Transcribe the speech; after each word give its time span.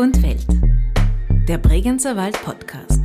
und 0.00 0.22
Welt. 0.22 0.46
Der 1.46 1.58
Bregenzer 1.58 2.16
Wald 2.16 2.42
Podcast. 2.42 3.04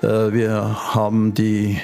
Äh, 0.00 0.32
wir 0.32 0.94
haben 0.94 1.34
die 1.34 1.78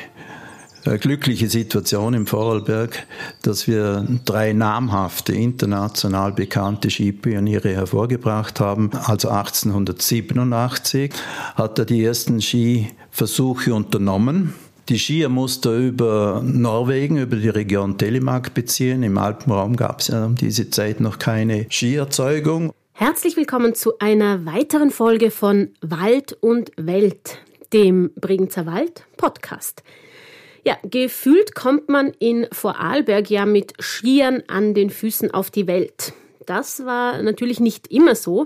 glückliche 0.85 1.49
Situation 1.49 2.15
im 2.15 2.27
Vorarlberg, 2.27 3.07
dass 3.43 3.67
wir 3.67 4.07
drei 4.25 4.53
namhafte, 4.53 5.33
international 5.35 6.33
bekannte 6.33 6.91
Skipioniere 6.91 7.71
hervorgebracht 7.71 8.61
haben. 8.61 8.91
Also 8.93 9.29
1887 9.29 11.13
hat 11.55 11.79
er 11.79 11.85
die 11.85 12.05
ersten 12.05 12.41
Skiversuche 12.41 13.75
unternommen. 13.75 14.55
Die 14.89 14.99
Skier 14.99 15.29
musste 15.29 15.71
er 15.71 15.79
über 15.79 16.43
Norwegen, 16.43 17.19
über 17.19 17.37
die 17.37 17.51
Region 17.51 17.99
Telemark 17.99 18.55
beziehen. 18.55 19.03
Im 19.03 19.19
Alpenraum 19.19 19.77
gab 19.77 20.01
es 20.01 20.09
ja 20.09 20.25
um 20.25 20.35
diese 20.35 20.71
Zeit 20.71 21.01
noch 21.01 21.19
keine 21.19 21.67
Skierzeugung. 21.71 22.73
Herzlich 22.95 23.37
willkommen 23.37 23.75
zu 23.75 23.99
einer 23.99 24.47
weiteren 24.47 24.91
Folge 24.91 25.31
von 25.31 25.69
Wald 25.83 26.33
und 26.41 26.73
Welt, 26.77 27.39
dem 27.73 28.11
Bregenzer 28.17 28.65
Wald 28.65 29.05
Podcast. 29.19 29.83
Ja, 30.69 30.77
gefühlt 30.83 31.55
kommt 31.55 31.89
man 31.89 32.13
in 32.19 32.47
Vorarlberg 32.53 33.31
ja 33.31 33.47
mit 33.47 33.73
Skiern 33.81 34.43
an 34.49 34.75
den 34.75 34.91
Füßen 34.91 35.31
auf 35.31 35.51
die 35.51 35.67
Welt. 35.67 36.13
Das 36.45 36.85
war 36.85 37.23
natürlich 37.23 37.59
nicht 37.59 37.87
immer 37.91 38.15
so. 38.15 38.45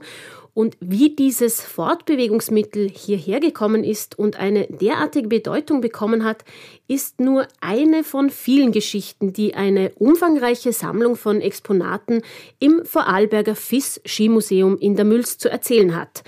Und 0.55 0.77
wie 0.79 1.17
dieses 1.17 1.61
Fortbewegungsmittel 1.61 2.89
hierher 2.89 3.41
gekommen 3.41 3.83
ist 3.83 4.17
und 4.17 4.39
eine 4.39 4.69
derartige 4.69 5.27
Bedeutung 5.27 5.81
bekommen 5.81 6.25
hat, 6.25 6.45
ist 6.87 7.19
nur 7.19 7.49
eine 7.61 8.05
von 8.05 8.31
vielen 8.31 8.71
Geschichten, 8.71 9.33
die 9.33 9.57
eine 9.57 9.91
umfangreiche 9.97 10.73
Sammlung 10.73 11.17
von 11.17 11.41
Exponaten 11.41 12.23
im 12.61 12.85
Vorarlberger 12.85 13.57
FIS 13.57 14.01
Skimuseum 14.07 14.79
in 14.79 14.95
der 14.95 15.07
Mülz 15.07 15.39
zu 15.39 15.51
erzählen 15.51 15.97
hat. 15.97 16.23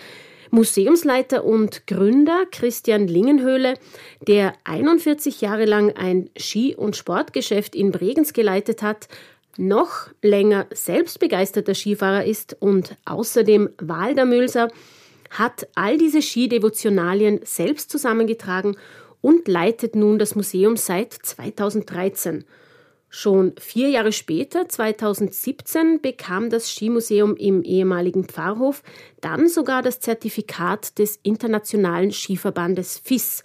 Museumsleiter 0.55 1.45
und 1.45 1.89
Gründer 1.89 2.45
Christian 2.51 3.09
Lingenhöhle, 3.09 3.75
der 4.29 4.55
41 4.63 5.41
Jahre 5.41 5.65
lang 5.65 5.93
ein 5.97 6.31
Ski- 6.37 6.77
und 6.77 6.95
Sportgeschäft 6.95 7.75
in 7.75 7.91
Bregenz 7.91 8.33
geleitet 8.33 8.81
hat, 8.81 9.09
noch 9.57 10.09
länger 10.23 10.67
selbst 10.73 11.19
begeisterter 11.19 11.75
Skifahrer 11.75 12.25
ist 12.25 12.57
und 12.61 12.97
außerdem 13.05 13.71
Waldermülser, 13.79 14.69
hat 15.31 15.67
all 15.75 15.99
diese 15.99 16.23
Skidevotionalien 16.23 17.41
selbst 17.43 17.91
zusammengetragen 17.91 18.77
und 19.21 19.49
leitet 19.49 19.97
nun 19.97 20.21
das 20.21 20.37
Museum 20.37 20.77
seit 20.77 21.13
2013. 21.15 22.45
Schon 23.17 23.53
vier 23.61 23.91
Jahre 23.91 24.11
später, 24.11 24.69
2017, 24.69 26.01
bekam 26.01 26.51
das 26.51 26.69
Skimuseum 26.69 27.37
im 27.37 27.63
ehemaligen 27.63 28.25
Pfarrhof 28.25 28.83
dann 29.21 29.47
sogar 29.47 29.83
das 29.83 30.01
Zertifikat 30.01 30.99
des 30.99 31.21
Internationalen 31.23 32.11
Skiverbandes 32.11 32.99
FIS. 32.99 33.45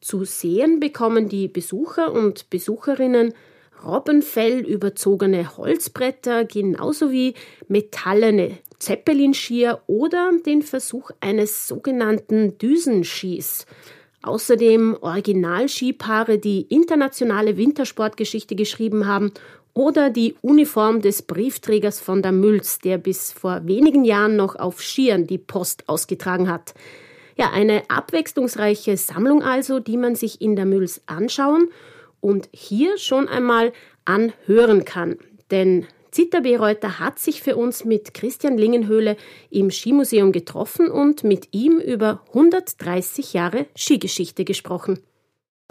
Zu 0.00 0.24
sehen 0.24 0.80
bekommen 0.80 1.28
die 1.28 1.46
Besucher 1.46 2.12
und 2.12 2.50
Besucherinnen 2.50 3.32
Robbenfell 3.86 4.58
überzogene 4.58 5.56
Holzbretter, 5.56 6.44
genauso 6.44 7.12
wie 7.12 7.34
metallene 7.68 8.58
Zeppelinskier 8.80 9.82
oder 9.86 10.32
den 10.44 10.62
Versuch 10.62 11.12
eines 11.20 11.68
sogenannten 11.68 12.58
Düsenskis. 12.58 13.66
Außerdem 14.22 14.98
Originalskipaare, 15.00 16.38
die 16.38 16.62
internationale 16.62 17.56
Wintersportgeschichte 17.56 18.54
geschrieben 18.54 19.06
haben 19.06 19.32
oder 19.72 20.10
die 20.10 20.34
Uniform 20.42 21.00
des 21.00 21.22
Briefträgers 21.22 22.00
von 22.00 22.22
der 22.22 22.32
Mülz, 22.32 22.78
der 22.80 22.98
bis 22.98 23.32
vor 23.32 23.62
wenigen 23.66 24.04
Jahren 24.04 24.36
noch 24.36 24.56
auf 24.56 24.82
Skiern 24.82 25.26
die 25.26 25.38
Post 25.38 25.88
ausgetragen 25.88 26.50
hat. 26.50 26.74
Ja, 27.36 27.50
eine 27.52 27.88
abwechslungsreiche 27.88 28.96
Sammlung 28.98 29.42
also, 29.42 29.80
die 29.80 29.96
man 29.96 30.16
sich 30.16 30.42
in 30.42 30.56
der 30.56 30.66
Mülz 30.66 31.00
anschauen 31.06 31.68
und 32.20 32.50
hier 32.52 32.98
schon 32.98 33.28
einmal 33.28 33.72
anhören 34.04 34.84
kann. 34.84 35.16
Denn 35.50 35.86
Zita 36.10 36.40
Bereuter 36.40 36.98
hat 36.98 37.18
sich 37.18 37.42
für 37.42 37.56
uns 37.56 37.84
mit 37.84 38.14
Christian 38.14 38.58
Lingenhöhle 38.58 39.16
im 39.50 39.70
Skimuseum 39.70 40.32
getroffen 40.32 40.90
und 40.90 41.24
mit 41.24 41.48
ihm 41.52 41.78
über 41.78 42.22
130 42.28 43.32
Jahre 43.32 43.66
Skigeschichte 43.76 44.44
gesprochen. 44.44 44.98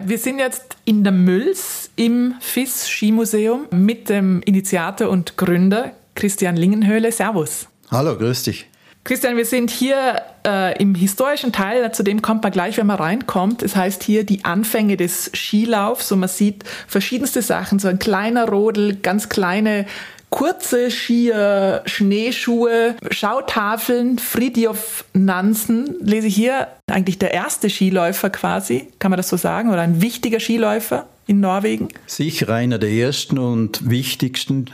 Wir 0.02 0.16
sind 0.16 0.38
jetzt 0.38 0.76
in 0.86 1.04
der 1.04 1.12
Mülls 1.12 1.90
im 1.96 2.34
FIS 2.40 2.88
Skimuseum 2.88 3.66
mit 3.70 4.08
dem 4.08 4.40
Initiator 4.42 5.10
und 5.10 5.36
Gründer 5.36 5.92
Christian 6.14 6.56
Lingenhöhle. 6.56 7.12
Servus. 7.12 7.68
Hallo, 7.90 8.16
grüß 8.16 8.44
dich. 8.44 8.66
Christian, 9.04 9.36
wir 9.36 9.46
sind 9.46 9.70
hier 9.70 10.22
äh, 10.46 10.80
im 10.80 10.94
historischen 10.94 11.52
Teil, 11.52 11.92
zu 11.92 12.02
dem 12.02 12.22
kommt 12.22 12.42
man 12.42 12.52
gleich, 12.52 12.76
wenn 12.76 12.86
man 12.86 12.98
reinkommt. 12.98 13.62
Es 13.62 13.74
heißt 13.74 14.02
hier 14.02 14.24
die 14.24 14.44
Anfänge 14.44 14.96
des 14.96 15.30
Skilaufs 15.34 16.12
und 16.12 16.20
man 16.20 16.28
sieht 16.28 16.64
verschiedenste 16.86 17.42
Sachen, 17.42 17.78
so 17.78 17.88
ein 17.88 17.98
kleiner 17.98 18.48
Rodel, 18.48 18.96
ganz 18.96 19.28
kleine 19.28 19.86
kurze 20.30 20.90
Skier, 20.90 21.82
Schneeschuhe, 21.84 22.94
Schautafeln, 23.10 24.18
Fridjof 24.18 25.04
Nansen, 25.12 25.96
lese 26.00 26.28
ich 26.28 26.34
hier, 26.34 26.68
eigentlich 26.86 27.18
der 27.18 27.32
erste 27.32 27.68
Skiläufer 27.68 28.30
quasi, 28.30 28.88
kann 28.98 29.10
man 29.10 29.16
das 29.16 29.28
so 29.28 29.36
sagen, 29.36 29.70
oder 29.70 29.82
ein 29.82 30.00
wichtiger 30.00 30.40
Skiläufer 30.40 31.06
in 31.26 31.40
Norwegen? 31.40 31.88
Sicher 32.06 32.48
einer 32.54 32.78
der 32.78 32.90
ersten 32.90 33.38
und 33.38 33.90
wichtigsten 33.90 34.66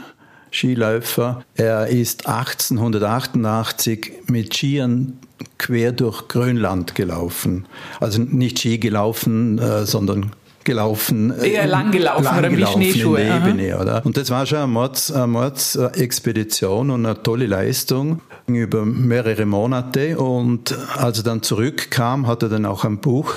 Skiläufer. 0.50 1.44
Er 1.54 1.88
ist 1.88 2.28
1888 2.28 4.12
mit 4.26 4.54
Skiern 4.54 5.18
quer 5.58 5.92
durch 5.92 6.28
Grönland 6.28 6.94
gelaufen. 6.94 7.66
Also 8.00 8.20
nicht 8.22 8.58
Ski 8.58 8.78
gelaufen, 8.78 9.58
äh, 9.58 9.84
sondern 9.84 10.32
gelaufen. 10.66 11.32
Eher 11.40 11.62
äh, 11.62 11.66
lang 11.66 11.90
gelaufen, 11.90 12.24
lang 12.24 12.38
oder 12.38 12.50
gelaufen 12.50 12.80
wie 12.80 12.92
Schneeschuhe. 12.92 13.20
In 13.22 13.26
der 13.28 13.36
Ebene, 13.36 13.78
oder? 13.80 14.04
Und 14.04 14.18
das 14.18 14.28
war 14.28 14.44
schon 14.44 14.58
eine, 14.58 14.66
Mords, 14.66 15.10
eine 15.10 15.26
Mordsexpedition 15.26 16.90
und 16.90 17.06
eine 17.06 17.22
tolle 17.22 17.46
Leistung 17.46 18.20
über 18.46 18.84
mehrere 18.84 19.46
Monate. 19.46 20.18
Und 20.18 20.76
als 20.96 21.18
er 21.18 21.24
dann 21.24 21.42
zurückkam, 21.42 22.26
hat 22.26 22.42
er 22.42 22.50
dann 22.50 22.66
auch 22.66 22.84
ein 22.84 22.98
Buch 22.98 23.34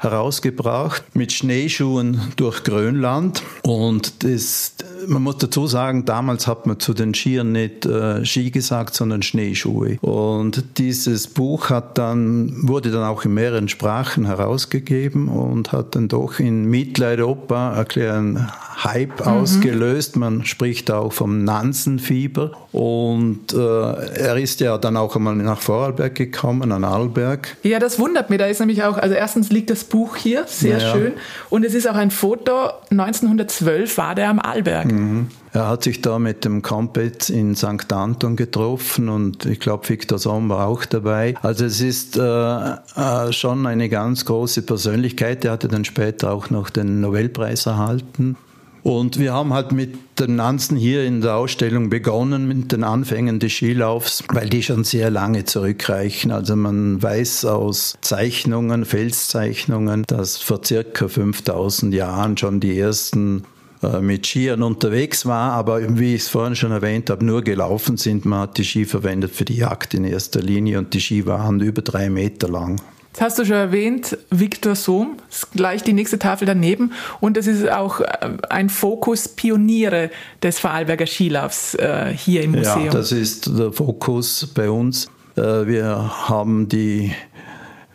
herausgebracht 0.00 1.04
mit 1.14 1.32
Schneeschuhen 1.32 2.20
durch 2.36 2.64
Grönland. 2.64 3.42
Und 3.62 4.24
das, 4.24 4.74
man 5.06 5.22
muss 5.22 5.38
dazu 5.38 5.66
sagen, 5.66 6.06
damals 6.06 6.46
hat 6.46 6.66
man 6.66 6.80
zu 6.80 6.94
den 6.94 7.14
Skiern 7.14 7.52
nicht 7.52 7.84
äh, 7.84 8.24
Ski 8.24 8.50
gesagt, 8.50 8.94
sondern 8.94 9.22
Schneeschuhe. 9.22 9.98
Und 10.00 10.78
dieses 10.78 11.26
Buch 11.26 11.70
hat 11.70 11.98
dann, 11.98 12.66
wurde 12.66 12.90
dann 12.90 13.04
auch 13.04 13.24
in 13.24 13.34
mehreren 13.34 13.68
Sprachen 13.68 14.26
herausgegeben 14.26 15.28
und 15.28 15.72
hat 15.72 15.94
dann 15.94 16.08
doch 16.08 16.40
in 16.40 16.64
Mitteleuropa 16.64 17.84
einen 17.94 18.48
Hype 18.82 19.20
mhm. 19.20 19.26
ausgelöst. 19.26 20.16
Man 20.16 20.44
spricht 20.44 20.90
auch 20.90 21.12
vom 21.12 21.44
Nansenfieber. 21.44 22.52
Und 22.72 23.52
äh, 23.52 23.56
er 23.56 24.36
ist 24.36 24.60
ja 24.60 24.78
dann 24.78 24.96
auch 24.96 25.16
einmal 25.16 25.34
nach 25.36 25.60
Vorarlberg 25.60 26.14
gekommen, 26.14 26.72
an 26.72 26.84
Arlberg. 26.84 27.56
Ja, 27.62 27.78
das 27.78 27.98
wundert 27.98 28.30
mich. 28.30 28.38
Da 28.38 28.46
ist 28.46 28.60
nämlich 28.60 28.82
auch, 28.84 28.96
also 28.96 29.14
erstens 29.14 29.50
liegt 29.50 29.70
das 29.70 29.84
Buch 29.90 30.16
hier, 30.16 30.44
sehr 30.46 30.78
ja, 30.78 30.92
schön. 30.92 31.12
Und 31.50 31.64
es 31.64 31.74
ist 31.74 31.86
auch 31.86 31.94
ein 31.94 32.10
Foto, 32.10 32.70
1912 32.90 33.98
war 33.98 34.14
der 34.14 34.30
am 34.30 34.38
Arlberg. 34.38 34.90
Mhm. 34.90 35.28
Er 35.52 35.68
hat 35.68 35.84
sich 35.84 36.00
da 36.00 36.18
mit 36.18 36.44
dem 36.44 36.62
Campetz 36.62 37.28
in 37.28 37.56
St. 37.56 37.92
Anton 37.92 38.36
getroffen 38.36 39.08
und 39.08 39.44
ich 39.46 39.60
glaube, 39.60 39.88
Victor 39.88 40.18
Somm 40.18 40.48
war 40.48 40.66
auch 40.66 40.84
dabei. 40.84 41.34
Also 41.42 41.64
es 41.64 41.80
ist 41.80 42.16
äh, 42.16 42.22
äh, 42.22 43.32
schon 43.32 43.66
eine 43.66 43.88
ganz 43.88 44.24
große 44.24 44.62
Persönlichkeit. 44.62 45.44
Er 45.44 45.52
hatte 45.52 45.68
dann 45.68 45.84
später 45.84 46.32
auch 46.32 46.50
noch 46.50 46.70
den 46.70 47.00
Nobelpreis 47.00 47.66
erhalten. 47.66 48.36
Und 48.82 49.18
wir 49.18 49.34
haben 49.34 49.52
halt 49.52 49.72
mit 49.72 49.94
den 50.18 50.36
Nanzen 50.36 50.76
hier 50.76 51.04
in 51.04 51.20
der 51.20 51.36
Ausstellung 51.36 51.90
begonnen, 51.90 52.48
mit 52.48 52.72
den 52.72 52.84
Anfängen 52.84 53.38
des 53.38 53.52
Skilaufs, 53.52 54.24
weil 54.32 54.48
die 54.48 54.62
schon 54.62 54.84
sehr 54.84 55.10
lange 55.10 55.44
zurückreichen. 55.44 56.30
Also 56.30 56.56
man 56.56 57.02
weiß 57.02 57.44
aus 57.44 57.96
Zeichnungen, 58.00 58.84
Felszeichnungen, 58.84 60.04
dass 60.06 60.38
vor 60.38 60.64
circa 60.64 61.08
5000 61.08 61.92
Jahren 61.94 62.36
schon 62.36 62.60
die 62.60 62.78
ersten 62.78 63.44
äh, 63.82 64.00
mit 64.00 64.26
Skiern 64.26 64.62
unterwegs 64.62 65.24
war, 65.24 65.52
aber 65.52 65.98
wie 65.98 66.14
ich 66.14 66.22
es 66.22 66.28
vorhin 66.28 66.56
schon 66.56 66.72
erwähnt 66.72 67.10
habe, 67.10 67.24
nur 67.24 67.42
gelaufen 67.42 67.96
sind. 67.96 68.24
Man 68.24 68.40
hat 68.40 68.58
die 68.58 68.64
Ski 68.64 68.84
verwendet 68.84 69.32
für 69.34 69.44
die 69.44 69.56
Jagd 69.56 69.94
in 69.94 70.04
erster 70.04 70.40
Linie 70.40 70.78
und 70.78 70.92
die 70.92 71.00
Ski 71.00 71.26
waren 71.26 71.60
über 71.60 71.82
drei 71.82 72.10
Meter 72.10 72.48
lang. 72.48 72.80
Das 73.12 73.22
hast 73.22 73.38
du 73.40 73.44
schon 73.44 73.56
erwähnt, 73.56 74.16
Victor 74.30 74.76
Sohm, 74.76 75.16
ist 75.28 75.50
gleich 75.52 75.82
die 75.82 75.92
nächste 75.92 76.18
Tafel 76.18 76.46
daneben. 76.46 76.92
Und 77.20 77.36
das 77.36 77.46
ist 77.46 77.68
auch 77.68 78.00
äh, 78.00 78.06
ein 78.48 78.68
Fokus 78.68 79.28
Pioniere 79.28 80.10
des 80.42 80.60
Vorarlberger 80.60 81.06
Skilaufs 81.06 81.74
äh, 81.74 82.12
hier 82.16 82.42
im 82.42 82.52
Museum. 82.52 82.86
Ja, 82.86 82.92
das 82.92 83.10
ist 83.10 83.58
der 83.58 83.72
Fokus 83.72 84.46
bei 84.54 84.70
uns. 84.70 85.08
Äh, 85.36 85.66
wir 85.66 86.28
haben 86.28 86.68
die 86.68 87.12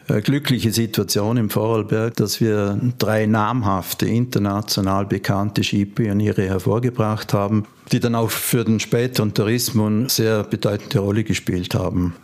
äh, 0.07 0.21
glückliche 0.21 0.71
Situation 0.71 1.37
im 1.37 1.49
Vorarlberg, 1.49 2.15
dass 2.15 2.41
wir 2.41 2.79
drei 2.99 3.25
namhafte, 3.25 4.05
international 4.07 5.05
bekannte 5.05 5.63
Skipioniere 5.63 6.43
hervorgebracht 6.43 7.33
haben, 7.33 7.65
die 7.91 7.99
dann 7.99 8.15
auch 8.15 8.29
für 8.29 8.65
den 8.65 8.79
späteren 8.79 9.33
Tourismus 9.33 10.17
sehr 10.17 10.43
bedeutende 10.43 10.99
Rolle 10.99 11.23
gespielt 11.23 11.73
haben. 11.73 12.15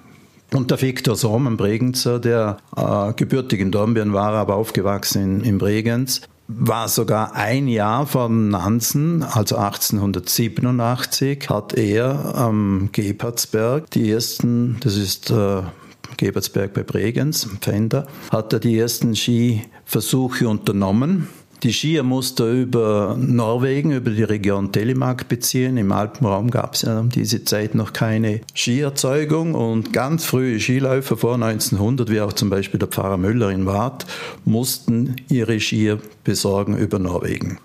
Und 0.54 0.70
der 0.70 0.82
Viktor 0.82 1.16
Somm, 1.16 1.56
Bregenzer, 1.56 2.20
der 2.20 2.58
äh, 2.76 3.14
gebürtig 3.14 3.62
in 3.62 3.72
Dornbirn 3.72 4.14
war, 4.14 4.34
aber 4.34 4.56
aufgewachsen 4.56 5.40
in, 5.40 5.42
in 5.42 5.58
Bregenz, 5.58 6.22
war 6.48 6.90
sogar 6.90 7.34
ein 7.36 7.68
Jahr 7.70 8.06
vor 8.06 8.28
Nansen, 8.28 9.24
also 9.24 9.56
1887, 9.56 11.50
hat 11.50 11.74
er 11.74 12.36
am 12.36 12.90
Gebertsberg 12.92 13.90
die 13.92 14.12
ersten, 14.12 14.78
das 14.82 14.98
ist 14.98 15.32
äh, 15.32 15.62
Gebertsberg 16.18 16.74
bei 16.74 16.84
Bregenz, 16.84 17.48
Pfänder, 17.62 18.08
hat 18.30 18.52
er 18.52 18.60
die 18.60 18.78
ersten 18.78 19.16
Skiversuche 19.16 20.50
unternommen. 20.50 21.30
Die 21.64 21.74
Skier 21.74 22.02
musste 22.02 22.52
über 22.52 23.16
Norwegen, 23.20 23.92
über 23.92 24.10
die 24.10 24.24
Region 24.24 24.72
Telemark 24.72 25.28
beziehen. 25.28 25.78
Im 25.78 25.92
Alpenraum 25.92 26.50
gab 26.50 26.74
es 26.74 26.82
ja 26.82 27.00
um 27.00 27.10
diese 27.10 27.46
Zeit 27.46 27.76
noch 27.76 27.94
keine 27.94 28.42
Skierzeugung 28.56 29.54
und 29.54 29.94
ganz 29.94 30.26
frühe 30.26 30.60
Skiläufer 30.60 31.18
vor 31.18 31.36
1900, 31.36 32.10
wie 32.10 32.20
auch 32.22 32.34
zum 32.34 32.50
Beispiel 32.50 32.80
der 32.80 32.88
Pfarrer 32.88 33.18
Müller 33.18 33.52
in 33.52 33.68
Waadt, 33.68 34.08
mussten 34.44 35.18
ihre 35.30 35.60
Skier 35.60 36.00
besorgen 36.24 36.76
über 36.78 36.98
Norwegen. 36.98 37.60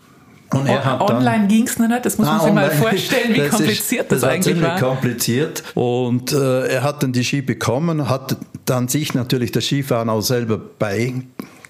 Und 0.53 0.67
er 0.67 0.85
hat 0.85 1.01
online 1.01 1.49
ging 1.49 1.67
es 1.67 1.79
noch 1.79 1.89
nicht, 1.89 2.05
das 2.05 2.19
muss 2.19 2.27
man 2.27 2.37
ah, 2.39 2.45
sich 2.45 2.53
mal 2.53 2.71
vorstellen, 2.71 3.35
wie 3.35 3.39
das 3.39 3.51
kompliziert 3.51 4.03
ist, 4.03 4.13
das, 4.13 4.21
das 4.21 4.31
eigentlich 4.31 4.63
war. 4.63 4.79
kompliziert. 4.79 5.65
Und 5.75 6.33
äh, 6.33 6.67
er 6.69 6.83
hat 6.83 7.03
dann 7.03 7.13
die 7.13 7.25
Ski 7.25 7.41
bekommen, 7.41 8.11
hat 8.11 8.37
dann 8.67 8.89
sich 8.89 9.15
natürlich 9.15 9.53
das 9.53 9.65
Skifahren 9.65 10.11
auch 10.11 10.21
selber 10.21 10.59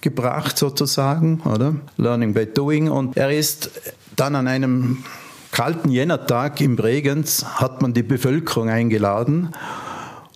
beigebracht 0.07 0.57
sozusagen, 0.57 1.41
oder? 1.45 1.75
Learning 1.97 2.33
by 2.33 2.47
doing. 2.47 2.89
Und 2.91 3.17
er 3.17 3.31
ist 3.31 3.71
dann 4.15 4.35
an 4.35 4.47
einem 4.47 5.05
kalten 5.51 5.91
Jännertag 5.91 6.61
im 6.61 6.77
Bregenz, 6.77 7.45
hat 7.45 7.83
man 7.83 7.93
die 7.93 8.03
Bevölkerung 8.03 8.69
eingeladen, 8.69 9.51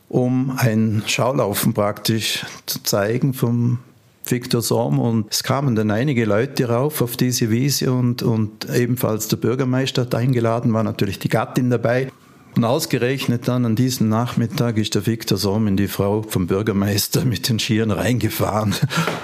um 0.08 0.52
ein 0.56 1.02
Schaulaufen 1.06 1.74
praktisch 1.74 2.44
zu 2.66 2.82
zeigen 2.82 3.32
vom 3.34 3.78
Victor 4.24 4.62
Somm 4.62 4.98
und 4.98 5.26
es 5.30 5.42
kamen 5.42 5.74
dann 5.74 5.90
einige 5.90 6.24
Leute 6.24 6.68
rauf 6.68 7.00
auf 7.00 7.16
diese 7.16 7.50
Wiese 7.50 7.92
und, 7.92 8.22
und 8.22 8.68
ebenfalls 8.70 9.28
der 9.28 9.38
Bürgermeister 9.38 10.02
hat 10.02 10.14
eingeladen, 10.14 10.72
war 10.72 10.84
natürlich 10.84 11.18
die 11.18 11.28
Gattin 11.28 11.70
dabei. 11.70 12.12
Und 12.60 12.66
ausgerechnet 12.66 13.48
dann 13.48 13.64
an 13.64 13.74
diesem 13.74 14.10
Nachmittag 14.10 14.76
ist 14.76 14.94
der 14.94 15.06
Viktor 15.06 15.38
Somm 15.38 15.66
in 15.66 15.78
die 15.78 15.88
Frau 15.88 16.20
vom 16.20 16.46
Bürgermeister 16.46 17.24
mit 17.24 17.48
den 17.48 17.58
Skiern 17.58 17.90
reingefahren. 17.90 18.74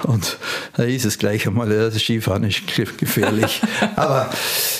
Und 0.05 0.39
da 0.75 0.85
hieß 0.85 1.05
es 1.05 1.19
gleich 1.19 1.47
einmal, 1.47 1.71
ja, 1.71 1.91
das 1.91 2.01
Skifahren 2.01 2.45
ist 2.45 2.63
gefährlich. 2.97 3.61
aber 3.97 4.31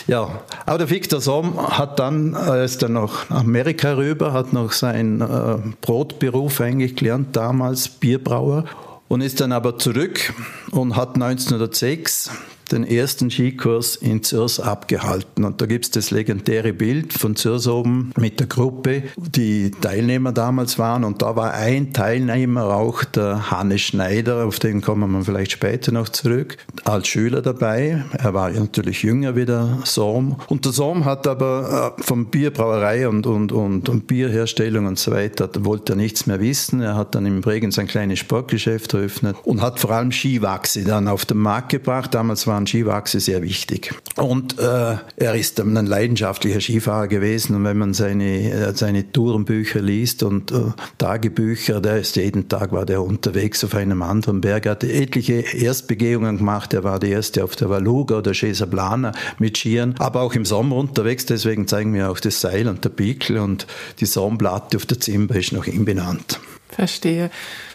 ja, 0.07 0.41
aber 0.65 0.79
der 0.79 0.89
Viktor 0.89 1.21
Somm 1.21 1.61
hat 1.69 1.99
dann, 1.99 2.33
er 2.33 2.65
ist 2.65 2.83
dann 2.83 2.95
nach 2.95 3.29
Amerika 3.29 3.93
rüber, 3.93 4.33
hat 4.33 4.55
noch 4.55 4.73
seinen 4.73 5.21
äh, 5.21 5.59
Brotberuf 5.83 6.63
eigentlich 6.63 6.97
gelernt, 6.97 7.37
damals 7.37 7.91
Bierbrauer 7.91 8.65
und 9.09 9.21
ist 9.21 9.43
dann 9.43 9.53
aber 9.53 9.77
zurück 9.77 10.33
und 10.71 10.97
hat 10.97 11.17
1906 11.17 12.31
den 12.73 12.85
ersten 12.85 13.31
Skikurs 13.31 13.97
in 13.97 14.23
Zürs 14.23 14.61
abgehalten. 14.61 15.45
Und 15.45 15.61
da 15.61 15.67
gibt 15.67 15.85
es 15.85 15.91
das 15.91 16.11
legendäre 16.11 16.73
Bild 16.73 17.13
von 17.13 17.37
Zürs 17.37 17.67
oben 17.67 18.13
mit 18.17 18.41
der 18.41 18.47
Gruppe, 18.47 19.05
die 19.17 19.71
Teilnehmer 19.71 20.33
damals 20.33 20.79
waren. 20.79 21.05
Und 21.05 21.23
da 21.23 21.37
war 21.37 21.55
ein 21.55 21.93
Teilnehmer 21.93 22.75
auch 22.77 23.05
der 23.05 23.51
Hannes 23.51 23.83
Schneider, 23.83 24.45
auf 24.45 24.59
den 24.59 24.81
kommen 24.81 25.11
wir 25.13 25.23
vielleicht 25.23 25.53
später 25.53 25.93
noch 25.93 26.09
zurück, 26.09 26.57
als 26.85 27.09
Schüler 27.09 27.43
dabei. 27.43 28.05
Er 28.19 28.35
war 28.35 28.51
natürlich 28.51 29.03
jünger 29.03 29.37
wie 29.37 29.45
der 29.45 29.79
Sohm. 29.85 30.37
Und 30.49 30.65
der 30.65 30.73
Sohm 30.73 31.05
hat 31.05 31.27
aber 31.27 31.95
äh, 31.99 32.03
von 32.03 32.27
Bierbrauerei 32.27 33.09
und, 33.09 33.27
und, 33.27 33.53
und, 33.53 33.89
und 33.89 34.07
Bierherstellung 34.07 34.87
und 34.87 34.99
so 34.99 35.13
weiter, 35.13 35.49
wollte 35.61 35.93
er 35.93 35.97
nichts 35.97 36.27
mehr 36.27 36.41
wissen. 36.41 36.81
Er 36.81 36.97
hat 36.97 37.15
dann 37.15 37.27
im 37.27 37.41
Bregenz 37.41 37.79
ein 37.79 37.87
kleines 37.87 38.19
Sportgeschäft 38.19 38.95
eröffnet 38.95 39.37
und 39.45 39.63
hat 39.63 39.79
vor 39.79 39.91
allem 39.91 40.11
Skiwachse 40.11 40.85
dann 40.85 41.09
auf 41.09 41.25
den 41.25 41.39
Markt 41.39 41.69
gebracht. 41.69 42.15
Damals 42.15 42.47
war 42.47 42.56
waren 42.57 42.67
Skiwachse 42.67 43.21
sehr 43.21 43.43
wichtig. 43.43 43.95
Und 44.17 44.59
äh, 44.59 44.97
er 45.17 45.35
ist 45.35 45.61
ein 45.61 45.75
leidenschaftlicher 45.75 46.61
Skifahrer 46.61 47.07
gewesen. 47.07 47.55
Und 47.55 47.65
wenn 47.65 47.77
man 47.77 47.93
seine, 47.93 48.51
äh, 48.51 48.75
seine 48.75 49.13
Tourenbücher 49.13 49.81
liest 49.81 50.23
und 50.23 50.53
äh, 50.53 50.73
Tagebücher, 50.97 51.83
der 51.83 51.99
ist 51.99 52.17
jeden 52.17 52.49
Tag 52.49 52.73
war 52.73 52.87
der 52.87 53.03
unterwegs 53.03 53.63
auf 53.63 53.75
einem 53.75 54.01
anderen 54.03 54.41
Berg. 54.41 54.65
Er 54.67 54.73
hat 54.73 54.85
etliche 54.85 55.35
Erstbegehungen 55.35 56.39
gemacht. 56.39 56.73
Er 56.73 56.83
war 56.83 56.99
der 56.99 57.11
Erste 57.11 57.45
auf 57.45 57.57
der 57.57 57.69
Valuga 57.69 58.19
oder 58.19 58.33
Chesaplana 58.33 59.13
mit 59.39 59.59
Skiern, 59.59 59.95
aber 59.99 60.23
auch 60.23 60.35
im 60.35 60.47
Sommer 60.47 60.77
unterwegs. 60.77 61.27
Deswegen 61.27 61.69
zeigen 61.69 61.93
wir 61.93 62.11
auch 62.11 62.21
das 62.21 62.41
Seil 62.41 62.69
und 62.69 62.85
der 62.85 62.91
Pickel 62.91 63.39
und 63.39 63.67
die 64.01 64.07
Sonnenplatte 64.07 64.79
auf 64.79 64.87
der 64.87 64.99
Zimmer 64.99 65.37
ist 65.37 65.53
nach 65.53 65.67
ihm 65.67 65.85
benannt. 65.85 66.41
Verstehe. 66.77 67.31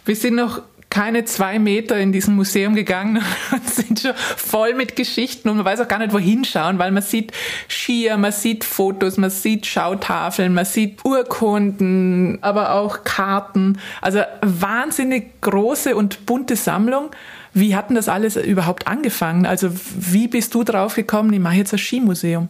Wir 0.05 0.15
sind 0.15 0.35
noch 0.35 0.61
keine 0.91 1.23
zwei 1.25 1.57
Meter 1.57 1.97
in 1.97 2.11
diesem 2.11 2.35
Museum 2.35 2.75
gegangen 2.75 3.23
und 3.51 3.67
sind 3.67 3.99
schon 3.99 4.13
voll 4.15 4.75
mit 4.75 4.95
Geschichten 4.95 5.49
und 5.49 5.55
man 5.55 5.65
weiß 5.65 5.79
auch 5.79 5.87
gar 5.87 5.97
nicht, 5.97 6.13
wohin 6.13 6.45
schauen, 6.45 6.77
weil 6.77 6.91
man 6.91 7.01
sieht 7.01 7.31
Skier, 7.67 8.17
man 8.17 8.31
sieht 8.31 8.63
Fotos, 8.63 9.17
man 9.17 9.31
sieht 9.31 9.65
Schautafeln, 9.65 10.53
man 10.53 10.65
sieht 10.65 11.03
Urkunden, 11.03 12.37
aber 12.41 12.73
auch 12.73 13.03
Karten. 13.03 13.79
Also 14.01 14.21
wahnsinnig 14.41 15.41
große 15.41 15.95
und 15.95 16.27
bunte 16.27 16.55
Sammlung. 16.55 17.09
Wie 17.53 17.75
hat 17.75 17.89
denn 17.89 17.95
das 17.95 18.07
alles 18.07 18.35
überhaupt 18.35 18.87
angefangen? 18.87 19.47
Also 19.47 19.71
wie 19.71 20.27
bist 20.27 20.53
du 20.53 20.63
drauf 20.63 20.93
gekommen, 20.93 21.33
ich 21.33 21.39
mache 21.39 21.55
jetzt 21.55 21.73
ein 21.73 21.79
Skimuseum? 21.79 22.49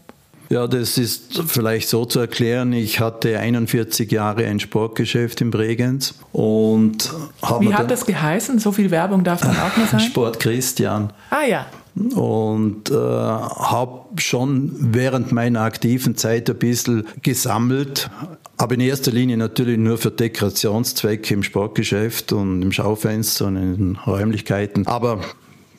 Ja, 0.52 0.68
das 0.68 0.98
ist 0.98 1.42
vielleicht 1.48 1.88
so 1.88 2.04
zu 2.04 2.20
erklären. 2.20 2.74
Ich 2.74 3.00
hatte 3.00 3.40
41 3.40 4.12
Jahre 4.12 4.46
ein 4.46 4.60
Sportgeschäft 4.60 5.40
in 5.40 5.50
Bregenz 5.50 6.14
und 6.34 7.10
habe. 7.42 7.66
Wie 7.66 7.74
hat 7.74 7.90
das 7.90 8.06
geheißen? 8.06 8.60
So 8.60 8.74
viel 8.74 8.92
Werbung 8.92 9.24
darf 9.24 9.40
dann 9.40 9.56
auch 9.56 9.78
noch 9.78 9.88
sein? 9.92 10.02
Sport 10.02 10.42
Christian. 10.42 11.14
Ah 11.30 11.46
ja. 11.48 11.68
Und 11.96 12.90
äh, 12.90 12.96
habe 12.96 14.02
schon 14.18 14.76
während 14.94 15.32
meiner 15.32 15.62
aktiven 15.62 16.18
Zeit 16.18 16.50
ein 16.50 16.58
bisschen 16.58 17.08
gesammelt, 17.22 18.10
aber 18.58 18.76
in 18.76 18.82
erster 18.82 19.12
Linie 19.12 19.38
natürlich 19.38 19.78
nur 19.78 19.98
für 19.98 20.12
Dekorationszwecke 20.12 21.34
im 21.34 21.44
Sportgeschäft 21.44 22.34
und 22.34 22.62
im 22.62 22.74
Schaufenster 22.74 23.46
und 23.48 23.56
in 23.56 23.78
den 23.78 23.96
Räumlichkeiten. 24.06 24.86
Aber 24.86 25.22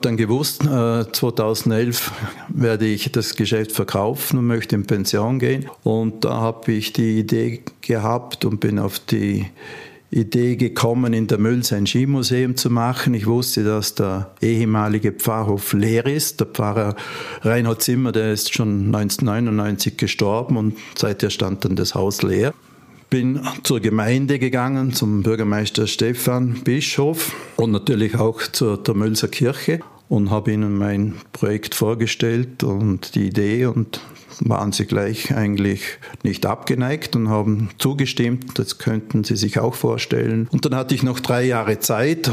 dann 0.05 0.17
gewusst, 0.17 0.63
2011 0.63 2.09
äh, 2.09 2.13
werde 2.49 2.87
ich 2.87 3.11
das 3.13 3.37
Geschäft 3.37 3.73
verkaufen 3.73 4.39
und 4.39 4.47
möchte 4.47 4.75
in 4.75 4.87
Pension 4.87 5.39
gehen. 5.39 5.69
Und 5.83 6.25
da 6.25 6.35
habe 6.35 6.73
ich 6.73 6.93
die 6.93 7.19
Idee 7.19 7.63
gehabt 7.81 8.45
und 8.45 8.61
bin 8.61 8.79
auf 8.79 8.99
die 8.99 9.47
Idee 10.11 10.57
gekommen, 10.57 11.15
in 11.15 11.27
der 11.27 11.39
Mülls 11.39 11.73
ein 11.73 11.87
Skimuseum 11.87 12.57
zu 12.57 12.69
machen. 12.69 13.15
Ich 13.15 13.27
wusste, 13.27 13.65
dass 13.65 13.95
der 13.95 14.31
ehemalige 14.43 15.13
Pfarrhof 15.13 15.73
leer 15.73 16.05
ist. 16.07 16.41
Der 16.41 16.47
Pfarrer 16.47 16.95
Reinhard 17.41 17.83
Zimmer, 17.83 18.13
der 18.13 18.33
ist 18.33 18.53
schon 18.53 18.95
1999 18.95 19.97
gestorben 19.97 20.59
und 20.59 20.77
seither 20.97 21.31
stand 21.31 21.65
dann 21.65 21.77
das 21.77 21.95
Haus 21.95 22.23
leer 22.23 22.53
bin 23.12 23.47
zur 23.62 23.81
Gemeinde 23.81 24.38
gegangen, 24.38 24.95
zum 24.95 25.23
Bürgermeister 25.23 25.87
Stefan 25.87 26.62
Bischof 26.64 27.35
und 27.57 27.71
natürlich 27.71 28.16
auch 28.16 28.40
zur 28.40 28.81
Mölzer 28.95 29.28
Kirche 29.28 29.81
und 30.09 30.31
habe 30.31 30.52
ihnen 30.52 30.78
mein 30.78 31.16
Projekt 31.35 31.75
vorgestellt 31.75 32.64
und 32.64 33.14
die 33.14 33.26
Idee 33.26 33.66
und 33.66 34.00
waren 34.40 34.73
sie 34.73 34.87
gleich 34.87 35.37
eigentlich 35.37 35.83
nicht 36.23 36.47
abgeneigt 36.47 37.14
und 37.14 37.28
haben 37.28 37.69
zugestimmt, 37.76 38.59
das 38.59 38.78
könnten 38.78 39.25
sie 39.25 39.37
sich 39.37 39.59
auch 39.59 39.75
vorstellen. 39.75 40.49
Und 40.50 40.64
dann 40.64 40.75
hatte 40.75 40.95
ich 40.95 41.02
noch 41.02 41.21
drei 41.21 41.45
Jahre 41.45 41.81
Zeit, 41.81 42.31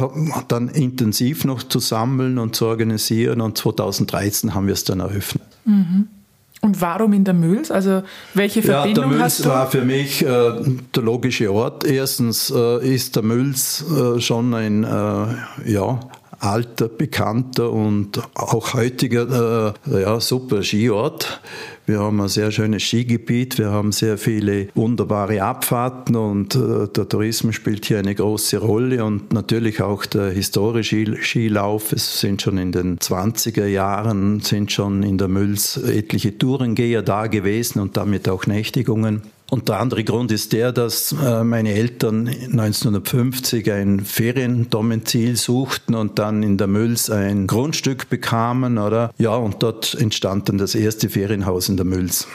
dann 0.48 0.70
intensiv 0.70 1.44
noch 1.44 1.62
zu 1.62 1.80
sammeln 1.80 2.38
und 2.38 2.56
zu 2.56 2.68
organisieren 2.68 3.42
und 3.42 3.58
2013 3.58 4.56
haben 4.56 4.68
wir 4.68 4.76
es 4.76 4.86
dann 4.86 5.02
eröffnet. 5.02 5.44
Mhm. 5.66 6.08
Und 6.62 6.82
warum 6.82 7.14
in 7.14 7.24
der 7.24 7.34
Mülls? 7.34 7.72
Also 7.72 8.04
welche 8.34 8.62
Verbindung 8.62 9.06
ja, 9.06 9.10
der 9.12 9.20
Mülls 9.20 9.46
war 9.46 9.72
für 9.72 9.86
mich 9.86 10.22
äh, 10.22 10.26
der 10.96 11.04
logische 11.04 11.52
Ort. 11.54 11.86
Erstens 11.86 12.52
äh, 12.54 12.96
ist 12.96 13.16
der 13.16 13.24
Mülls 13.24 13.86
äh, 13.90 14.20
schon 14.20 14.54
ein 14.54 14.84
äh, 14.84 15.72
ja, 15.72 16.00
alter, 16.40 16.90
bekannter 16.90 17.72
und 17.72 18.22
auch 18.36 18.74
heutiger 18.74 19.74
äh, 19.88 20.02
ja, 20.02 20.20
super 20.20 20.64
Skiort. 20.64 21.42
Wir 21.90 22.02
haben 22.02 22.22
ein 22.22 22.28
sehr 22.28 22.52
schönes 22.52 22.84
Skigebiet, 22.84 23.58
wir 23.58 23.72
haben 23.72 23.92
sehr 23.92 24.20
viele 24.20 24.68
wunderbare 24.76 25.42
Abfahrten 25.42 26.16
und 26.16 26.54
äh, 26.54 26.88
der 26.88 27.10
Tourismus 27.10 27.56
spielt 27.56 27.84
hier 27.84 27.98
eine 27.98 28.14
große 28.14 28.60
Rolle 28.60 29.04
und 29.04 29.34
natürlich 29.34 29.82
auch 29.82 30.06
der 30.06 30.30
historische 30.30 31.18
Skilauf. 31.20 31.92
Es 31.92 32.20
sind 32.20 32.44
schon 32.44 32.60
in 32.60 32.72
den 32.72 33.00
20er 33.00 33.66
Jahren, 33.66 34.40
sind 34.42 34.72
schon 34.72 35.02
in 35.02 35.18
der 35.18 35.30
Mülls 35.30 35.78
etliche 35.78 36.38
Tourengeher 36.38 37.02
da 37.02 37.26
gewesen 37.26 37.80
und 37.80 37.98
damit 37.98 38.30
auch 38.30 38.46
Nächtigungen. 38.46 39.24
Und 39.50 39.68
der 39.68 39.80
andere 39.80 40.04
Grund 40.04 40.32
ist 40.32 40.54
der, 40.54 40.72
dass 40.72 41.12
äh, 41.12 41.44
meine 41.44 41.74
Eltern 41.74 42.28
1950 42.28 43.72
ein 43.72 44.02
Feriendomizil 44.02 45.36
suchten 45.38 45.96
und 45.96 46.20
dann 46.20 46.44
in 46.44 46.58
der 46.58 46.68
Mülls 46.68 47.10
ein 47.10 47.48
Grundstück 47.48 48.10
bekamen, 48.10 48.78
oder? 48.78 49.12
Ja, 49.18 49.36
und 49.36 49.64
dort 49.64 49.96
entstand 49.96 50.50
dann 50.50 50.58
das 50.58 50.76
erste 50.76 51.10
Ferienhaus 51.10 51.68
in 51.70 51.78
der 51.78 51.86
Mülls. 51.86 52.28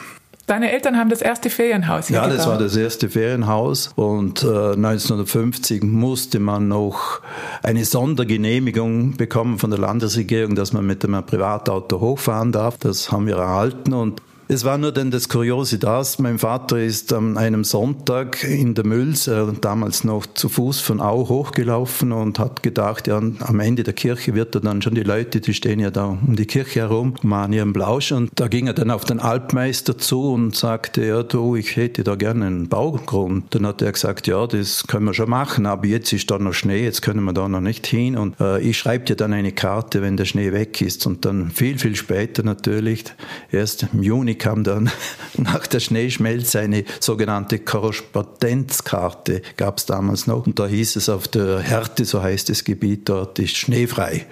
Deine 0.46 0.72
Eltern 0.72 0.98
haben 0.98 1.08
das 1.08 1.22
erste 1.22 1.48
Ferienhaus 1.48 2.08
hier 2.08 2.16
Ja, 2.16 2.24
gebaut. 2.24 2.38
das 2.38 2.46
war 2.46 2.58
das 2.58 2.76
erste 2.76 3.08
Ferienhaus 3.08 3.90
und 3.96 4.42
äh, 4.42 4.46
1950 4.72 5.82
musste 5.82 6.38
man 6.38 6.68
noch 6.68 7.20
eine 7.62 7.84
Sondergenehmigung 7.86 9.16
bekommen 9.16 9.58
von 9.58 9.70
der 9.70 9.78
Landesregierung, 9.78 10.54
dass 10.54 10.74
man 10.74 10.84
mit 10.84 11.02
einem 11.02 11.24
Privatauto 11.24 11.98
hochfahren 12.00 12.52
darf. 12.52 12.76
Das 12.76 13.10
haben 13.10 13.26
wir 13.26 13.36
erhalten 13.36 13.94
und 13.94 14.20
es 14.48 14.64
war 14.64 14.76
nur 14.76 14.92
denn 14.92 15.10
das 15.10 15.28
Kuriose 15.28 15.78
das, 15.78 16.18
mein 16.18 16.38
Vater 16.38 16.78
ist 16.78 17.12
an 17.12 17.38
einem 17.38 17.64
Sonntag 17.64 18.44
in 18.44 18.74
der 18.74 18.84
Mülls, 18.84 19.26
äh, 19.26 19.46
damals 19.60 20.04
noch 20.04 20.26
zu 20.26 20.48
Fuß 20.48 20.80
von 20.80 21.00
Au 21.00 21.28
hochgelaufen 21.28 22.12
und 22.12 22.38
hat 22.38 22.62
gedacht, 22.62 23.06
ja, 23.06 23.16
am 23.16 23.60
Ende 23.60 23.84
der 23.84 23.94
Kirche 23.94 24.34
wird 24.34 24.54
er 24.54 24.60
dann 24.60 24.82
schon 24.82 24.94
die 24.94 25.02
Leute, 25.02 25.40
die 25.40 25.54
stehen 25.54 25.80
ja 25.80 25.90
da 25.90 26.06
um 26.06 26.36
die 26.36 26.44
Kirche 26.46 26.80
herum, 26.80 27.14
machen 27.22 27.54
ihren 27.54 27.72
Blausch. 27.72 28.12
Und 28.12 28.30
da 28.34 28.48
ging 28.48 28.66
er 28.66 28.74
dann 28.74 28.90
auf 28.90 29.04
den 29.04 29.18
Altmeister 29.18 29.96
zu 29.96 30.32
und 30.32 30.54
sagte, 30.54 31.04
ja 31.04 31.22
du, 31.22 31.56
ich 31.56 31.76
hätte 31.76 32.04
da 32.04 32.14
gerne 32.14 32.46
einen 32.46 32.68
Baugrund. 32.68 33.54
Dann 33.54 33.66
hat 33.66 33.80
er 33.80 33.92
gesagt, 33.92 34.26
ja, 34.26 34.46
das 34.46 34.86
können 34.86 35.06
wir 35.06 35.14
schon 35.14 35.30
machen, 35.30 35.64
aber 35.64 35.86
jetzt 35.86 36.12
ist 36.12 36.30
da 36.30 36.38
noch 36.38 36.52
Schnee, 36.52 36.84
jetzt 36.84 37.00
können 37.00 37.24
wir 37.24 37.32
da 37.32 37.48
noch 37.48 37.60
nicht 37.60 37.86
hin. 37.86 38.16
Und 38.16 38.38
äh, 38.40 38.60
ich 38.60 38.76
schreibe 38.76 39.06
dir 39.06 39.16
dann 39.16 39.32
eine 39.32 39.52
Karte, 39.52 40.02
wenn 40.02 40.18
der 40.18 40.26
Schnee 40.26 40.52
weg 40.52 40.82
ist. 40.82 41.06
Und 41.06 41.24
dann 41.24 41.50
viel, 41.50 41.78
viel 41.78 41.96
später 41.96 42.42
natürlich, 42.42 43.04
erst 43.50 43.86
im 43.92 44.02
Juni 44.02 44.33
kam 44.34 44.64
dann 44.64 44.90
nach 45.36 45.66
der 45.66 45.80
Schneeschmelze 45.80 46.60
eine 46.60 46.84
sogenannte 47.00 47.58
Korrespondenzkarte, 47.58 49.42
gab 49.56 49.78
es 49.78 49.86
damals 49.86 50.26
noch. 50.26 50.46
Und 50.46 50.58
da 50.58 50.66
hieß 50.66 50.96
es 50.96 51.08
auf 51.08 51.28
der 51.28 51.60
Härte, 51.60 52.04
so 52.04 52.22
heißt 52.22 52.48
das 52.48 52.64
Gebiet 52.64 53.08
dort, 53.08 53.38
ist 53.38 53.56
schneefrei. 53.56 54.26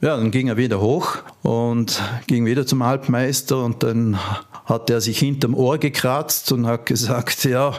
Ja, 0.00 0.16
dann 0.16 0.30
ging 0.30 0.46
er 0.46 0.56
wieder 0.56 0.80
hoch 0.80 1.18
und 1.42 2.00
ging 2.28 2.46
wieder 2.46 2.64
zum 2.66 2.82
Alpmeister 2.82 3.64
und 3.64 3.82
dann 3.82 4.16
hat 4.64 4.90
er 4.90 5.00
sich 5.00 5.18
hinterm 5.18 5.54
Ohr 5.54 5.78
gekratzt 5.78 6.52
und 6.52 6.66
hat 6.66 6.86
gesagt, 6.86 7.44
ja, 7.44 7.72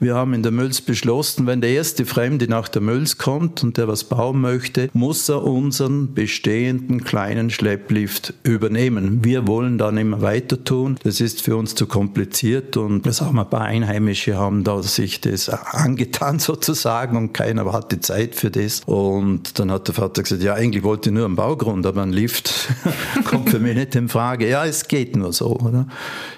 wir 0.00 0.14
haben 0.14 0.32
in 0.32 0.42
der 0.42 0.52
Mülls 0.52 0.80
beschlossen, 0.80 1.46
wenn 1.46 1.60
der 1.60 1.70
erste 1.70 2.06
Fremde 2.06 2.48
nach 2.48 2.68
der 2.68 2.82
Mülls 2.82 3.18
kommt 3.18 3.62
und 3.62 3.76
der 3.76 3.86
was 3.86 4.04
bauen 4.04 4.40
möchte, 4.40 4.88
muss 4.94 5.28
er 5.28 5.44
unseren 5.44 6.14
bestehenden 6.14 7.04
kleinen 7.04 7.50
Schlepplift 7.50 8.34
übernehmen. 8.42 9.22
Wir 9.22 9.46
wollen 9.46 9.76
da 9.78 9.92
nicht 9.92 10.06
mehr 10.06 10.22
weiter 10.22 10.64
tun. 10.64 10.98
Das 11.04 11.20
ist 11.20 11.42
für 11.42 11.56
uns 11.56 11.74
zu 11.74 11.86
kompliziert 11.86 12.76
und 12.76 13.06
das 13.06 13.20
haben 13.20 13.38
ein 13.38 13.48
paar 13.48 13.62
Einheimische 13.62 14.36
haben 14.36 14.64
da 14.64 14.82
sich 14.82 15.20
das 15.20 15.48
angetan 15.50 16.38
sozusagen 16.40 17.16
und 17.16 17.32
keiner 17.34 17.70
hatte 17.72 18.00
Zeit 18.00 18.34
für 18.34 18.50
das. 18.50 18.80
Und 18.86 19.58
dann 19.58 19.70
hat 19.70 19.86
der 19.88 19.94
Vater 19.94 20.22
gesagt, 20.22 20.42
ja, 20.42 20.54
eigentlich 20.54 20.82
wollte 20.82 21.10
ich 21.10 21.14
nur 21.14 21.26
einen 21.26 21.36
Baugrund, 21.60 21.84
aber 21.84 22.02
ein 22.02 22.12
Lift 22.12 22.68
kommt 23.24 23.50
für 23.50 23.58
mich 23.58 23.76
nicht 23.76 23.94
in 23.94 24.08
Frage. 24.08 24.48
Ja, 24.48 24.64
es 24.64 24.88
geht 24.88 25.14
nur 25.14 25.32
so, 25.32 25.56
oder? 25.56 25.86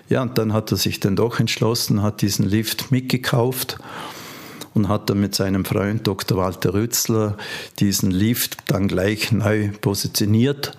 Ja, 0.08 0.22
und 0.22 0.36
dann 0.36 0.52
hat 0.52 0.72
er 0.72 0.76
sich 0.76 0.98
dann 0.98 1.14
doch 1.14 1.38
entschlossen, 1.38 2.02
hat 2.02 2.22
diesen 2.22 2.44
Lift 2.44 2.90
mitgekauft 2.90 3.78
und 4.74 4.88
hat 4.88 5.10
dann 5.10 5.20
mit 5.20 5.34
seinem 5.34 5.64
Freund 5.64 6.06
Dr. 6.06 6.38
Walter 6.38 6.74
Rützler 6.74 7.36
diesen 7.78 8.10
Lift 8.10 8.58
dann 8.66 8.88
gleich 8.88 9.30
neu 9.30 9.70
positioniert. 9.80 10.76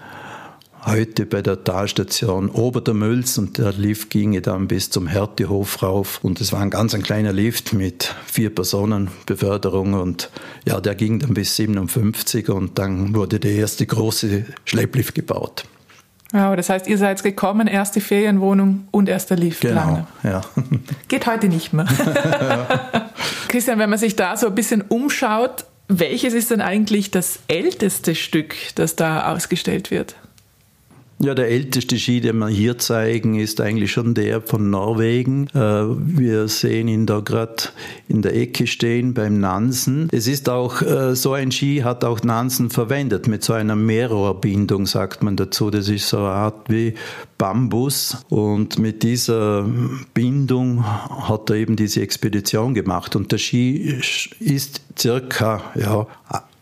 Heute 0.86 1.26
bei 1.26 1.42
der 1.42 1.64
Talstation 1.64 2.50
Ober 2.50 2.82
der 2.82 2.94
Mülls 2.94 3.38
und 3.38 3.58
der 3.58 3.72
Lift 3.72 4.10
ginge 4.10 4.42
dann 4.42 4.68
bis 4.68 4.90
zum 4.90 5.08
Härtehof 5.08 5.82
rauf 5.82 6.20
und 6.24 6.42
es 6.42 6.52
war 6.52 6.60
ein 6.60 6.70
ganz 6.70 6.94
ein 6.94 7.04
kleiner 7.04 7.32
Lift 7.32 7.72
mit 7.72 8.14
vier 8.26 8.54
Personen 8.54 9.10
Beförderung 9.26 9.94
und 9.94 10.30
ja, 10.66 10.82
der 10.82 10.96
ging 10.96 11.20
dann 11.20 11.34
bis 11.36 11.56
57 11.56 12.50
und 12.50 12.78
dann 12.80 13.16
wurde 13.16 13.40
der 13.40 13.52
erste 13.52 13.86
große 13.86 14.46
Schlepplift 14.66 15.16
gebaut. 15.16 15.64
Wow, 16.34 16.58
das 16.58 16.70
heißt, 16.70 16.88
ihr 16.88 16.98
seid 16.98 17.24
gekommen, 17.24 17.68
erste 17.68 18.02
Ferienwohnung 18.02 18.90
und 18.92 19.08
erster 19.08 19.38
Lift. 19.38 19.62
Genau, 19.62 20.06
ja. 20.24 20.42
Geht 21.08 21.28
heute 21.28 21.48
nicht 21.48 21.72
mehr. 21.72 21.86
Christian, 23.48 23.80
wenn 23.80 23.90
man 23.90 24.00
sich 24.00 24.18
da 24.18 24.36
so 24.36 24.48
ein 24.48 24.56
bisschen 24.56 24.82
umschaut, 24.82 25.64
welches 25.88 26.34
ist 26.34 26.52
denn 26.52 26.60
eigentlich 26.60 27.10
das 27.10 27.40
älteste 27.48 28.16
Stück, 28.16 28.56
das 28.76 28.98
da 28.98 29.32
ausgestellt 29.34 29.90
wird? 29.90 30.16
Ja, 31.24 31.34
der 31.34 31.48
älteste 31.48 31.98
Ski, 31.98 32.20
den 32.20 32.40
wir 32.40 32.50
hier 32.50 32.78
zeigen, 32.78 33.40
ist 33.40 33.62
eigentlich 33.62 33.94
schon 33.94 34.14
der 34.14 34.42
von 34.42 34.70
Norwegen. 34.70 35.48
Äh, 35.54 35.86
wir 35.88 36.50
sehen 36.50 36.90
ihn 36.90 37.06
da 37.06 37.22
gerade 37.22 37.70
in 38.10 38.22
der 38.22 38.36
Ecke 38.36 38.68
stehen 38.68 39.14
beim 39.14 39.40
Nansen. 39.40 40.10
Es 40.12 40.28
ist 40.28 40.50
auch 40.50 40.82
äh, 40.82 41.16
so 41.16 41.32
ein 41.32 41.54
Ski, 41.54 41.78
hat 41.78 42.04
auch 42.04 42.24
Nansen 42.24 42.70
verwendet 42.70 43.30
mit 43.30 43.42
so 43.42 43.54
einer 43.54 43.78
Mehrrohrbindung, 43.78 44.86
sagt 44.86 45.24
man 45.24 45.38
dazu. 45.38 45.70
Das 45.70 45.88
ist 45.88 46.10
so 46.10 46.18
eine 46.18 46.28
Art 46.28 46.70
wie 46.70 46.94
Bambus 47.38 48.18
und 48.28 48.78
mit 48.78 49.02
dieser 49.02 49.66
Bindung 50.14 50.84
hat 50.86 51.50
er 51.50 51.56
eben 51.56 51.78
diese 51.78 52.02
Expedition 52.02 52.74
gemacht. 52.74 53.16
Und 53.16 53.32
der 53.32 53.38
Ski 53.38 53.98
ist 54.42 54.82
circa 55.00 55.62
ja, 55.76 56.06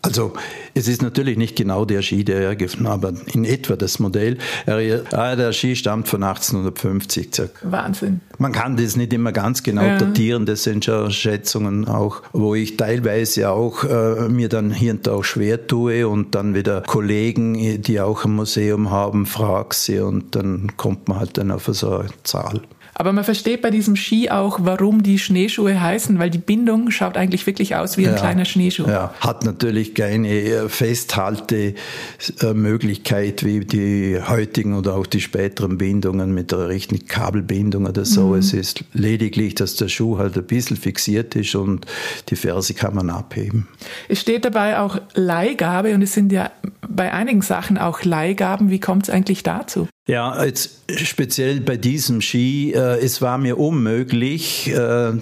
also 0.02 0.32
es 0.74 0.88
ist 0.88 1.00
natürlich 1.00 1.38
nicht 1.38 1.54
genau 1.54 1.84
der 1.84 2.02
Ski, 2.02 2.24
der 2.24 2.40
er 2.40 2.56
gefunden 2.56 2.88
hat, 2.88 3.04
aber 3.04 3.12
in 3.32 3.44
etwa 3.44 3.76
das 3.76 4.00
Modell. 4.00 4.36
Er, 4.66 5.36
der 5.36 5.52
Ski 5.52 5.76
stammt 5.76 6.08
von 6.08 6.24
1850 6.24 7.32
circa. 7.32 7.52
Wahnsinn. 7.62 8.20
Man 8.38 8.50
kann 8.50 8.76
das 8.76 8.96
nicht 8.96 9.12
immer 9.12 9.30
ganz 9.30 9.62
genau 9.62 9.82
ja. 9.82 9.98
datieren, 9.98 10.44
das 10.44 10.64
sind 10.64 10.84
schon 10.84 11.12
Schätzungen 11.12 11.86
auch, 11.86 12.22
wo 12.32 12.56
ich 12.56 12.76
teilweise 12.76 13.50
auch 13.50 13.84
äh, 13.84 14.28
mir 14.28 14.48
dann 14.48 14.72
hier 14.72 14.92
und 14.92 15.06
da 15.06 15.12
auch 15.12 15.24
schwer 15.24 15.68
tue 15.68 16.08
und 16.08 16.34
dann 16.34 16.54
wieder 16.56 16.80
Kollegen, 16.80 17.80
die 17.82 18.00
auch 18.00 18.24
ein 18.24 18.32
Museum 18.32 18.90
haben, 18.90 19.24
frage 19.24 19.74
sie 19.74 20.00
und 20.00 20.34
dann 20.34 20.76
kommt 20.76 21.08
man 21.08 21.20
halt 21.20 21.38
dann 21.38 21.52
auf 21.52 21.70
so 21.70 21.98
eine 21.98 22.08
Zahl. 22.24 22.60
Aber 22.94 23.12
man 23.12 23.24
versteht 23.24 23.62
bei 23.62 23.70
diesem 23.70 23.96
Ski 23.96 24.28
auch, 24.30 24.58
warum 24.62 25.02
die 25.02 25.18
Schneeschuhe 25.18 25.80
heißen, 25.80 26.18
weil 26.18 26.28
die 26.28 26.36
Bindung 26.38 26.90
schaut 26.90 27.16
eigentlich 27.16 27.46
wirklich 27.46 27.74
aus 27.74 27.96
wie 27.96 28.06
ein 28.06 28.12
ja, 28.12 28.18
kleiner 28.18 28.44
Schneeschuh. 28.44 28.86
Ja, 28.86 29.14
hat 29.20 29.44
natürlich 29.44 29.94
keine 29.94 30.68
Festhaltemöglichkeit 30.68 33.44
wie 33.44 33.60
die 33.60 34.20
heutigen 34.20 34.74
oder 34.74 34.94
auch 34.94 35.06
die 35.06 35.22
späteren 35.22 35.78
Bindungen 35.78 36.34
mit 36.34 36.52
der 36.52 36.68
richtigen 36.68 37.06
Kabelbindung 37.06 37.86
oder 37.86 38.04
so. 38.04 38.26
Mhm. 38.28 38.34
Es 38.34 38.52
ist 38.52 38.84
lediglich, 38.92 39.54
dass 39.54 39.76
der 39.76 39.88
Schuh 39.88 40.18
halt 40.18 40.36
ein 40.36 40.44
bisschen 40.44 40.76
fixiert 40.76 41.34
ist 41.34 41.54
und 41.54 41.86
die 42.28 42.36
Ferse 42.36 42.74
kann 42.74 42.94
man 42.94 43.08
abheben. 43.08 43.68
Es 44.08 44.20
steht 44.20 44.44
dabei 44.44 44.78
auch 44.78 45.00
Leihgabe 45.14 45.94
und 45.94 46.02
es 46.02 46.12
sind 46.12 46.30
ja 46.30 46.50
bei 46.86 47.10
einigen 47.12 47.40
Sachen 47.40 47.78
auch 47.78 48.04
Leihgaben. 48.04 48.68
Wie 48.70 48.80
kommt 48.80 49.08
es 49.08 49.14
eigentlich 49.14 49.42
dazu? 49.42 49.88
Ja, 50.08 50.44
jetzt 50.44 50.80
speziell 50.96 51.60
bei 51.60 51.76
diesem 51.76 52.20
Ski, 52.20 52.72
äh, 52.72 52.98
es 52.98 53.22
war 53.22 53.38
mir 53.38 53.56
unmöglich, 53.58 54.68
äh, 54.68 55.12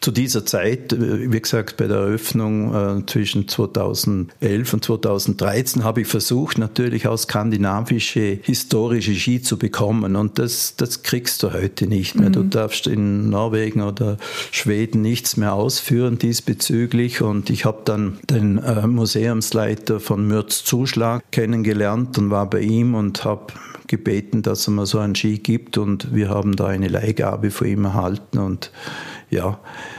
zu 0.00 0.12
dieser 0.12 0.46
Zeit, 0.46 0.92
äh, 0.92 1.32
wie 1.32 1.40
gesagt, 1.40 1.76
bei 1.76 1.86
der 1.86 1.98
Eröffnung 1.98 2.74
äh, 3.00 3.06
zwischen 3.06 3.48
2011 3.48 4.72
und 4.72 4.84
2013 4.84 5.84
habe 5.84 6.02
ich 6.02 6.06
versucht, 6.06 6.58
natürlich 6.58 7.08
auch 7.08 7.16
skandinavische 7.16 8.38
historische 8.42 9.14
Ski 9.14 9.42
zu 9.42 9.58
bekommen. 9.58 10.16
Und 10.16 10.38
das, 10.38 10.76
das 10.76 11.02
kriegst 11.02 11.42
du 11.42 11.52
heute 11.52 11.86
nicht 11.86 12.14
mehr. 12.14 12.28
Mhm. 12.28 12.34
Du 12.34 12.42
darfst 12.44 12.86
in 12.86 13.30
Norwegen 13.30 13.82
oder 13.82 14.18
Schweden 14.52 15.02
nichts 15.02 15.36
mehr 15.36 15.54
ausführen 15.54 16.18
diesbezüglich. 16.18 17.20
Und 17.20 17.50
ich 17.50 17.64
habe 17.64 17.82
dann 17.84 18.18
den 18.30 18.58
äh, 18.58 18.86
Museumsleiter 18.86 20.00
von 20.00 20.26
Mürz 20.26 20.64
Zuschlag 20.64 21.24
kennengelernt 21.32 22.16
und 22.18 22.30
war 22.30 22.48
bei 22.48 22.60
ihm 22.60 22.94
und 22.94 23.24
habe 23.24 23.52
gebeten, 23.88 24.42
dass 24.42 24.68
er 24.68 24.72
mir 24.72 24.86
so 24.86 24.98
einen 24.98 25.14
Ski 25.14 25.38
gibt 25.38 25.78
und 25.78 26.14
wir 26.14 26.28
haben 26.28 26.54
da 26.56 26.66
eine 26.66 26.88
Leihgabe 26.88 27.50
von 27.50 27.66
ihm 27.66 27.84
erhalten 27.84 28.38
und 28.38 28.70
ja, 29.30 29.58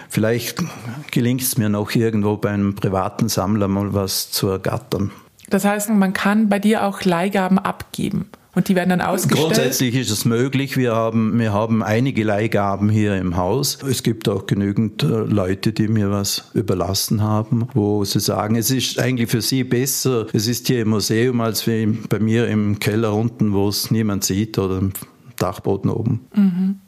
vielleicht 0.09 0.63
gelingt 1.11 1.41
es 1.41 1.57
mir 1.57 1.69
noch 1.69 1.93
irgendwo 1.93 2.37
bei 2.37 2.49
einem 2.49 2.75
privaten 2.75 3.29
Sammler 3.29 3.67
mal 3.67 3.93
was 3.93 4.31
zu 4.31 4.47
ergattern. 4.47 5.11
Das 5.49 5.65
heißt, 5.65 5.89
man 5.89 6.13
kann 6.13 6.49
bei 6.49 6.59
dir 6.59 6.83
auch 6.83 7.03
Leihgaben 7.03 7.59
abgeben. 7.59 8.29
Und 8.59 8.67
die 8.67 8.75
werden 8.75 8.89
dann 8.89 8.99
ausgestellt? 8.99 9.53
Grundsätzlich 9.53 9.95
ist 9.95 10.09
es 10.09 10.25
möglich. 10.25 10.75
Wir 10.75 10.93
haben, 10.93 11.39
wir 11.39 11.53
haben 11.53 11.81
einige 11.81 12.25
Leihgaben 12.25 12.89
hier 12.89 13.15
im 13.15 13.37
Haus. 13.37 13.77
Es 13.89 14.03
gibt 14.03 14.27
auch 14.27 14.47
genügend 14.47 15.01
äh, 15.01 15.05
Leute, 15.05 15.71
die 15.71 15.87
mir 15.87 16.11
was 16.11 16.51
überlassen 16.53 17.23
haben, 17.23 17.69
wo 17.73 18.03
sie 18.03 18.19
sagen, 18.19 18.57
es 18.57 18.69
ist 18.69 18.99
eigentlich 18.99 19.29
für 19.29 19.41
sie 19.41 19.63
besser, 19.63 20.27
es 20.33 20.47
ist 20.47 20.67
hier 20.67 20.81
im 20.81 20.89
Museum, 20.89 21.39
als 21.39 21.67
wie 21.67 21.85
bei 21.85 22.19
mir 22.19 22.49
im 22.49 22.79
Keller 22.79 23.13
unten, 23.13 23.53
wo 23.53 23.69
es 23.69 23.91
niemand 23.91 24.25
sieht 24.25 24.57
oder 24.57 24.79
im 24.79 24.91
Dachboden 25.39 25.89
oben. 25.89 26.27
Mhm. 26.35 26.81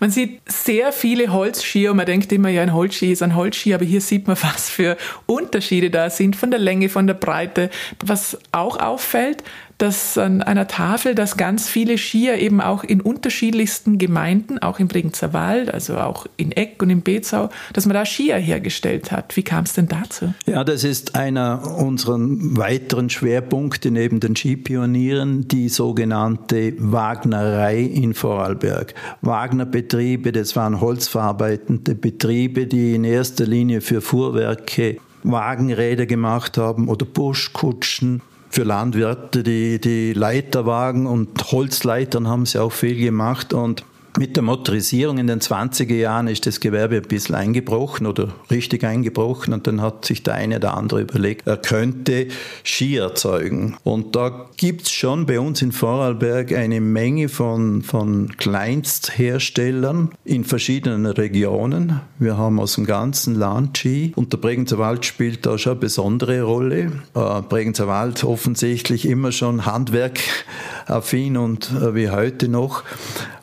Man 0.00 0.10
sieht 0.10 0.40
sehr 0.46 0.92
viele 0.92 1.32
Holzskier 1.32 1.90
und 1.92 1.96
man 1.96 2.06
denkt 2.06 2.30
immer, 2.30 2.50
ja, 2.50 2.62
ein 2.62 2.74
Holzski 2.74 3.12
ist 3.12 3.22
ein 3.22 3.34
Holzski, 3.34 3.74
aber 3.74 3.84
hier 3.84 4.00
sieht 4.00 4.26
man, 4.26 4.36
was 4.42 4.68
für 4.68 4.96
Unterschiede 5.24 5.90
da 5.90 6.10
sind 6.10 6.36
von 6.36 6.50
der 6.50 6.60
Länge, 6.60 6.88
von 6.88 7.06
der 7.06 7.14
Breite. 7.14 7.70
Was 8.04 8.38
auch 8.52 8.78
auffällt, 8.78 9.42
dass 9.78 10.16
an 10.16 10.42
einer 10.42 10.66
Tafel, 10.66 11.14
dass 11.14 11.36
ganz 11.36 11.68
viele 11.68 11.98
Skier 11.98 12.38
eben 12.38 12.60
auch 12.60 12.82
in 12.82 13.00
unterschiedlichsten 13.00 13.98
Gemeinden, 13.98 14.58
auch 14.58 14.78
im 14.78 14.88
Bregenzer 14.88 15.32
Wald, 15.32 15.72
also 15.72 15.98
auch 15.98 16.26
in 16.36 16.52
Eck 16.52 16.82
und 16.82 16.90
in 16.90 17.02
Bezau, 17.02 17.50
dass 17.72 17.86
man 17.86 17.94
da 17.94 18.06
Skier 18.06 18.36
hergestellt 18.36 19.12
hat. 19.12 19.36
Wie 19.36 19.42
kam 19.42 19.64
es 19.64 19.74
denn 19.74 19.88
dazu? 19.88 20.32
Ja, 20.46 20.64
das 20.64 20.84
ist 20.84 21.14
einer 21.14 21.76
unserer 21.76 22.16
weiteren 22.18 23.10
Schwerpunkte 23.10 23.90
neben 23.90 24.20
den 24.20 24.34
Skipionieren, 24.34 25.48
die 25.48 25.68
sogenannte 25.68 26.74
Wagnerei 26.78 27.80
in 27.80 28.14
Vorarlberg. 28.14 28.94
Wagner-Betriebe, 29.20 30.32
das 30.32 30.56
waren 30.56 30.80
holzverarbeitende 30.80 31.94
Betriebe, 31.94 32.66
die 32.66 32.94
in 32.94 33.04
erster 33.04 33.44
Linie 33.44 33.80
für 33.80 34.00
Fuhrwerke 34.00 34.96
Wagenräder 35.22 36.06
gemacht 36.06 36.56
haben 36.56 36.88
oder 36.88 37.04
Buschkutschen 37.04 38.22
für 38.56 38.62
Landwirte, 38.62 39.42
die, 39.42 39.78
die 39.78 40.14
Leiterwagen 40.14 41.06
und 41.06 41.52
Holzleitern 41.52 42.26
haben 42.26 42.46
sie 42.46 42.58
auch 42.58 42.72
viel 42.72 42.96
gemacht 42.96 43.52
und 43.52 43.84
mit 44.18 44.36
der 44.36 44.42
Motorisierung 44.42 45.18
in 45.18 45.26
den 45.26 45.40
20er 45.40 45.94
Jahren 45.94 46.28
ist 46.28 46.46
das 46.46 46.60
Gewerbe 46.60 46.96
ein 46.96 47.02
bisschen 47.02 47.34
eingebrochen 47.34 48.06
oder 48.06 48.28
richtig 48.50 48.84
eingebrochen 48.84 49.52
und 49.52 49.66
dann 49.66 49.80
hat 49.80 50.04
sich 50.04 50.22
der 50.22 50.34
eine 50.34 50.56
oder 50.56 50.76
andere 50.76 51.02
überlegt, 51.02 51.46
er 51.46 51.58
könnte 51.58 52.28
Ski 52.64 52.96
erzeugen. 52.96 53.76
Und 53.84 54.16
da 54.16 54.46
gibt's 54.56 54.90
schon 54.90 55.26
bei 55.26 55.38
uns 55.38 55.60
in 55.62 55.72
Vorarlberg 55.72 56.52
eine 56.52 56.80
Menge 56.80 57.28
von, 57.28 57.82
von 57.82 58.36
Kleinstherstellern 58.36 60.10
in 60.24 60.44
verschiedenen 60.44 61.06
Regionen. 61.06 62.00
Wir 62.18 62.38
haben 62.38 62.58
aus 62.58 62.74
dem 62.74 62.86
ganzen 62.86 63.34
Land 63.34 63.78
Ski 63.78 64.12
und 64.16 64.32
der 64.32 64.38
Bregenzer 64.38 64.78
Wald 64.78 65.04
spielt 65.04 65.44
da 65.44 65.58
schon 65.58 65.72
eine 65.72 65.80
besondere 65.80 66.42
Rolle. 66.42 66.92
Äh, 67.14 67.42
Bregenzer 67.42 67.86
Wald 67.86 68.24
offensichtlich 68.24 69.06
immer 69.06 69.32
schon 69.32 69.66
handwerkaffin 69.66 71.36
und 71.36 71.70
äh, 71.72 71.94
wie 71.94 72.10
heute 72.10 72.48
noch. 72.48 72.82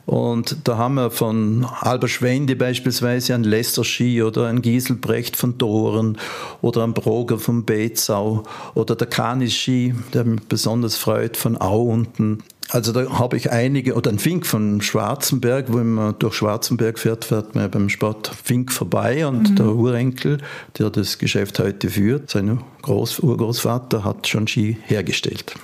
Und 0.06 0.58
da 0.66 0.78
haben 0.78 0.96
wir 0.96 1.12
von 1.12 1.66
Albert 1.80 2.10
Schwende 2.10 2.56
beispielsweise 2.56 3.34
einen 3.34 3.46
Lester 3.46 3.86
Ski 3.86 4.22
oder 4.22 4.48
einen 4.48 4.62
Gieselbrecht 4.62 5.38
von 5.38 5.58
Doren 5.58 6.18
oder 6.62 6.84
einen 6.84 6.94
Broger 6.94 7.40
von 7.40 7.64
Bezau 7.64 8.44
oder 8.76 8.96
der 8.96 9.08
Kanis 9.08 9.54
Ski, 9.54 9.96
der 10.14 10.26
mich 10.26 10.42
besonders 10.42 10.98
freut, 10.98 11.38
von 11.38 11.60
Au 11.60 11.84
unten. 11.84 12.44
Also 12.70 12.92
da 12.92 13.20
habe 13.20 13.38
ich 13.38 13.52
einige, 13.52 13.94
oder 13.94 14.10
ein 14.10 14.20
Fink 14.20 14.46
von 14.46 14.82
Schwarzenberg, 14.82 15.72
wo 15.72 15.78
man 15.78 16.16
durch 16.20 16.34
Schwarzenberg 16.34 16.98
fährt, 16.98 17.26
fährt 17.26 17.56
man 17.56 17.70
beim 17.70 17.90
Sport 17.90 18.32
Fink 18.44 18.72
vorbei 18.72 19.28
und 19.28 19.52
mhm. 19.52 19.56
der 19.56 19.68
Urenkel, 19.68 20.38
der 20.78 20.90
das 20.90 21.18
Geschäft 21.18 21.60
heute 21.60 21.90
führt, 21.90 22.30
sein 22.30 22.60
Groß 22.82 23.20
Urgroßvater 23.20 24.04
hat 24.04 24.28
schon 24.28 24.48
Ski 24.48 24.78
hergestellt. 24.86 25.56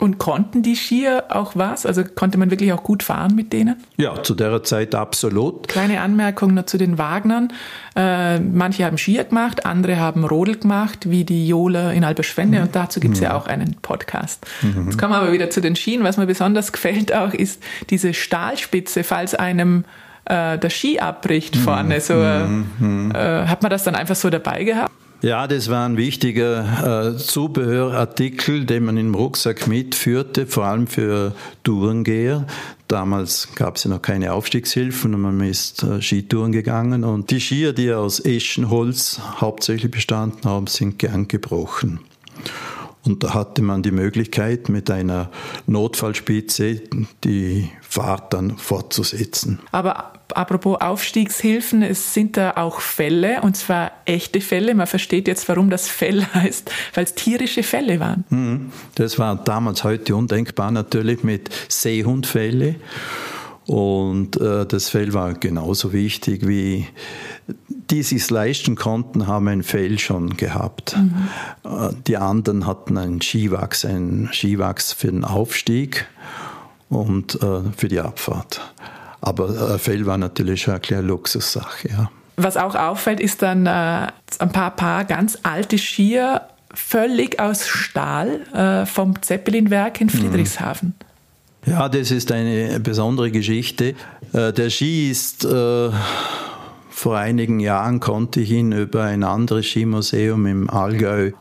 Und 0.00 0.16
konnten 0.16 0.62
die 0.62 0.76
Skier 0.76 1.24
auch 1.28 1.52
was? 1.56 1.84
Also 1.84 2.02
konnte 2.04 2.38
man 2.38 2.50
wirklich 2.50 2.72
auch 2.72 2.82
gut 2.82 3.02
fahren 3.02 3.34
mit 3.34 3.52
denen? 3.52 3.76
Ja, 3.98 4.22
zu 4.22 4.34
der 4.34 4.62
Zeit 4.62 4.94
absolut. 4.94 5.68
Kleine 5.68 6.00
Anmerkung 6.00 6.54
nur 6.54 6.66
zu 6.66 6.78
den 6.78 6.96
Wagnern. 6.96 7.52
Äh, 7.94 8.40
manche 8.40 8.86
haben 8.86 8.96
Skier 8.96 9.24
gemacht, 9.24 9.66
andere 9.66 9.98
haben 9.98 10.24
Rodel 10.24 10.56
gemacht, 10.56 11.10
wie 11.10 11.24
die 11.24 11.46
Jola 11.46 11.92
in 11.92 12.02
Alberschwende. 12.02 12.58
Mhm. 12.58 12.64
Und 12.64 12.76
dazu 12.76 12.98
gibt 12.98 13.14
es 13.14 13.20
mhm. 13.20 13.26
ja 13.26 13.36
auch 13.36 13.46
einen 13.46 13.76
Podcast. 13.82 14.46
Mhm. 14.62 14.86
Jetzt 14.86 14.98
kommen 14.98 15.12
wir 15.12 15.18
aber 15.18 15.32
wieder 15.32 15.50
zu 15.50 15.60
den 15.60 15.76
Skien. 15.76 16.02
Was 16.02 16.16
mir 16.16 16.26
besonders 16.26 16.72
gefällt 16.72 17.14
auch, 17.14 17.34
ist 17.34 17.62
diese 17.90 18.14
Stahlspitze, 18.14 19.04
falls 19.04 19.34
einem 19.34 19.84
äh, 20.24 20.58
der 20.58 20.70
Ski 20.70 20.98
abbricht 20.98 21.56
vorne. 21.56 22.00
So, 22.00 22.14
mhm. 22.14 22.66
mhm. 22.78 23.12
äh, 23.14 23.46
hat 23.46 23.62
man 23.62 23.70
das 23.70 23.84
dann 23.84 23.94
einfach 23.94 24.16
so 24.16 24.30
dabei 24.30 24.64
gehabt? 24.64 24.92
Ja, 25.22 25.46
das 25.46 25.68
war 25.68 25.86
ein 25.86 25.98
wichtiger 25.98 27.12
äh, 27.12 27.16
Zubehörartikel, 27.18 28.64
den 28.64 28.84
man 28.84 28.96
im 28.96 29.14
Rucksack 29.14 29.66
mitführte, 29.66 30.46
vor 30.46 30.64
allem 30.64 30.86
für 30.86 31.34
Tourengeher. 31.62 32.46
Damals 32.88 33.48
gab 33.54 33.76
es 33.76 33.84
ja 33.84 33.90
noch 33.90 34.00
keine 34.00 34.32
Aufstiegshilfen 34.32 35.14
und 35.14 35.20
man 35.20 35.40
ist 35.42 35.82
äh, 35.82 36.00
Skitouren 36.00 36.52
gegangen. 36.52 37.04
Und 37.04 37.30
die 37.30 37.40
Skier, 37.40 37.74
die 37.74 37.92
aus 37.92 38.18
Eschenholz 38.24 39.20
hauptsächlich 39.36 39.90
bestanden 39.90 40.48
haben, 40.48 40.66
sind 40.68 40.98
gern 40.98 41.28
gebrochen. 41.28 42.00
Und 43.04 43.24
da 43.24 43.32
hatte 43.32 43.62
man 43.62 43.82
die 43.82 43.92
Möglichkeit, 43.92 44.68
mit 44.68 44.90
einer 44.90 45.30
Notfallspitze 45.66 46.82
die 47.24 47.70
Fahrt 47.80 48.34
dann 48.34 48.58
fortzusetzen. 48.58 49.58
Aber 49.72 50.12
apropos 50.34 50.80
Aufstiegshilfen, 50.80 51.82
es 51.82 52.12
sind 52.12 52.36
da 52.36 52.52
auch 52.56 52.80
Fälle, 52.80 53.40
und 53.40 53.56
zwar 53.56 53.92
echte 54.04 54.40
Fälle. 54.40 54.74
Man 54.74 54.86
versteht 54.86 55.28
jetzt, 55.28 55.48
warum 55.48 55.70
das 55.70 55.88
Fell 55.88 56.26
heißt, 56.34 56.70
weil 56.94 57.04
es 57.04 57.14
tierische 57.14 57.62
Fälle 57.62 58.00
waren. 58.00 58.24
Mhm. 58.28 58.72
Das 58.96 59.18
war 59.18 59.34
damals 59.36 59.82
heute 59.82 60.14
undenkbar 60.14 60.70
natürlich 60.70 61.24
mit 61.24 61.48
Seehundfälle. 61.68 62.76
Und 63.66 64.40
äh, 64.40 64.66
das 64.66 64.88
Fell 64.88 65.14
war 65.14 65.34
genauso 65.34 65.92
wichtig 65.92 66.46
wie 66.46 66.86
die 67.90 68.02
sich 68.02 68.30
leisten 68.30 68.76
konnten, 68.76 69.26
haben 69.26 69.48
ein 69.48 69.62
Fell 69.62 69.98
schon 69.98 70.36
gehabt. 70.36 70.96
Mhm. 70.96 71.96
Die 72.06 72.16
anderen 72.16 72.66
hatten 72.66 72.96
einen 72.96 73.20
Skiwachs, 73.20 73.84
einen 73.84 74.30
Skiwachs 74.32 74.92
für 74.92 75.08
den 75.08 75.24
Aufstieg 75.24 76.06
und 76.88 77.34
äh, 77.42 77.62
für 77.76 77.88
die 77.88 78.00
Abfahrt. 78.00 78.60
Aber 79.20 79.74
äh, 79.74 79.78
Fell 79.78 80.06
war 80.06 80.18
natürlich 80.18 80.68
eine 80.68 80.80
kleine 80.80 81.02
Luxussache, 81.02 81.88
ja. 81.88 82.10
Was 82.36 82.56
auch 82.56 82.74
auffällt, 82.74 83.20
ist 83.20 83.42
dann 83.42 83.66
äh, 83.66 84.06
ein 84.38 84.52
paar 84.52 84.70
Paar 84.70 85.04
ganz 85.04 85.38
alte 85.42 85.76
Skier, 85.76 86.42
völlig 86.72 87.40
aus 87.40 87.66
Stahl 87.66 88.86
vom 88.86 89.20
Zeppelinwerk 89.20 90.00
in 90.00 90.06
mhm. 90.06 90.10
Friedrichshafen. 90.10 90.94
Ja, 91.66 91.88
das 91.88 92.12
ist 92.12 92.30
eine 92.30 92.78
besondere 92.78 93.32
Geschichte. 93.32 93.96
Der 94.32 94.70
Ski 94.70 95.10
ist 95.10 95.44
vor 97.00 97.16
einigen 97.16 97.60
Jahren 97.60 97.98
konnte 97.98 98.42
ich 98.42 98.50
ihn 98.50 98.72
über 98.72 99.04
ein 99.04 99.24
anderes 99.24 99.64
Skimuseum 99.64 100.44
im 100.44 100.68
Allgäu 100.68 101.32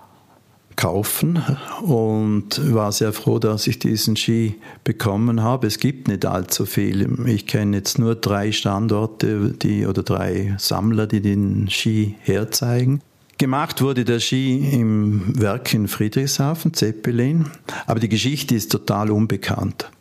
kaufen 0.78 1.44
und 1.82 2.74
war 2.74 2.94
sehr 2.94 3.12
froh, 3.12 3.40
dass 3.40 3.68
ich 3.68 3.78
diesen 3.78 4.16
Ski 4.16 4.56
bekommen 4.86 5.44
habe. 5.44 5.68
Es 5.68 5.80
gibt 5.80 6.08
nicht 6.08 6.26
allzu 6.26 6.66
viel. 6.66 7.28
Ich 7.28 7.46
kenne 7.46 7.76
jetzt 7.76 8.00
nur 8.00 8.16
drei 8.16 8.54
Standorte 8.54 9.52
die, 9.52 9.86
oder 9.86 10.02
drei 10.02 10.56
Sammler, 10.58 11.08
die 11.08 11.20
den 11.20 11.70
Ski 11.70 12.16
herzeigen. 12.22 13.02
Gemacht 13.38 13.82
wurde 13.82 14.06
der 14.06 14.22
Ski 14.22 14.60
im 14.72 15.38
Werk 15.42 15.74
in 15.74 15.90
Friedrichshafen, 15.90 16.74
Zeppelin, 16.74 17.48
aber 17.86 18.00
die 18.00 18.10
Geschichte 18.10 18.56
ist 18.56 18.72
total 18.72 19.12
unbekannt. 19.12 19.92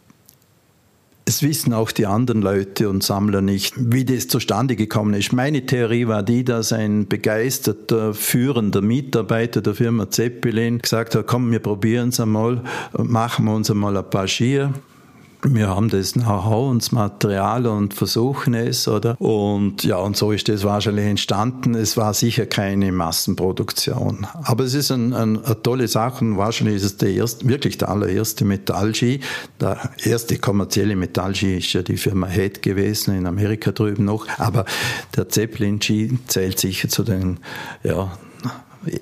Es 1.29 1.43
wissen 1.43 1.75
auch 1.75 1.93
die 1.93 2.07
anderen 2.07 2.41
Leute 2.41 2.89
und 2.89 3.03
Sammler 3.03 3.43
nicht, 3.43 3.75
wie 3.77 4.07
das 4.07 4.29
zustande 4.29 4.77
gekommen 4.77 5.13
ist. 5.13 5.31
Meine 5.35 5.67
Theorie 5.67 6.07
war 6.07 6.23
die, 6.23 6.43
dass 6.43 6.73
ein 6.73 7.07
begeisterter, 7.07 8.15
führender 8.15 8.81
Mitarbeiter 8.81 9.61
der 9.61 9.75
Firma 9.75 10.09
Zeppelin 10.09 10.79
gesagt 10.79 11.15
hat, 11.15 11.27
komm, 11.27 11.51
wir 11.51 11.59
probieren 11.59 12.09
es 12.09 12.19
einmal, 12.19 12.63
machen 12.97 13.45
wir 13.45 13.53
uns 13.53 13.71
einmal 13.71 13.99
ein 13.99 14.09
paar 14.09 14.27
Skier 14.27 14.73
wir 15.43 15.69
haben 15.69 15.89
das 15.89 16.15
Know-how 16.15 16.71
und 16.71 16.83
das 16.83 16.93
Material 16.93 17.67
und 17.67 17.95
versuchen 17.95 18.55
es, 18.55 18.89
oder? 18.89 19.21
Und 19.21 19.85
ja, 19.85 19.97
und 19.97 20.17
so 20.17 20.33
ist 20.33 20.49
das 20.49 20.65
wahrscheinlich 20.65 21.07
entstanden. 21.07 21.75
Es 21.75 21.97
war 21.97 22.13
sicher 22.13 22.47
keine 22.47 22.91
Massenproduktion. 22.91 24.27
Aber 24.43 24.65
es 24.65 24.75
ist 24.75 24.91
ein, 24.91 25.13
ein, 25.13 25.45
eine 25.45 25.63
tolle 25.63 25.87
Sache 25.87 26.25
und 26.25 26.37
wahrscheinlich 26.37 26.77
ist 26.77 26.85
es 26.85 26.97
der 26.97 27.11
erste, 27.11 27.49
wirklich 27.49 27.79
der 27.79 27.89
allererste 27.89 28.45
Metallski. 28.45 29.21
Der 29.61 29.91
erste 30.03 30.39
kommerzielle 30.39 30.97
Metallski 30.97 31.59
ist 31.59 31.73
ja 31.73 31.83
die 31.83 31.97
Firma 31.97 32.27
Head 32.27 32.63
gewesen, 32.63 33.17
in 33.17 33.27
Amerika 33.27 33.71
drüben 33.71 34.05
noch. 34.05 34.27
Aber 34.39 34.65
der 35.17 35.29
Zeppelin-Ski 35.29 36.19
zählt 36.27 36.59
sicher 36.59 36.89
zu 36.89 37.05
den, 37.05 37.39
ja, 37.85 38.11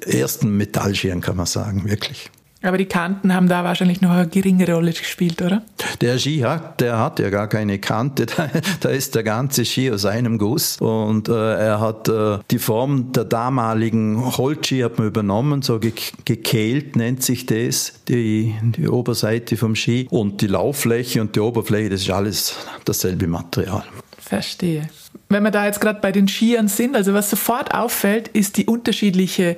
ersten 0.07 0.57
Metallskiern, 0.57 1.20
kann 1.20 1.37
man 1.37 1.46
sagen, 1.46 1.88
wirklich. 1.88 2.31
Aber 2.66 2.79
die 2.79 2.87
Kanten 2.87 3.33
haben 3.33 3.48
da 3.48 3.64
wahrscheinlich 3.64 4.00
noch 4.00 4.11
eine 4.11 4.29
geringere 4.29 4.74
Rolle 4.74 4.92
gespielt, 4.92 5.40
oder? 5.42 5.62
Der 6.00 6.18
Ski 6.18 6.40
hat, 6.40 6.81
der 6.81 6.98
hat 6.98 7.18
ja 7.18 7.31
gar 7.31 7.48
keine 7.48 7.79
Kante. 7.79 8.26
Da, 8.37 8.50
da 8.81 8.88
ist 8.90 9.14
der 9.14 9.22
ganze 9.22 9.64
Ski 9.64 9.90
aus 9.90 10.05
einem 10.05 10.37
Guss. 10.37 10.76
Und 10.79 11.29
äh, 11.29 11.33
er 11.33 11.81
hat 11.81 12.09
äh, 12.09 12.38
die 12.50 12.59
Form 12.59 13.12
der 13.12 13.24
damaligen 13.24 14.37
Holzski 14.37 14.81
hat 14.81 14.98
man 14.98 15.07
übernommen, 15.07 15.62
so 15.62 15.79
ge 15.79 15.92
gekehlt 16.24 16.96
nennt 16.96 17.22
sich 17.22 17.46
das, 17.46 18.00
die, 18.09 18.55
die 18.62 18.88
Oberseite 18.88 19.57
vom 19.57 19.74
Ski. 19.74 20.07
Und 20.11 20.42
die 20.42 20.48
Lauffläche 20.48 21.20
und 21.20 21.37
die 21.37 21.40
Oberfläche, 21.40 21.90
das 21.90 22.02
ist 22.02 22.11
alles 22.11 22.57
dasselbe 22.85 23.26
Material. 23.26 23.85
Verstehe. 24.18 24.88
Wenn 25.29 25.42
wir 25.42 25.50
da 25.50 25.66
jetzt 25.66 25.81
gerade 25.81 26.00
bei 26.00 26.12
den 26.12 26.29
Skiern 26.29 26.68
sind, 26.68 26.96
also 26.96 27.14
was 27.14 27.31
sofort 27.31 27.74
auffällt, 27.74 28.29
ist 28.29 28.57
die 28.57 28.66
unterschiedliche 28.66 29.57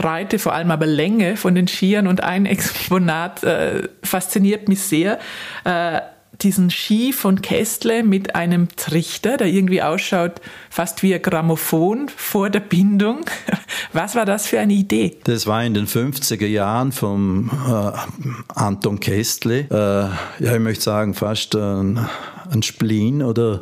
Breite, 0.00 0.38
vor 0.38 0.54
allem 0.54 0.70
aber 0.70 0.86
Länge 0.86 1.36
von 1.36 1.54
den 1.54 1.68
Skiern 1.68 2.06
und 2.06 2.22
ein 2.24 2.46
Exponat 2.46 3.44
äh, 3.44 3.88
fasziniert 4.02 4.66
mich 4.66 4.80
sehr. 4.80 5.18
Äh, 5.64 6.00
diesen 6.40 6.70
Ski 6.70 7.12
von 7.12 7.42
Kästle 7.42 8.02
mit 8.02 8.34
einem 8.34 8.68
Trichter, 8.74 9.36
der 9.36 9.48
irgendwie 9.48 9.82
ausschaut 9.82 10.40
fast 10.70 11.02
wie 11.02 11.14
ein 11.14 11.20
Grammophon 11.20 12.08
vor 12.16 12.48
der 12.48 12.60
Bindung. 12.60 13.26
Was 13.92 14.14
war 14.14 14.24
das 14.24 14.46
für 14.46 14.58
eine 14.58 14.72
Idee? 14.72 15.18
Das 15.24 15.46
war 15.46 15.62
in 15.62 15.74
den 15.74 15.86
50er 15.86 16.46
Jahren 16.46 16.92
vom 16.92 17.50
äh, 17.68 17.92
Anton 18.54 19.00
Kästle. 19.00 19.66
Äh, 19.70 20.44
ja, 20.44 20.54
ich 20.54 20.60
möchte 20.60 20.82
sagen, 20.82 21.12
fast 21.12 21.54
ein, 21.54 22.08
ein 22.50 22.62
Spleen 22.62 23.22
oder 23.22 23.60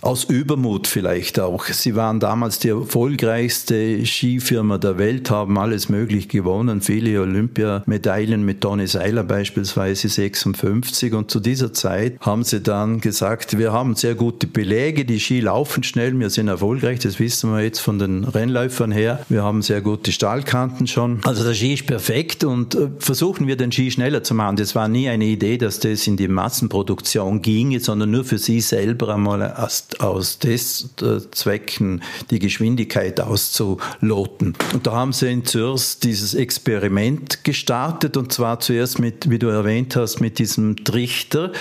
aus 0.00 0.24
Übermut 0.24 0.86
vielleicht 0.86 1.40
auch. 1.40 1.64
Sie 1.64 1.96
waren 1.96 2.20
damals 2.20 2.60
die 2.60 2.68
erfolgreichste 2.68 4.06
Skifirma 4.06 4.78
der 4.78 4.96
Welt, 4.96 5.30
haben 5.30 5.58
alles 5.58 5.88
möglich 5.88 6.28
gewonnen, 6.28 6.80
viele 6.82 7.20
Olympiamedaillen 7.20 8.44
mit 8.44 8.60
Toni 8.60 8.86
Seiler 8.86 9.24
beispielsweise 9.24 10.08
56 10.08 11.14
und 11.14 11.30
zu 11.32 11.40
dieser 11.40 11.72
Zeit 11.72 12.20
haben 12.20 12.44
sie 12.44 12.60
dann 12.60 13.00
gesagt, 13.00 13.58
wir 13.58 13.72
haben 13.72 13.96
sehr 13.96 14.14
gute 14.14 14.46
Belege, 14.46 15.04
die 15.04 15.18
Ski 15.18 15.40
laufen 15.40 15.82
schnell, 15.82 16.18
wir 16.18 16.30
sind 16.30 16.46
erfolgreich, 16.46 17.00
das 17.00 17.18
wissen 17.18 17.50
wir 17.50 17.62
jetzt 17.62 17.80
von 17.80 17.98
den 17.98 18.22
Rennläufern 18.22 18.92
her, 18.92 19.24
wir 19.28 19.42
haben 19.42 19.62
sehr 19.62 19.80
gute 19.80 20.12
Stahlkanten 20.12 20.86
schon. 20.86 21.20
Also 21.24 21.42
der 21.42 21.54
Ski 21.54 21.74
ist 21.74 21.86
perfekt 21.86 22.44
und 22.44 22.76
äh, 22.76 22.88
versuchen 23.00 23.48
wir 23.48 23.56
den 23.56 23.72
Ski 23.72 23.90
schneller 23.90 24.22
zu 24.22 24.34
machen. 24.34 24.56
Das 24.56 24.76
war 24.76 24.86
nie 24.86 25.08
eine 25.08 25.24
Idee, 25.24 25.58
dass 25.58 25.80
das 25.80 26.06
in 26.06 26.16
die 26.16 26.28
Massenproduktion 26.28 27.42
ginge, 27.42 27.80
sondern 27.80 28.12
nur 28.12 28.24
für 28.24 28.38
sie 28.38 28.60
selber 28.60 29.14
einmal 29.14 29.42
als 29.42 29.87
aus 29.98 30.38
Testzwecken 30.38 32.02
die 32.30 32.38
Geschwindigkeit 32.38 33.20
auszuloten. 33.20 34.54
Und 34.72 34.86
da 34.86 34.92
haben 34.92 35.12
sie 35.12 35.32
in 35.32 35.44
Zürs 35.44 35.98
dieses 35.98 36.34
Experiment 36.34 37.42
gestartet 37.44 38.16
und 38.16 38.32
zwar 38.32 38.60
zuerst 38.60 38.98
mit, 38.98 39.30
wie 39.30 39.38
du 39.38 39.48
erwähnt 39.48 39.96
hast, 39.96 40.20
mit 40.20 40.38
diesem 40.38 40.84
Trichter. 40.84 41.52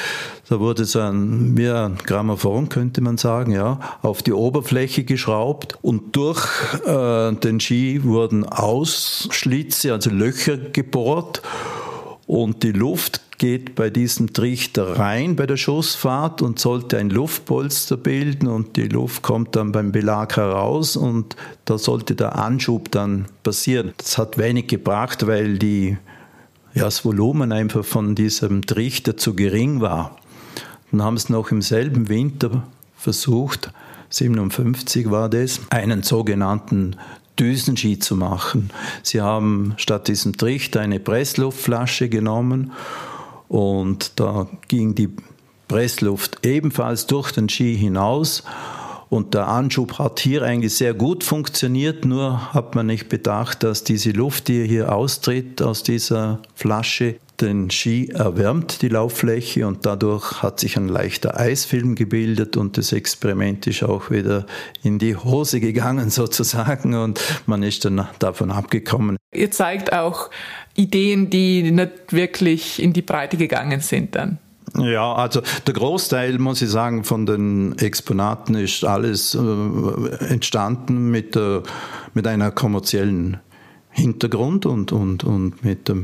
Da 0.49 0.59
wurde 0.59 0.85
so 0.85 0.99
ein, 0.99 1.57
wie 1.57 1.69
ein 1.69 1.97
Grammophon, 1.97 2.69
könnte 2.69 3.01
man 3.01 3.17
sagen, 3.17 3.51
ja, 3.51 3.79
auf 4.01 4.21
die 4.21 4.33
Oberfläche 4.33 5.03
geschraubt 5.03 5.77
und 5.81 6.15
durch 6.15 6.45
äh, 6.85 7.33
den 7.33 7.59
Ski 7.59 8.03
wurden 8.03 8.45
Ausschlitze, 8.45 9.93
also 9.93 10.09
Löcher 10.09 10.57
gebohrt 10.57 11.41
und 12.27 12.63
die 12.63 12.73
Luft 12.73 13.21
geht 13.37 13.75
bei 13.75 13.89
diesem 13.89 14.33
Trichter 14.33 14.97
rein 14.97 15.35
bei 15.35 15.45
der 15.45 15.57
Schussfahrt 15.57 16.41
und 16.41 16.57
sollte 16.57 16.97
ein 16.97 17.09
Luftpolster 17.09 17.95
bilden 17.95 18.47
und 18.47 18.77
die 18.77 18.87
Luft 18.87 19.21
kommt 19.21 19.55
dann 19.55 19.71
beim 19.71 19.91
Belag 19.91 20.37
heraus 20.37 20.95
und 20.95 21.35
da 21.65 21.77
sollte 21.77 22.15
der 22.15 22.35
Anschub 22.35 22.91
dann 22.91 23.25
passieren. 23.43 23.93
Das 23.97 24.17
hat 24.17 24.37
wenig 24.39 24.67
gebracht, 24.67 25.27
weil 25.27 25.59
die, 25.59 25.97
ja, 26.73 26.85
das 26.85 27.05
Volumen 27.05 27.51
einfach 27.51 27.85
von 27.85 28.15
diesem 28.15 28.65
Trichter 28.65 29.17
zu 29.17 29.35
gering 29.35 29.81
war. 29.81 30.17
Dann 30.91 31.03
haben 31.03 31.17
es 31.17 31.29
noch 31.29 31.51
im 31.51 31.61
selben 31.61 32.09
Winter 32.09 32.67
versucht, 32.95 33.71
57 34.09 35.11
war 35.11 35.29
das, 35.29 35.59
einen 35.69 36.01
sogenannten 36.01 36.95
Düsenski 37.37 37.99
zu 37.99 38.15
machen. 38.15 38.71
Sie 39.03 39.21
haben 39.21 39.73
statt 39.77 40.07
diesem 40.07 40.37
Trichter 40.37 40.79
eine 40.79 40.99
Pressluftflasche 40.99 42.09
genommen 42.09 42.71
und 43.47 44.19
da 44.19 44.47
ging 44.67 44.95
die 44.95 45.09
Pressluft 45.67 46.45
ebenfalls 46.45 47.07
durch 47.07 47.31
den 47.31 47.49
Ski 47.49 47.75
hinaus. 47.75 48.43
Und 49.09 49.33
der 49.33 49.47
Anschub 49.47 49.99
hat 49.99 50.19
hier 50.19 50.41
eigentlich 50.41 50.75
sehr 50.75 50.93
gut 50.93 51.23
funktioniert, 51.23 52.03
nur 52.03 52.53
hat 52.53 52.75
man 52.75 52.87
nicht 52.87 53.07
bedacht, 53.07 53.63
dass 53.63 53.85
diese 53.85 54.11
Luft, 54.11 54.49
die 54.49 54.67
hier 54.67 54.93
austritt 54.93 55.61
aus 55.61 55.83
dieser 55.83 56.41
Flasche, 56.55 57.15
den 57.39 57.69
Ski 57.69 58.09
erwärmt, 58.09 58.81
die 58.81 58.89
Lauffläche, 58.89 59.67
und 59.67 59.85
dadurch 59.85 60.41
hat 60.41 60.59
sich 60.59 60.75
ein 60.75 60.87
leichter 60.87 61.39
Eisfilm 61.39 61.95
gebildet 61.95 62.57
und 62.57 62.77
das 62.77 62.91
Experiment 62.91 63.67
ist 63.67 63.83
auch 63.83 64.09
wieder 64.09 64.45
in 64.83 64.97
die 64.97 65.15
Hose 65.15 65.59
gegangen 65.59 66.09
sozusagen 66.09 66.95
und 66.95 67.21
man 67.45 67.63
ist 67.63 67.85
dann 67.85 68.07
davon 68.19 68.51
abgekommen. 68.51 69.17
Ihr 69.33 69.51
zeigt 69.51 69.93
auch 69.93 70.29
Ideen, 70.77 71.29
die 71.29 71.71
nicht 71.71 72.13
wirklich 72.13 72.81
in 72.81 72.93
die 72.93 73.01
Breite 73.01 73.35
gegangen 73.35 73.81
sind 73.81 74.15
dann. 74.15 74.37
Ja, 74.77 75.13
also 75.13 75.41
der 75.65 75.73
Großteil, 75.73 76.37
muss 76.37 76.61
ich 76.61 76.69
sagen, 76.69 77.03
von 77.03 77.25
den 77.25 77.77
Exponaten 77.79 78.55
ist 78.55 78.85
alles 78.85 79.33
äh, 79.33 80.25
entstanden 80.27 81.09
mit, 81.09 81.35
äh, 81.35 81.61
mit 82.13 82.27
einer 82.27 82.51
kommerziellen 82.51 83.37
Hintergrund 83.89 84.67
und, 84.67 84.91
und, 84.91 85.23
und 85.23 85.63
mit 85.63 85.87
der 85.87 85.97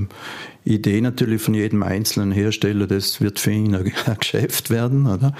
Idee 0.65 1.01
natürlich 1.01 1.41
von 1.41 1.53
jedem 1.53 1.83
einzelnen 1.83 2.31
Hersteller, 2.31 2.87
das 2.87 3.21
wird 3.21 3.37
für 3.39 3.51
ihn 3.51 3.75
ein 3.75 3.93
Geschäft 4.19 4.71
werden. 4.71 5.05
Oder? 5.05 5.33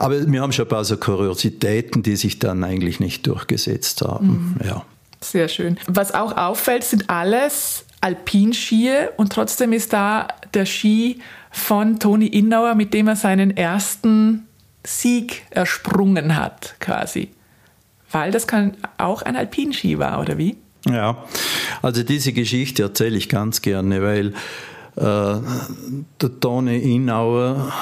Aber 0.00 0.26
wir 0.26 0.42
haben 0.42 0.52
schon 0.52 0.64
ein 0.64 0.68
paar 0.70 0.84
so 0.84 0.96
Kuriositäten, 0.96 2.02
die 2.02 2.16
sich 2.16 2.40
dann 2.40 2.64
eigentlich 2.64 2.98
nicht 2.98 3.26
durchgesetzt 3.28 4.02
haben. 4.02 4.56
Mhm. 4.58 4.66
Ja. 4.66 4.84
Sehr 5.20 5.48
schön. 5.48 5.78
Was 5.86 6.14
auch 6.14 6.36
auffällt, 6.36 6.82
sind 6.82 7.08
alles 7.10 7.84
Alpinskier 8.00 9.12
und 9.16 9.32
trotzdem 9.32 9.72
ist 9.72 9.92
da 9.92 10.28
der 10.54 10.66
Ski 10.66 11.20
von 11.50 11.98
Toni 11.98 12.26
Innauer, 12.26 12.74
mit 12.74 12.94
dem 12.94 13.08
er 13.08 13.16
seinen 13.16 13.56
ersten 13.56 14.46
Sieg 14.84 15.42
ersprungen 15.50 16.36
hat, 16.36 16.76
quasi. 16.80 17.30
Weil 18.10 18.30
das 18.30 18.46
kann 18.46 18.76
auch 18.96 19.22
ein 19.22 19.36
Alpinski 19.36 19.98
war, 19.98 20.20
oder 20.20 20.38
wie? 20.38 20.56
Ja, 20.86 21.24
also 21.82 22.02
diese 22.02 22.32
Geschichte 22.32 22.84
erzähle 22.84 23.18
ich 23.18 23.28
ganz 23.28 23.60
gerne, 23.60 24.02
weil 24.02 24.28
äh, 24.96 25.40
der 26.20 26.40
Toni 26.40 26.78
Innauer 26.78 27.72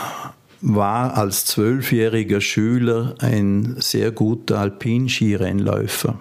war 0.62 1.16
als 1.16 1.44
zwölfjähriger 1.44 2.40
Schüler 2.40 3.14
ein 3.20 3.76
sehr 3.78 4.10
guter 4.10 4.58
Alpinskirennläufer. 4.58 6.18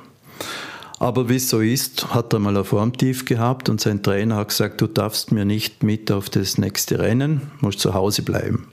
Aber 0.98 1.28
wie 1.28 1.36
es 1.36 1.50
so 1.50 1.60
ist, 1.60 2.14
hat 2.14 2.34
er 2.34 2.40
mal 2.40 2.56
ein 2.56 2.64
Formtief 2.64 3.26
gehabt 3.26 3.68
und 3.68 3.82
sein 3.82 4.02
Trainer 4.02 4.38
hat 4.38 4.50
gesagt, 4.50 4.80
du 4.80 4.88
darfst 4.88 5.32
mir 5.32 5.44
nicht 5.44 5.84
mit 5.84 6.12
auf 6.12 6.30
das 6.30 6.58
nächste 6.58 7.00
Rennen, 7.00 7.52
musst 7.60 7.80
zu 7.80 7.94
Hause 7.94 8.22
bleiben. 8.22 8.68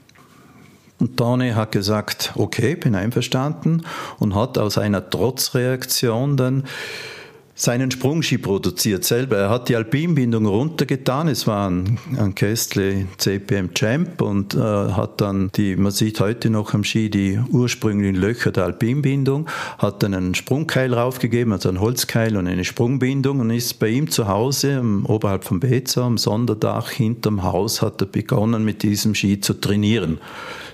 Und 0.99 1.17
Tony 1.17 1.51
hat 1.51 1.73
gesagt, 1.73 2.31
okay, 2.35 2.75
bin 2.75 2.95
einverstanden 2.95 3.83
und 4.19 4.35
hat 4.35 4.57
aus 4.57 4.77
einer 4.77 5.09
Trotzreaktion 5.09 6.37
dann 6.37 6.63
seinen 7.55 7.91
Sprungski 7.91 8.39
produziert 8.39 9.03
selber. 9.03 9.37
Er 9.37 9.49
hat 9.49 9.69
die 9.69 9.75
Alpinbindung 9.75 10.45
runtergetan. 10.45 11.27
Es 11.27 11.45
war 11.45 11.69
ein, 11.69 11.99
ein 12.17 12.33
Kästle 12.33 13.05
CPM 13.17 13.73
Champ 13.73 14.21
und 14.21 14.55
äh, 14.55 14.59
hat 14.59 15.21
dann 15.21 15.51
die, 15.55 15.75
man 15.75 15.91
sieht 15.91 16.19
heute 16.19 16.49
noch 16.49 16.73
am 16.73 16.83
Ski 16.83 17.09
die 17.09 17.39
ursprünglichen 17.51 18.15
Löcher 18.15 18.51
der 18.51 18.65
Alpinbindung, 18.65 19.47
hat 19.77 20.01
dann 20.01 20.13
einen 20.13 20.35
Sprungkeil 20.35 20.93
raufgegeben, 20.93 21.53
also 21.53 21.69
einen 21.69 21.79
Holzkeil 21.79 22.37
und 22.37 22.47
eine 22.47 22.65
Sprungbindung 22.65 23.39
und 23.39 23.51
ist 23.51 23.79
bei 23.79 23.89
ihm 23.89 24.09
zu 24.09 24.27
Hause 24.27 24.79
um, 24.79 25.05
oberhalb 25.05 25.43
vom 25.43 25.59
Beza 25.59 26.05
am 26.05 26.17
Sonderdach 26.17 26.89
hinterm 26.89 27.43
Haus 27.43 27.81
hat 27.81 28.01
er 28.01 28.07
begonnen 28.07 28.65
mit 28.65 28.83
diesem 28.83 29.13
Ski 29.13 29.39
zu 29.39 29.53
trainieren 29.53 30.19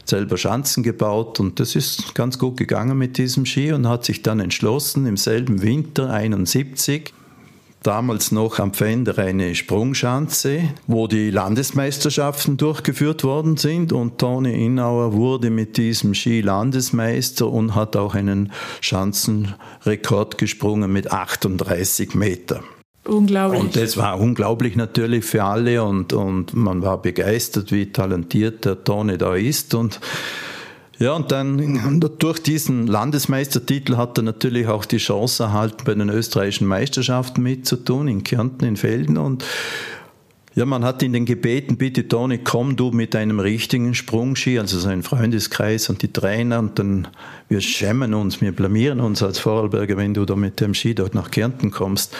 selber 0.09 0.37
Schanzen 0.37 0.83
gebaut 0.83 1.39
und 1.39 1.59
das 1.59 1.75
ist 1.75 2.15
ganz 2.15 2.39
gut 2.39 2.57
gegangen 2.57 2.97
mit 2.97 3.17
diesem 3.17 3.45
Ski 3.45 3.71
und 3.71 3.87
hat 3.87 4.05
sich 4.05 4.21
dann 4.21 4.39
entschlossen, 4.39 5.05
im 5.05 5.17
selben 5.17 5.61
Winter 5.61 6.09
71 6.09 6.68
damals 7.83 8.31
noch 8.31 8.59
am 8.59 8.73
Pfänder 8.73 9.17
eine 9.17 9.55
Sprungschanze, 9.55 10.61
wo 10.87 11.07
die 11.07 11.31
Landesmeisterschaften 11.31 12.57
durchgeführt 12.57 13.23
worden 13.23 13.57
sind 13.57 13.93
und 13.93 14.17
Toni 14.17 14.65
Innauer 14.65 15.13
wurde 15.13 15.49
mit 15.49 15.77
diesem 15.77 16.13
Ski 16.13 16.41
Landesmeister 16.41 17.47
und 17.47 17.75
hat 17.75 17.95
auch 17.95 18.15
einen 18.15 18.51
Schanzenrekord 18.81 20.37
gesprungen 20.37 20.91
mit 20.91 21.11
38 21.11 22.15
Meter. 22.15 22.61
Unglaublich. 23.07 23.61
Und 23.61 23.75
das 23.75 23.97
war 23.97 24.19
unglaublich 24.19 24.75
natürlich 24.75 25.25
für 25.25 25.43
alle 25.43 25.83
und, 25.83 26.13
und 26.13 26.53
man 26.53 26.81
war 26.81 27.01
begeistert, 27.01 27.71
wie 27.71 27.91
talentiert 27.91 28.65
der 28.65 28.83
Tone 28.83 29.17
da 29.17 29.35
ist 29.35 29.73
und 29.73 29.99
ja, 30.99 31.13
und 31.13 31.31
dann 31.31 32.01
durch 32.19 32.39
diesen 32.39 32.85
Landesmeistertitel 32.85 33.95
hat 33.95 34.17
er 34.17 34.23
natürlich 34.23 34.67
auch 34.67 34.83
die 34.83 34.97
Chance 34.97 35.43
erhalten, 35.43 35.83
bei 35.85 35.95
den 35.95 36.09
österreichischen 36.09 36.67
Meisterschaften 36.67 37.41
mitzutun, 37.41 38.09
in 38.09 38.23
Kärnten, 38.23 38.65
in 38.65 38.75
Felden. 38.75 39.17
Und 39.17 39.45
ja, 40.55 40.65
man 40.65 40.83
hat 40.83 41.01
ihn 41.01 41.13
den 41.13 41.23
gebeten, 41.23 41.77
bitte 41.77 42.09
Toni, 42.09 42.39
komm 42.39 42.75
du 42.75 42.91
mit 42.91 43.15
einem 43.15 43.39
richtigen 43.39 43.95
Sprungski, 43.95 44.59
also 44.59 44.77
sein 44.77 45.03
Freundeskreis 45.03 45.89
und 45.89 46.01
die 46.01 46.11
Trainer 46.11 46.59
und 46.59 46.77
dann, 46.79 47.07
wir 47.47 47.61
schämen 47.61 48.13
uns, 48.13 48.41
wir 48.41 48.51
blamieren 48.51 48.99
uns 48.99 49.23
als 49.23 49.39
Vorarlberger, 49.39 49.95
wenn 49.95 50.13
du 50.13 50.25
da 50.25 50.35
mit 50.35 50.59
dem 50.59 50.73
Ski 50.73 50.95
dort 50.95 51.15
nach 51.15 51.31
Kärnten 51.31 51.71
kommst. 51.71 52.13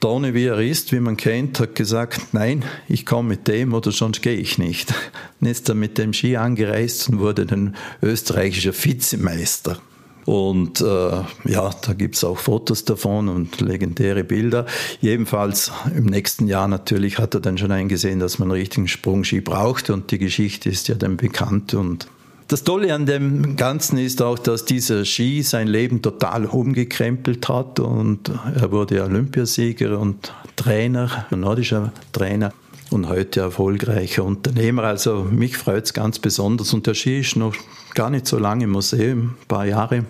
Toni, 0.00 0.32
wie 0.32 0.44
er 0.44 0.60
ist, 0.60 0.92
wie 0.92 1.00
man 1.00 1.16
kennt, 1.16 1.58
hat 1.58 1.74
gesagt, 1.74 2.32
nein, 2.32 2.64
ich 2.88 3.04
komme 3.04 3.30
mit 3.30 3.48
dem 3.48 3.74
oder 3.74 3.90
sonst 3.90 4.22
gehe 4.22 4.36
ich 4.36 4.56
nicht. 4.56 4.94
Und 5.40 5.48
ist 5.48 5.68
er 5.68 5.74
mit 5.74 5.98
dem 5.98 6.12
Ski 6.12 6.36
angereist 6.36 7.08
und 7.08 7.18
wurde 7.18 7.46
dann 7.46 7.74
österreichischer 8.00 8.72
Vizemeister. 8.72 9.78
Und 10.24 10.82
äh, 10.82 10.84
ja, 10.84 11.70
da 11.82 11.94
gibt's 11.94 12.22
auch 12.22 12.38
Fotos 12.38 12.84
davon 12.84 13.28
und 13.28 13.60
legendäre 13.60 14.24
Bilder. 14.24 14.66
Jedenfalls 15.00 15.72
im 15.96 16.04
nächsten 16.04 16.46
Jahr 16.46 16.68
natürlich 16.68 17.18
hat 17.18 17.34
er 17.34 17.40
dann 17.40 17.56
schon 17.56 17.72
eingesehen, 17.72 18.20
dass 18.20 18.38
man 18.38 18.50
einen 18.50 18.60
richtigen 18.60 18.88
Sprungski 18.88 19.40
braucht 19.40 19.88
und 19.90 20.10
die 20.10 20.18
Geschichte 20.18 20.68
ist 20.68 20.86
ja 20.88 20.96
dann 20.96 21.16
bekannt 21.16 21.72
und 21.72 22.08
Das 22.48 22.64
Tolle 22.64 22.94
an 22.94 23.04
dem 23.04 23.56
Ganzen 23.56 23.98
ist 23.98 24.22
auch, 24.22 24.38
dass 24.38 24.64
dieser 24.64 25.04
Ski 25.04 25.42
sein 25.42 25.68
Leben 25.68 26.00
total 26.00 26.46
umgekrempelt 26.46 27.46
hat 27.46 27.78
und 27.78 28.30
er 28.54 28.72
wurde 28.72 29.04
Olympiasieger 29.04 29.98
und 29.98 30.32
Trainer, 30.56 31.26
nordischer 31.30 31.92
Trainer 32.10 32.54
und 32.90 33.06
heute 33.06 33.40
erfolgreicher 33.40 34.24
Unternehmer. 34.24 34.84
Also 34.84 35.24
mich 35.24 35.58
freut 35.58 35.84
es 35.84 35.92
ganz 35.92 36.18
besonders 36.18 36.72
und 36.72 36.86
der 36.86 36.94
Ski 36.94 37.20
ist 37.20 37.36
noch 37.36 37.54
gar 37.92 38.08
nicht 38.08 38.26
so 38.26 38.38
lange 38.38 38.64
im 38.64 38.70
Museum, 38.70 39.34
ein 39.42 39.46
paar 39.46 39.66
Jahre. 39.66 40.06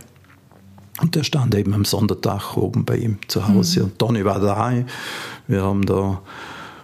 Und 1.02 1.16
der 1.16 1.24
stand 1.24 1.56
eben 1.56 1.74
am 1.74 1.84
Sonderdach 1.84 2.56
oben 2.56 2.84
bei 2.84 2.98
ihm 2.98 3.18
zu 3.26 3.48
Hause. 3.48 3.80
Mhm. 3.80 3.86
Und 3.86 3.98
Toni 3.98 4.24
war 4.24 4.38
da. 4.38 4.72
Wir 5.48 5.62
haben 5.64 5.84
da 5.84 6.22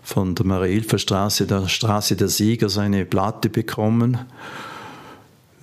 von 0.03 0.35
der 0.35 0.47
Marie-Hilfer-Straße, 0.47 1.47
der 1.47 1.69
Straße 1.69 2.17
der 2.17 2.27
Sieger, 2.27 2.69
seine 2.69 3.05
Platte 3.05 3.51
bekommen. 3.51 4.19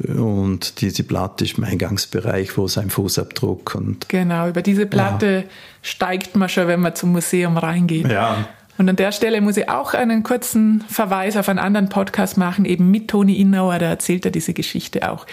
Und 0.08 0.82
diese 0.82 1.04
Platte 1.04 1.46
ist 1.46 1.58
im 1.58 1.64
Eingangsbereich, 1.64 2.58
wo 2.58 2.68
sein 2.68 2.90
Fußabdruck 2.90 3.76
und. 3.76 4.10
Genau, 4.10 4.50
über 4.50 4.62
diese 4.62 4.86
Platte 4.86 5.44
ja. 5.46 5.50
steigt 5.82 6.36
man 6.36 6.50
schon, 6.50 6.68
wenn 6.68 6.80
man 6.80 6.96
zum 6.96 7.12
Museum 7.12 7.58
reingeht. 7.58 8.10
Ja. 8.10 8.48
Und 8.78 8.90
an 8.90 8.96
der 8.96 9.12
Stelle 9.12 9.42
muss 9.42 9.58
ich 9.58 9.70
auch 9.70 9.94
einen 9.94 10.24
kurzen 10.24 10.84
Verweis 10.90 11.38
auf 11.38 11.50
einen 11.50 11.60
anderen 11.60 11.90
Podcast 11.90 12.38
machen, 12.38 12.66
eben 12.66 12.90
mit 12.90 13.10
Toni 13.10 13.40
Innauer, 13.40 13.78
da 13.78 13.86
erzählt 13.88 14.26
er 14.26 14.32
diese 14.32 14.54
Geschichte 14.54 15.12
auch. 15.12 15.28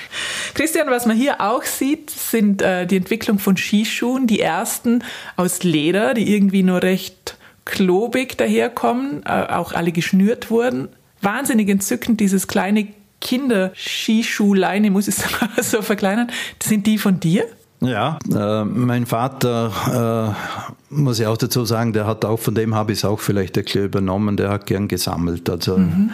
Christian, 0.53 0.89
was 0.91 1.07
man 1.07 1.17
hier 1.17 1.41
auch 1.41 1.63
sieht, 1.63 2.11
sind 2.11 2.61
äh, 2.61 2.87
die 2.87 2.99
Entwicklung 2.99 3.39
von 3.39 3.57
Skischuhen, 3.57 4.27
die 4.27 4.41
ersten 4.41 5.03
aus 5.37 5.63
Leder, 5.63 6.13
die 6.13 6.35
irgendwie 6.35 6.63
nur 6.63 6.83
recht 6.83 7.39
klobig 7.65 8.37
daherkommen, 8.37 9.23
äh, 9.25 9.47
auch 9.49 9.73
alle 9.73 9.93
geschnürt 9.93 10.51
wurden. 10.51 10.89
Wahnsinnig 11.23 11.71
entzückend, 11.71 12.21
dieses 12.21 12.49
kleine 12.49 12.89
Kinderskischuhlein, 13.21 14.85
ich 14.85 14.91
muss 14.91 15.09
es 15.09 15.25
so 15.71 15.83
verkleinern. 15.83 16.31
Sind 16.63 16.87
die 16.87 16.99
von 16.99 17.21
dir? 17.21 17.45
Ja, 17.81 18.19
äh, 18.35 18.65
mein 18.65 19.07
Vater, 19.07 20.35
äh, 20.91 20.95
muss 20.95 21.21
ich 21.21 21.27
auch 21.27 21.37
dazu 21.37 21.65
sagen, 21.65 21.93
der 21.93 22.07
hat 22.07 22.25
auch, 22.25 22.39
von 22.39 22.55
dem 22.55 22.75
habe 22.75 22.93
ich 22.93 22.99
es 22.99 23.05
auch 23.05 23.21
vielleicht 23.21 23.57
ein 23.57 23.65
bisschen 23.65 23.85
übernommen, 23.85 24.37
der 24.37 24.51
hat 24.51 24.67
gern 24.67 24.89
gesammelt. 24.89 25.49
Also, 25.49 25.79
mhm. 25.79 26.11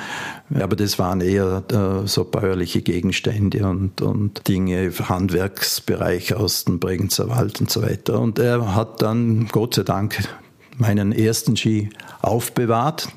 Aber 0.54 0.76
das 0.76 0.98
waren 0.98 1.22
eher 1.22 1.62
äh, 1.72 2.06
so 2.06 2.24
bäuerliche 2.24 2.82
Gegenstände 2.82 3.66
und, 3.66 4.02
und 4.02 4.46
Dinge, 4.46 4.92
Handwerksbereich 5.08 6.34
aus 6.34 6.66
dem 6.66 6.80
Bregenzer 6.80 7.30
Wald 7.30 7.60
und 7.62 7.70
so 7.70 7.80
weiter. 7.82 8.20
Und 8.20 8.38
er 8.38 8.74
hat 8.74 9.00
dann, 9.00 9.48
Gott 9.48 9.74
sei 9.74 9.84
Dank, 9.84 10.28
meinen 10.76 11.12
ersten 11.12 11.56
Ski 11.56 11.88
aufbewahrt. 12.20 13.08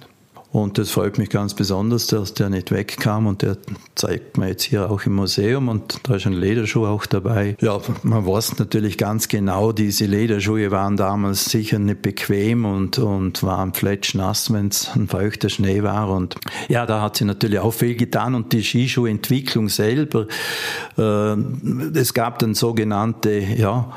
Und 0.58 0.80
das 0.80 0.90
freut 0.90 1.20
mich 1.20 1.30
ganz 1.30 1.54
besonders, 1.54 2.08
dass 2.08 2.34
der 2.34 2.50
nicht 2.50 2.72
wegkam 2.72 3.28
und 3.28 3.44
der 3.44 3.58
zeigt 3.94 4.40
mir 4.40 4.48
jetzt 4.48 4.64
hier 4.64 4.90
auch 4.90 5.04
im 5.06 5.14
Museum 5.14 5.68
und 5.70 6.00
da 6.02 6.16
ist 6.16 6.26
ein 6.26 6.34
Lederschuh 6.34 6.88
auch 6.88 7.06
dabei. 7.06 7.56
Ja, 7.62 7.80
man 8.02 8.26
weiß 8.26 8.58
natürlich 8.58 8.98
ganz 8.98 9.28
genau, 9.28 9.72
diese 9.72 10.06
Lederschuhe 10.06 10.72
waren 10.72 10.98
damals 10.98 11.46
sicher 11.46 11.78
nicht 11.78 12.02
bequem 12.02 12.66
und, 12.66 12.98
und 12.98 13.44
waren 13.44 13.76
fletschnass, 13.76 14.52
wenn 14.52 14.70
es 14.70 14.90
ein 14.96 15.08
feuchter 15.08 15.50
Schnee 15.50 15.84
war. 15.84 16.10
Und 16.10 16.38
ja, 16.70 16.88
da 16.88 17.04
hat 17.04 17.18
sie 17.18 17.26
natürlich 17.26 17.60
auch 17.60 17.74
viel 17.76 17.96
getan 17.96 18.34
und 18.34 18.52
die 18.52 18.64
Skischuhentwicklung 18.64 19.70
selber, 19.70 20.26
äh, 20.98 21.34
es 21.94 22.16
gab 22.16 22.40
dann 22.40 22.56
sogenannte, 22.56 23.38
ja, 23.38 23.94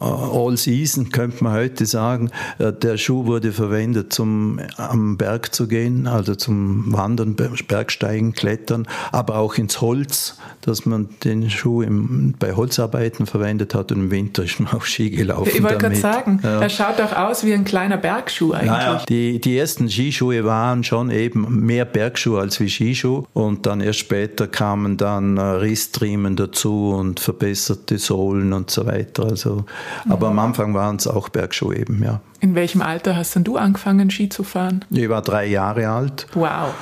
All 0.00 0.56
Season, 0.56 1.10
könnte 1.10 1.44
man 1.44 1.52
heute 1.52 1.86
sagen. 1.86 2.30
Äh, 2.58 2.72
der 2.72 2.96
Schuh 2.96 3.26
wurde 3.26 3.52
verwendet, 3.52 4.12
zum 4.12 4.60
am 4.76 5.16
Berg 5.16 5.54
zu 5.54 5.68
gehen, 5.68 6.06
also 6.06 6.34
zum 6.34 6.92
Wandern, 6.92 7.34
Bergsteigen, 7.34 8.32
Klettern, 8.32 8.86
aber 9.10 9.36
auch 9.36 9.54
ins 9.56 9.80
Holz, 9.80 10.36
dass 10.62 10.86
man 10.86 11.08
den 11.24 11.50
Schuh 11.50 11.82
im, 11.82 12.34
bei 12.38 12.54
Holzarbeiten 12.54 13.26
verwendet 13.26 13.74
hat 13.74 13.92
und 13.92 13.98
im 13.98 14.10
Winter 14.10 14.44
ist 14.44 14.60
man 14.60 14.72
auch 14.72 14.84
Ski 14.84 15.10
gelaufen. 15.10 15.50
Ich 15.52 15.62
wollte 15.62 15.78
gerade 15.78 15.96
sagen, 15.96 16.40
ja. 16.42 16.60
er 16.60 16.68
schaut 16.68 16.98
doch 16.98 17.14
aus 17.16 17.44
wie 17.44 17.52
ein 17.52 17.64
kleiner 17.64 17.96
Bergschuh 17.96 18.52
eigentlich. 18.52 18.70
Naja, 18.70 19.02
die, 19.08 19.40
die 19.40 19.58
ersten 19.58 19.88
Skischuhe 19.88 20.44
waren 20.44 20.84
schon 20.84 21.10
eben 21.10 21.64
mehr 21.66 21.84
Bergschuhe 21.84 22.40
als 22.40 22.60
wie 22.60 22.68
Skischuh 22.68 23.24
und 23.32 23.66
dann 23.66 23.80
erst 23.80 23.98
später 23.98 24.46
kamen 24.46 24.96
dann 24.96 25.36
äh, 25.36 25.42
Risstriemen 25.42 26.36
dazu 26.36 26.94
und 26.96 27.20
verbesserte 27.20 27.98
Sohlen 27.98 28.52
und 28.52 28.70
so 28.70 28.86
weiter. 28.86 29.24
Also 29.24 29.64
aber 30.08 30.28
am 30.28 30.38
Anfang 30.38 30.74
waren 30.74 30.96
es 30.96 31.06
auch 31.06 31.28
Bergschuhe 31.28 31.76
eben, 31.76 32.02
ja. 32.02 32.20
In 32.40 32.54
welchem 32.54 32.82
Alter 32.82 33.16
hast 33.16 33.34
denn 33.34 33.44
du 33.44 33.56
angefangen, 33.56 34.10
Ski 34.10 34.28
zu 34.28 34.44
fahren? 34.44 34.84
Ich 34.90 35.08
war 35.08 35.22
drei 35.22 35.46
Jahre 35.46 35.88
alt. 35.88 36.26
Wow. 36.34 36.74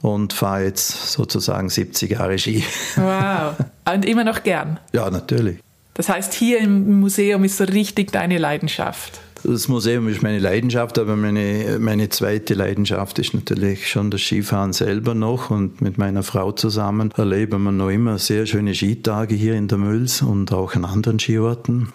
Und 0.00 0.32
fahre 0.32 0.64
jetzt 0.64 1.12
sozusagen 1.12 1.68
70 1.68 2.12
Jahre 2.12 2.38
Ski. 2.38 2.64
Wow. 2.96 3.54
Und 3.92 4.04
immer 4.04 4.24
noch 4.24 4.42
gern? 4.42 4.78
Ja, 4.92 5.10
natürlich. 5.10 5.58
Das 5.94 6.08
heißt, 6.08 6.34
hier 6.34 6.58
im 6.58 7.00
Museum 7.00 7.44
ist 7.44 7.56
so 7.56 7.64
richtig 7.64 8.12
deine 8.12 8.38
Leidenschaft. 8.38 9.20
Das 9.46 9.68
Museum 9.68 10.08
ist 10.08 10.22
meine 10.22 10.38
Leidenschaft, 10.38 10.98
aber 10.98 11.16
meine, 11.16 11.78
meine 11.78 12.08
zweite 12.08 12.54
Leidenschaft 12.54 13.18
ist 13.18 13.34
natürlich 13.34 13.90
schon 13.90 14.10
das 14.10 14.22
Skifahren 14.22 14.72
selber 14.72 15.14
noch. 15.14 15.50
Und 15.50 15.82
mit 15.82 15.98
meiner 15.98 16.22
Frau 16.22 16.52
zusammen 16.52 17.12
erleben 17.14 17.62
wir 17.62 17.72
noch 17.72 17.90
immer 17.90 18.18
sehr 18.18 18.46
schöne 18.46 18.74
Skitage 18.74 19.34
hier 19.34 19.54
in 19.54 19.68
der 19.68 19.76
Mülls 19.76 20.22
und 20.22 20.50
auch 20.52 20.74
an 20.74 20.86
anderen 20.86 21.18
Skiorten 21.18 21.88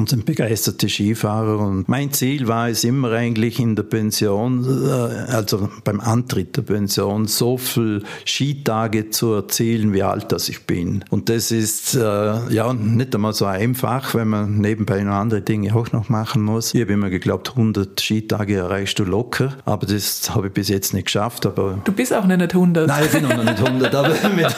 und 0.00 0.08
sind 0.08 0.24
begeisterte 0.24 0.88
Skifahrer. 0.88 1.58
Und 1.58 1.88
mein 1.88 2.10
Ziel 2.10 2.48
war 2.48 2.70
es 2.70 2.84
immer 2.84 3.12
eigentlich 3.12 3.60
in 3.60 3.76
der 3.76 3.82
Pension, 3.82 4.64
äh, 4.64 5.30
also 5.30 5.68
beim 5.84 6.00
Antritt 6.00 6.56
der 6.56 6.62
Pension, 6.62 7.26
so 7.26 7.58
viel 7.58 8.02
Skitage 8.24 9.10
zu 9.10 9.34
erzielen, 9.34 9.92
wie 9.92 10.02
alt 10.02 10.32
das 10.32 10.48
ich 10.48 10.64
bin. 10.64 11.04
Und 11.10 11.28
das 11.28 11.50
ist 11.50 11.94
äh, 11.94 12.00
ja 12.00 12.72
nicht 12.72 13.14
einmal 13.14 13.34
so 13.34 13.44
einfach, 13.44 14.14
wenn 14.14 14.28
man 14.28 14.58
nebenbei 14.58 15.02
noch 15.02 15.12
andere 15.12 15.42
Dinge 15.42 15.74
auch 15.74 15.92
noch 15.92 16.08
machen 16.08 16.42
muss. 16.42 16.72
Ich 16.72 16.80
habe 16.80 16.94
immer 16.94 17.10
geglaubt, 17.10 17.50
100 17.50 18.00
Skitage 18.00 18.56
erreichst 18.56 18.98
du 18.98 19.04
locker, 19.04 19.52
aber 19.66 19.86
das 19.86 20.34
habe 20.34 20.46
ich 20.46 20.54
bis 20.54 20.68
jetzt 20.68 20.94
nicht 20.94 21.06
geschafft. 21.06 21.44
Aber 21.44 21.78
du 21.84 21.92
bist 21.92 22.14
auch 22.14 22.26
noch 22.26 22.38
nicht 22.38 22.54
100. 22.54 22.88
Nein, 22.88 23.04
ich 23.04 23.12
bin 23.12 23.22
noch 23.24 23.44
nicht 23.44 23.62
100, 23.62 23.94
aber 23.94 24.08
mit, 24.34 24.56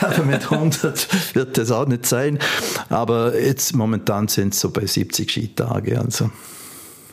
aber 0.00 0.24
mit 0.24 0.52
100 0.52 1.34
wird 1.34 1.58
das 1.58 1.72
auch 1.72 1.88
nicht 1.88 2.06
sein. 2.06 2.38
Aber 2.90 3.36
jetzt 3.36 3.74
momentan 3.74 4.28
sind 4.28 4.54
es 4.54 4.60
so 4.60 4.67
bei 4.70 4.86
70 4.86 5.30
Skitage. 5.30 5.98
Also. 5.98 6.30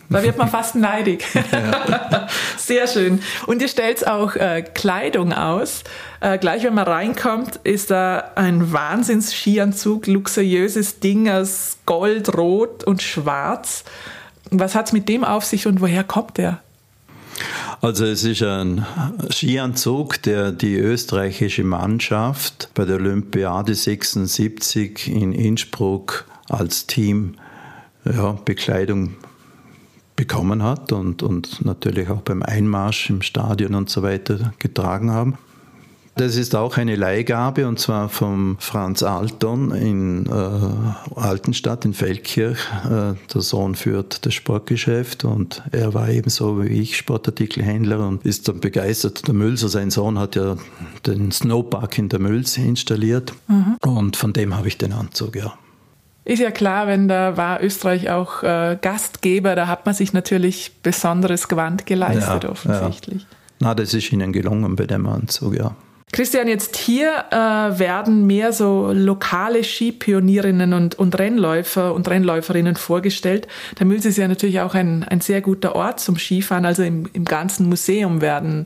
Da 0.10 0.22
wird 0.22 0.38
man 0.38 0.50
fast 0.50 0.76
neidig. 0.76 1.26
Ja. 1.52 2.28
Sehr 2.58 2.88
schön. 2.88 3.22
Und 3.46 3.62
ihr 3.62 3.68
stellt 3.68 4.08
auch 4.08 4.36
äh, 4.36 4.62
Kleidung 4.62 5.32
aus. 5.32 5.84
Äh, 6.20 6.38
gleich 6.38 6.64
wenn 6.64 6.74
man 6.74 6.88
reinkommt, 6.88 7.60
ist 7.64 7.92
da 7.92 8.32
ein 8.36 8.74
Wahnsinns-Skianzug, 8.74 10.08
luxuriöses 10.08 11.00
Ding 11.00 11.30
aus 11.30 11.78
Gold, 11.86 12.36
Rot 12.36 12.84
und 12.84 13.02
Schwarz. 13.02 13.84
Was 14.50 14.76
hat 14.76 14.88
es 14.88 14.94
mit 14.94 15.08
dem 15.08 15.24
auf 15.24 15.46
sich 15.46 15.68
und 15.68 15.82
woher 15.82 16.04
kommt 16.04 16.38
der? 16.38 16.60
Also 17.82 18.06
es 18.06 18.24
ist 18.24 18.42
ein 18.42 18.86
Skianzug, 19.30 20.22
der 20.24 20.52
die 20.52 20.76
österreichische 20.76 21.64
Mannschaft 21.64 22.70
bei 22.74 22.86
der 22.86 22.96
Olympiade 22.96 23.76
76 23.76 25.08
in 25.08 25.34
Innsbruck 25.34 26.26
als 26.50 26.88
Team 26.88 27.36
ja, 28.06 28.34
Bekleidung 28.46 29.16
bekommen 30.16 30.64
hat 30.64 30.92
und, 30.92 31.24
und 31.24 31.66
natürlich 31.66 32.10
auch 32.10 32.22
beim 32.22 32.42
Einmarsch 32.42 33.10
im 33.10 33.22
Stadion 33.22 33.76
und 33.76 33.90
so 33.90 34.02
weiter 34.02 34.54
getragen 34.60 35.12
haben. 35.12 35.38
Das 36.18 36.38
ist 36.38 36.56
auch 36.56 36.78
eine 36.78 36.96
Leihgabe 36.96 37.68
und 37.68 37.78
zwar 37.78 38.08
vom 38.08 38.56
Franz 38.60 39.04
Alton 39.04 39.72
in 39.72 40.26
äh, 40.28 41.20
Altenstadt 41.20 41.84
in 41.84 41.94
Feldkirch. 41.94 42.60
Äh, 42.86 43.16
der 43.34 43.42
Sohn 43.42 43.76
führt 43.76 44.26
das 44.26 44.34
Sportgeschäft 44.34 45.26
und 45.26 45.62
er 45.74 45.94
war 45.94 46.08
ebenso 46.08 46.64
wie 46.64 46.68
ich 46.68 46.96
Sportartikelhändler 46.96 48.08
und 48.08 48.26
ist 48.26 48.48
dann 48.48 48.62
begeistert. 48.62 49.28
Der 49.28 49.34
Mülser, 49.34 49.68
sein 49.68 49.92
Sohn, 49.92 50.18
hat 50.18 50.38
ja 50.38 50.56
den 51.06 51.34
Snowpark 51.34 51.98
in 51.98 52.08
der 52.08 52.20
Mülls 52.20 52.56
installiert 52.58 53.34
mhm. 53.50 53.76
und 53.82 54.16
von 54.16 54.32
dem 54.32 54.56
habe 54.56 54.70
ich 54.70 54.78
den 54.78 54.94
Anzug, 54.94 55.36
ja. 55.36 55.54
Ist 56.26 56.40
ja 56.40 56.50
klar, 56.50 56.88
wenn 56.88 57.08
da 57.08 57.38
war 57.38 57.62
Österreich 57.64 58.10
auch 58.10 58.42
äh, 58.42 58.78
Gastgeber, 58.82 59.56
da 59.56 59.68
hat 59.68 59.86
man 59.86 59.94
sich 59.94 60.12
natürlich 60.12 60.72
besonderes 60.82 61.48
Gewand 61.48 61.86
geleistet, 61.86 62.44
ja, 62.44 62.50
offensichtlich. 62.50 63.22
Ja. 63.22 63.28
Na, 63.60 63.76
das 63.76 63.94
ist 63.94 64.12
Ihnen 64.12 64.34
gelungen 64.34 64.76
bei 64.76 64.88
dem 64.88 65.06
Anzug, 65.06 65.56
ja. 65.56 65.76
Christian, 66.12 66.48
jetzt 66.48 66.78
hier 66.78 67.26
äh, 67.30 67.36
werden 67.36 68.26
mehr 68.26 68.54
so 68.54 68.92
lokale 68.94 69.64
Skipionierinnen 69.64 70.74
und, 70.74 70.96
und 70.96 71.20
Rennläufer 71.20 71.94
und 71.94 72.08
Rennläuferinnen 72.08 72.76
vorgestellt. 72.76 73.48
Der 73.80 73.86
Müls 73.86 74.06
ist 74.06 74.18
ja 74.18 74.28
natürlich 74.28 74.62
auch 74.62 74.76
ein, 74.76 75.04
ein 75.04 75.20
sehr 75.20 75.42
guter 75.42 75.76
Ort 75.76 76.00
zum 76.00 76.18
Skifahren. 76.18 76.66
Also 76.66 76.84
im, 76.84 77.10
im 77.12 77.26
ganzen 77.26 77.68
Museum 77.68 78.22
werden 78.22 78.66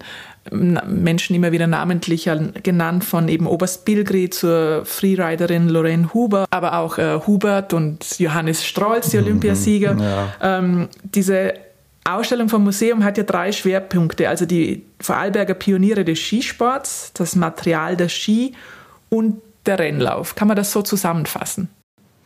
Menschen 0.51 1.35
immer 1.35 1.51
wieder 1.51 1.67
namentlich 1.67 2.29
genannt, 2.63 3.03
von 3.03 3.27
eben 3.27 3.47
Oberst 3.47 3.85
Bilgri 3.85 4.29
zur 4.29 4.83
Freeriderin 4.85 5.69
Lorraine 5.69 6.13
Huber, 6.13 6.45
aber 6.49 6.77
auch 6.77 6.97
äh, 6.97 7.19
Hubert 7.25 7.73
und 7.73 8.19
Johannes 8.19 8.65
Strolz, 8.65 9.09
die 9.09 9.17
mhm, 9.17 9.23
Olympiasieger. 9.23 9.97
Ja. 9.99 10.57
Ähm, 10.59 10.89
diese 11.03 11.53
Ausstellung 12.03 12.49
vom 12.49 12.63
Museum 12.63 13.03
hat 13.03 13.17
ja 13.17 13.23
drei 13.23 13.51
Schwerpunkte, 13.51 14.29
also 14.29 14.45
die 14.45 14.85
Vorarlberger 14.99 15.53
Pioniere 15.53 16.03
des 16.03 16.19
Skisports, 16.19 17.11
das 17.13 17.35
Material 17.35 17.95
der 17.95 18.09
Ski 18.09 18.53
und 19.09 19.41
der 19.65 19.79
Rennlauf. 19.79 20.35
Kann 20.35 20.47
man 20.47 20.57
das 20.57 20.71
so 20.71 20.81
zusammenfassen? 20.81 21.69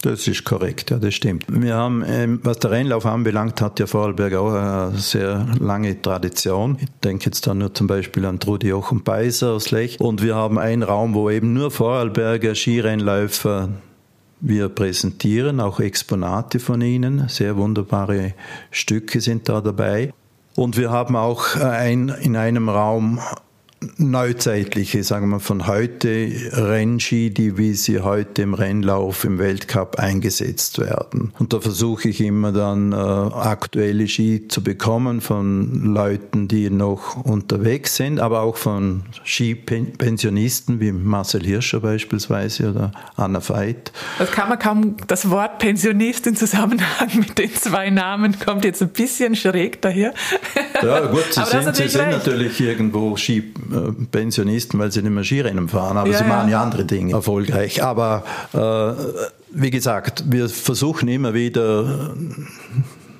Das 0.03 0.27
ist 0.27 0.43
korrekt, 0.43 0.91
ja, 0.91 0.99
das 0.99 1.13
stimmt. 1.13 1.45
Wir 1.47 1.75
haben, 1.75 2.03
ähm, 2.05 2.41
was 2.43 2.59
der 2.59 2.71
Rennlauf 2.71 3.05
anbelangt, 3.05 3.61
hat 3.61 3.79
ja 3.79 3.87
Vorarlberg 3.87 4.33
auch 4.33 4.51
eine 4.51 4.97
sehr 4.97 5.47
lange 5.61 6.01
Tradition. 6.01 6.77
Ich 6.81 6.89
denke 7.01 7.27
jetzt 7.27 7.47
da 7.47 7.53
nur 7.53 7.73
zum 7.73 7.87
Beispiel 7.87 8.25
an 8.25 8.37
Trudi 8.37 8.67
Jochen 8.67 9.05
Beiser 9.05 9.53
aus 9.53 9.71
Lech. 9.71 10.01
Und 10.01 10.21
wir 10.21 10.35
haben 10.35 10.59
einen 10.59 10.83
Raum, 10.83 11.13
wo 11.13 11.29
eben 11.29 11.53
nur 11.53 11.71
Vorarlberger 11.71 12.53
Skirennläufer 12.53 13.69
wir 14.41 14.67
präsentieren, 14.67 15.61
auch 15.61 15.79
Exponate 15.79 16.59
von 16.59 16.81
ihnen. 16.81 17.29
Sehr 17.29 17.55
wunderbare 17.55 18.33
Stücke 18.71 19.21
sind 19.21 19.47
da 19.47 19.61
dabei. 19.61 20.13
Und 20.57 20.75
wir 20.75 20.91
haben 20.91 21.15
auch 21.15 21.55
ein, 21.55 22.09
in 22.09 22.35
einem 22.35 22.67
Raum 22.67 23.21
neuzeitliche, 23.97 25.03
sagen 25.03 25.29
wir 25.29 25.39
von 25.39 25.67
heute, 25.67 26.29
Rennski, 26.51 27.29
die 27.29 27.57
wie 27.57 27.73
sie 27.73 27.99
heute 28.01 28.41
im 28.41 28.53
Rennlauf 28.53 29.23
im 29.23 29.39
Weltcup 29.39 29.99
eingesetzt 29.99 30.79
werden. 30.79 31.33
Und 31.39 31.53
da 31.53 31.59
versuche 31.59 32.09
ich 32.09 32.21
immer 32.21 32.51
dann 32.51 32.91
äh, 32.91 32.95
aktuelle 32.95 34.07
Ski 34.07 34.47
zu 34.47 34.63
bekommen 34.63 35.21
von 35.21 35.93
Leuten, 35.93 36.47
die 36.47 36.69
noch 36.69 37.17
unterwegs 37.23 37.95
sind, 37.95 38.19
aber 38.19 38.41
auch 38.41 38.57
von 38.57 39.03
Skipensionisten 39.25 40.79
wie 40.79 40.91
Marcel 40.91 41.43
Hirscher 41.43 41.79
beispielsweise 41.79 42.71
oder 42.71 42.91
Anna 43.15 43.47
Veit. 43.47 43.91
Das 44.19 44.31
kann 44.31 44.49
man 44.49 44.59
kaum, 44.59 44.97
das 45.07 45.29
Wort 45.29 45.59
Pensionist 45.59 46.27
in 46.27 46.35
Zusammenhang 46.35 47.09
mit 47.15 47.37
den 47.37 47.53
zwei 47.53 47.89
Namen 47.89 48.37
kommt 48.39 48.65
jetzt 48.65 48.81
ein 48.81 48.89
bisschen 48.89 49.35
schräg 49.35 49.81
daher. 49.81 50.13
Ja 50.81 51.05
gut, 51.07 51.25
sie, 51.31 51.43
sind, 51.45 51.75
sie 51.75 51.87
sind 51.87 52.11
natürlich 52.11 52.59
irgendwo 52.59 53.15
Ski 53.17 53.53
Pensionisten, 54.11 54.79
weil 54.79 54.91
sie 54.91 55.01
nicht 55.01 55.11
mehr 55.11 55.23
Skirennen 55.23 55.67
fahren, 55.67 55.97
aber 55.97 56.09
ja, 56.09 56.17
sie 56.17 56.23
machen 56.25 56.49
ja 56.49 56.61
andere 56.61 56.85
Dinge 56.85 57.13
erfolgreich. 57.13 57.83
Aber 57.83 58.23
äh, 58.53 58.59
wie 59.53 59.69
gesagt, 59.69 60.23
wir 60.27 60.49
versuchen 60.49 61.07
immer 61.07 61.33
wieder 61.33 62.13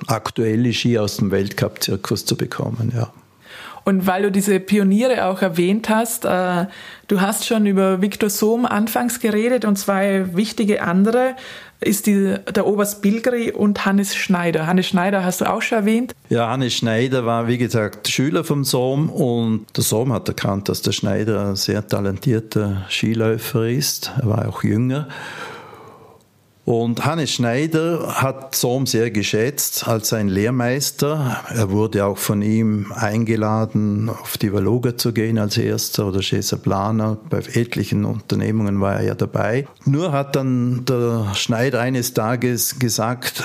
aktuelle 0.08 0.74
Ski 0.74 0.98
aus 0.98 1.18
dem 1.18 1.32
Weltcup-Zirkus 1.32 2.26
zu 2.26 2.36
bekommen, 2.36 2.92
ja. 2.96 3.12
Und 3.86 4.08
weil 4.08 4.24
du 4.24 4.32
diese 4.32 4.60
Pioniere 4.60 5.26
auch 5.26 5.42
erwähnt 5.42 5.90
hast, 5.90 6.26
äh, 6.26 6.66
du 7.08 7.22
hast 7.22 7.46
schon 7.46 7.66
über 7.66 8.02
Viktor 8.02 8.30
Sohm 8.30 8.66
anfangs 8.66 9.20
geredet 9.20 9.66
und 9.66 9.78
zwei 9.78 10.36
wichtige 10.36 10.82
andere 10.82 11.36
ist 11.82 12.08
die, 12.08 12.36
der 12.56 12.66
Oberst 12.66 13.02
Bilgri 13.02 13.52
und 13.52 13.86
Hannes 13.86 14.16
Schneider. 14.16 14.68
Hannes 14.68 14.88
Schneider 14.88 15.26
hast 15.26 15.42
du 15.42 15.50
auch 15.50 15.62
schon 15.62 15.80
erwähnt. 15.80 16.14
Ja, 16.30 16.50
Hannes 16.50 16.74
Schneider 16.74 17.26
war, 17.26 17.48
wie 17.48 17.58
gesagt, 17.58 18.08
Schüler 18.08 18.44
vom 18.44 18.64
Sohm 18.64 19.10
und 19.10 19.66
der 19.76 19.84
Sohm 19.84 20.14
hat 20.14 20.28
erkannt, 20.28 20.70
dass 20.70 20.82
der 20.82 20.94
Schneider 20.94 21.50
ein 21.50 21.56
sehr 21.56 21.86
talentierter 21.86 22.86
Skiläufer 22.90 23.68
ist. 23.68 24.12
Er 24.22 24.30
war 24.30 24.48
auch 24.48 24.64
jünger 24.64 25.08
und 26.66 27.06
Hannes 27.06 27.32
Schneider 27.32 28.22
hat 28.22 28.56
Sohm 28.56 28.86
sehr 28.86 29.12
geschätzt 29.12 29.86
als 29.88 30.10
sein 30.10 30.30
Lehrmeister. 30.30 31.44
Er 31.54 31.72
wurde 31.72 32.06
auch 32.06 32.18
von 32.18 32.42
ihm 32.42 32.94
eingeladen, 32.94 34.10
auf 34.10 34.38
die 34.38 34.54
Valuga 34.54 34.96
zu 34.98 35.12
gehen 35.12 35.38
als 35.38 35.58
erster 35.58 36.08
oder 36.08 36.22
Cesar 36.22 36.60
Planer. 36.60 37.18
Bei 37.30 37.40
etlichen 37.40 38.06
Unternehmungen 38.06 38.80
war 38.80 38.96
er 38.96 39.04
ja 39.04 39.16
dabei. 39.16 39.68
Nur 39.86 40.14
hat 40.14 40.38
dann 40.38 40.86
der 40.86 41.34
Schneider 41.36 41.82
eines 41.82 42.14
Tages 42.14 42.80
gesagt, 42.80 43.44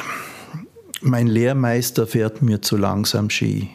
mein 1.00 1.26
Lehrmeister 1.26 2.06
fährt 2.06 2.42
mir 2.42 2.62
zu 2.62 2.76
langsam 2.76 3.30
Ski 3.30 3.70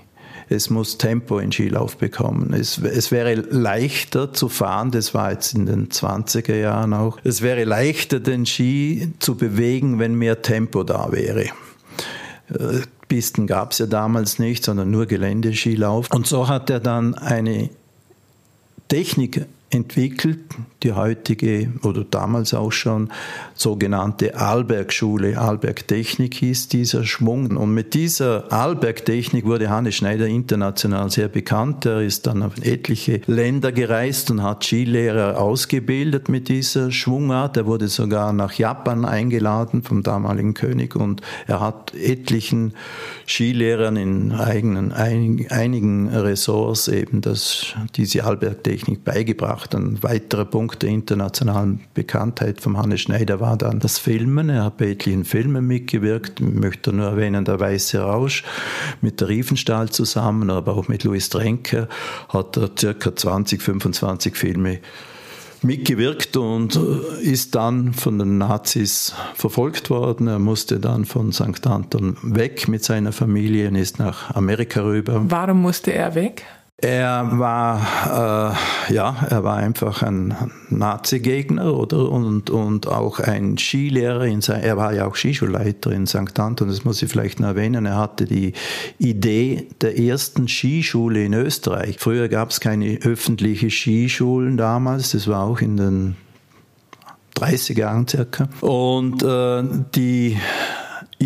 es 0.54 0.70
muss 0.70 0.98
Tempo 0.98 1.39
in 1.39 1.52
Skilauf 1.52 1.98
bekommen. 1.98 2.54
Es, 2.54 2.78
es 2.78 3.12
wäre 3.12 3.34
leichter 3.36 4.32
zu 4.34 4.50
fahren, 4.50 4.92
das 4.92 5.13
war 5.13 5.32
jetzt 5.32 5.54
in 5.54 5.66
den 5.66 5.89
20er 5.89 6.56
Jahren 6.56 6.94
auch, 6.94 7.18
es 7.24 7.42
wäre 7.42 7.63
leichter, 7.63 8.20
den 8.20 8.46
Ski 8.46 9.13
zu 9.20 9.36
bewegen, 9.36 10.00
wenn 10.00 10.16
mehr 10.16 10.42
Tempo 10.42 10.84
da 10.84 11.12
wäre. 11.12 11.46
Äh, 12.50 12.82
Pisten 13.08 13.48
gab 13.48 13.72
es 13.72 13.80
ja 13.80 13.86
damals 13.86 14.39
nicht, 14.39 14.63
sondern 14.63 14.89
nur 14.89 15.06
Geländeskilauf. 15.06 16.10
Und 16.12 16.26
so 16.26 16.48
hat 16.48 16.70
er 16.70 16.80
dann 16.80 17.13
eine 17.16 17.70
Technik 18.88 19.46
entwickelt, 19.73 20.39
die 20.83 20.93
heutige 20.93 21.71
oder 21.83 22.03
damals 22.03 22.53
auch 22.53 22.71
schon 22.71 23.09
sogenannte 23.53 24.36
Alberg-Schule, 24.36 25.39
Alberg-Technik 25.39 26.33
hieß 26.36 26.67
dieser 26.67 27.05
Schwung. 27.05 27.55
Und 27.57 27.73
mit 27.73 27.93
dieser 27.93 28.51
Alberg-Technik 28.51 29.45
wurde 29.45 29.69
Hannes 29.69 29.95
Schneider 29.95 30.27
international 30.27 31.09
sehr 31.09 31.27
bekannt. 31.27 31.86
Er 31.86 32.01
ist 32.01 32.27
dann 32.27 32.43
auf 32.43 32.57
etliche 32.62 33.21
Länder 33.27 33.71
gereist 33.71 34.31
und 34.31 34.43
hat 34.43 34.63
Skilehrer 34.63 35.39
ausgebildet 35.39 36.29
mit 36.29 36.49
dieser 36.49 36.91
Schwungart. 36.91 37.57
Er 37.57 37.65
wurde 37.65 37.88
sogar 37.88 38.33
nach 38.33 38.53
Japan 38.53 39.05
eingeladen 39.05 39.83
vom 39.83 40.03
damaligen 40.03 40.53
König 40.53 40.95
und 40.95 41.21
er 41.47 41.62
hat 41.62 41.93
etlichen 41.95 42.73
Skilehrern 43.27 43.95
in 43.95 44.31
eigenen, 44.33 44.91
einigen 44.91 46.09
Ressorts 46.09 46.88
eben 46.88 47.21
das, 47.21 47.67
diese 47.95 48.25
Alberg-Technik 48.25 49.03
beigebracht 49.03 49.62
gemacht. 49.69 49.76
Ein 49.76 50.04
weiterer 50.04 50.45
Punkt 50.45 50.82
der 50.84 50.89
internationalen 50.89 51.82
Bekanntheit 51.93 52.62
von 52.62 52.78
Hannes 52.78 53.02
Schneider 53.02 53.39
war 53.39 53.58
dann 53.58 53.80
das 53.80 53.99
Filmen. 53.99 54.49
Er 54.49 54.65
hat 54.65 54.78
bei 54.78 54.91
etlichen 54.91 55.26
Filmen 55.26 55.65
mitgewirkt. 55.65 56.39
Ich 56.39 56.47
möchte 56.47 56.93
nur 56.93 57.08
erwähnen, 57.08 57.45
der 57.45 57.60
Weiße 57.60 57.99
Rausch 57.99 58.43
mit 59.02 59.21
der 59.21 59.30
Riefenstahl 59.30 59.89
zusammen, 59.89 60.49
aber 60.49 60.76
auch 60.76 60.88
mit 60.88 61.04
Louis 61.04 61.30
Trenker 61.30 61.88
hat 62.30 62.58
er 62.58 62.69
circa 62.78 63.15
20, 63.15 63.62
25 63.62 64.36
Filme 64.36 64.80
mitgewirkt 65.62 66.36
und 66.36 66.76
ist 67.21 67.56
dann 67.56 67.93
von 67.93 68.19
den 68.19 68.38
Nazis 68.38 69.15
verfolgt 69.34 69.89
worden. 69.89 70.28
Er 70.28 70.39
musste 70.39 70.80
dann 70.80 71.06
von 71.06 71.32
St. 71.32 71.65
Anton 71.65 72.17
weg 72.21 72.67
mit 72.67 72.84
seiner 72.84 73.13
Familie 73.13 73.69
und 73.69 73.76
ist 73.76 73.97
nach 73.97 74.36
Amerika 74.36 74.82
rüber. 74.82 75.23
Warum 75.30 75.62
musste 75.62 75.93
er 75.93 76.15
weg? 76.15 76.43
Er 76.77 77.29
war, 77.39 78.57
äh, 78.89 78.93
ja, 78.93 79.15
er 79.29 79.43
war 79.43 79.57
einfach 79.57 80.01
ein 80.01 80.36
Nazi-Gegner, 80.69 81.73
oder? 81.73 82.09
Und, 82.09 82.49
und 82.49 82.88
auch 82.88 83.19
ein 83.19 83.57
Skilehrer 83.57 84.25
in 84.25 84.41
sein, 84.41 84.63
er 84.63 84.75
war 84.75 84.91
ja 84.91 85.05
auch 85.05 85.15
Skischulleiter 85.15 85.91
in 85.91 86.07
St. 86.07 86.38
Anton, 86.39 86.67
das 86.67 86.83
muss 86.83 87.01
ich 87.01 87.12
vielleicht 87.12 87.39
noch 87.39 87.49
erwähnen. 87.49 87.86
Er 87.86 87.97
hatte 87.97 88.25
die 88.25 88.53
Idee 88.97 89.67
der 89.81 89.99
ersten 89.99 90.47
Skischule 90.47 91.23
in 91.23 91.33
Österreich. 91.33 91.97
Früher 91.99 92.27
gab 92.27 92.49
es 92.49 92.59
keine 92.59 92.97
öffentlichen 93.03 93.69
Skischulen 93.69 94.57
damals, 94.57 95.12
das 95.12 95.27
war 95.27 95.43
auch 95.43 95.62
in 95.62 95.77
den 95.77 96.15
30 97.36 97.77
Jahren 97.77 98.07
circa. 98.07 98.49
Und 98.62 99.21
äh, 99.23 99.63
die 99.95 100.38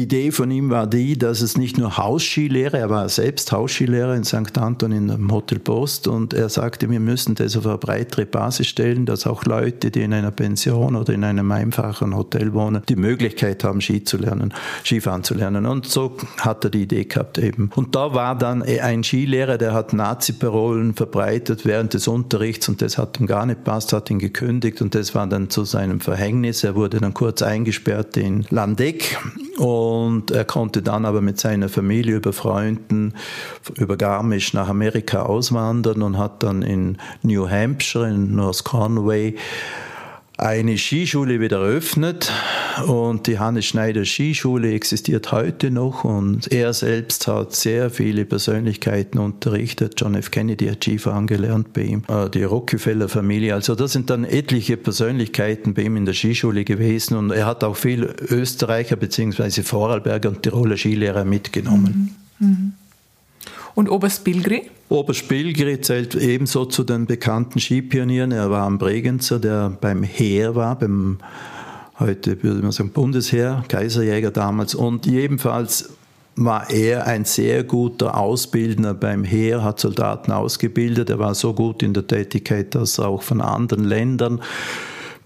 Idee 0.03 0.31
von 0.31 0.51
ihm 0.51 0.69
war 0.69 0.88
die, 0.88 1.17
dass 1.17 1.41
es 1.41 1.57
nicht 1.57 1.77
nur 1.77 1.97
Hausskilehrer, 1.97 2.77
er 2.77 2.89
war 2.89 3.10
selbst 3.10 3.51
Hausskilehrer 3.51 4.15
in 4.15 4.23
St. 4.23 4.57
Anton 4.57 4.91
in 4.91 5.10
einem 5.10 5.31
Hotel 5.31 5.60
Post 5.60 6.07
und 6.07 6.33
er 6.33 6.49
sagte, 6.49 6.89
wir 6.89 6.99
müssen 6.99 7.36
das 7.36 7.55
auf 7.57 7.65
eine 7.65 7.77
breitere 7.77 8.25
Basis 8.25 8.67
stellen, 8.67 9.05
dass 9.05 9.27
auch 9.27 9.45
Leute, 9.45 9.91
die 9.91 10.01
in 10.01 10.13
einer 10.13 10.31
Pension 10.31 10.95
oder 10.95 11.13
in 11.13 11.23
einem 11.23 11.51
einfachen 11.51 12.15
Hotel 12.15 12.53
wohnen, 12.53 12.81
die 12.88 12.95
Möglichkeit 12.95 13.63
haben, 13.63 13.81
Ski 13.81 14.03
zu 14.03 14.17
lernen, 14.17 14.53
Skifahren 14.86 15.23
zu 15.23 15.33
lernen. 15.33 15.65
Und 15.65 15.88
so 15.88 16.15
hat 16.39 16.63
er 16.63 16.69
die 16.69 16.83
Idee 16.83 17.05
gehabt 17.05 17.38
eben. 17.38 17.71
Und 17.75 17.95
da 17.95 18.13
war 18.13 18.38
dann 18.38 18.63
ein 18.63 19.03
Skilehrer, 19.03 19.57
der 19.57 19.73
hat 19.73 19.93
Nazi-Parolen 19.93 20.93
verbreitet 20.93 21.65
während 21.65 21.93
des 21.93 22.07
Unterrichts 22.07 22.69
und 22.69 22.81
das 22.81 22.97
hat 22.97 23.19
ihm 23.19 23.27
gar 23.27 23.45
nicht 23.45 23.63
passt, 23.63 23.93
hat 23.93 24.10
ihn 24.10 24.19
gekündigt 24.19 24.81
und 24.81 24.95
das 24.95 25.15
war 25.15 25.27
dann 25.27 25.49
zu 25.49 25.65
seinem 25.65 25.99
Verhängnis. 25.99 26.63
Er 26.63 26.75
wurde 26.75 26.99
dann 26.99 27.13
kurz 27.13 27.41
eingesperrt 27.41 28.17
in 28.17 28.45
Landeck 28.49 29.17
und 29.58 30.32
er 30.32 30.46
konnte 30.46 30.82
dann 30.82 31.06
aber 31.06 31.22
mit 31.22 31.39
seiner 31.39 31.70
Familie 31.70 32.15
über 32.15 32.34
Freunden 32.34 33.13
über 33.76 33.98
Garmisch 33.98 34.54
nach 34.54 34.70
Amerika 34.70 35.24
auswandern 35.24 36.02
und 36.02 36.17
hat 36.17 36.43
dann 36.43 36.62
in 36.62 36.98
New 37.24 37.50
Hampshire, 37.50 38.08
in 38.08 38.36
North 38.36 38.63
Conway, 38.63 39.36
eine 40.38 40.78
Skischule 40.78 41.39
wieder 41.39 41.58
eröffnet 41.58 42.32
und 42.86 43.26
die 43.26 43.39
Hannes 43.39 43.65
Schneider 43.65 44.06
Skischule 44.06 44.71
existiert 44.71 45.32
heute 45.32 45.71
noch 45.71 46.04
und 46.04 46.52
er 46.52 46.73
selbst 46.73 47.28
hat 47.28 47.56
sehr 47.56 47.89
viele 47.89 48.23
Persönlichkeiten 48.23 49.17
unterrichtet. 49.17 49.95
John 49.97 50.13
F. 50.13 50.30
Kennedy 50.30 50.67
hat 50.67 50.84
Skifahren 50.84 51.26
gelernt 51.26 51.73
bei 51.73 51.82
ihm, 51.82 52.04
äh, 52.08 52.30
die 52.30 52.43
Rockefeller 52.43 53.10
Familie. 53.10 53.56
Also 53.56 53.73
das 53.73 53.93
sind 53.93 54.12
dann 54.12 54.26
etliche 54.26 54.78
Persönlichkeiten 54.78 55.73
bei 55.73 55.82
ihm 55.84 55.97
in 55.97 56.06
der 56.06 56.13
Skischule 56.13 56.63
gewesen 56.63 57.17
und 57.17 57.32
er 57.32 57.47
hat 57.47 57.63
auch 57.63 57.76
viel 57.76 58.04
Österreicher 58.04 58.96
bzw. 58.96 59.63
Vorarlberger 59.63 60.29
und 60.29 60.44
Tiroler 60.44 60.77
Skilehrer 60.77 61.25
mitgenommen. 61.25 62.15
Mhm. 62.38 62.48
Mhm. 62.48 62.73
Und 63.73 63.90
Oberst 63.90 64.23
Bilgri? 64.23 64.69
Oberst 64.90 65.27
Bilgri 65.27 65.81
zählt 65.81 66.15
ebenso 66.15 66.63
zu 66.65 66.85
den 66.85 67.06
bekannten 67.06 67.60
Skipionieren. 67.60 68.31
Er 68.31 68.50
war 68.50 68.65
am 68.65 68.77
Bregenzer, 68.77 69.38
der 69.38 69.69
beim 69.81 70.02
Heer 70.02 70.56
war, 70.56 70.79
beim 70.79 71.17
heute 72.00 72.42
würde 72.42 72.62
man 72.62 72.71
sagen 72.71 72.92
Bundesheer, 72.92 73.65
Kaiserjäger 73.67 74.31
damals. 74.31 74.75
Und 74.75 75.06
ebenfalls 75.06 75.90
war 76.38 76.69
er 76.69 77.06
ein 77.06 77.25
sehr 77.25 77.65
guter 77.65 78.15
Ausbildner 78.15 78.94
beim 78.94 79.25
Heer, 79.25 79.62
hat 79.62 79.79
Soldaten 79.79 80.31
ausgebildet. 80.31 81.10
Er 81.10 81.19
war 81.19 81.35
so 81.35 81.54
gut 81.54 81.83
in 81.83 81.94
der 81.94 82.08
Tätigkeit, 82.08 82.73
dass 82.73 83.00
er 83.00 83.10
auch 83.10 83.23
von 83.23 83.42
anderen 83.42 83.83
Ländern 83.83 84.42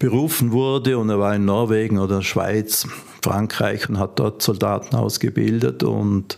berufen 0.00 0.50
wurde 0.50 0.98
und 0.98 1.10
er 1.10 1.20
war 1.20 1.36
in 1.36 1.44
Norwegen 1.44 2.00
oder 2.00 2.22
Schweiz, 2.22 2.88
Frankreich 3.22 3.88
und 3.88 4.00
hat 4.00 4.18
dort 4.18 4.42
Soldaten 4.42 4.96
ausgebildet 4.96 5.84
und 5.84 6.36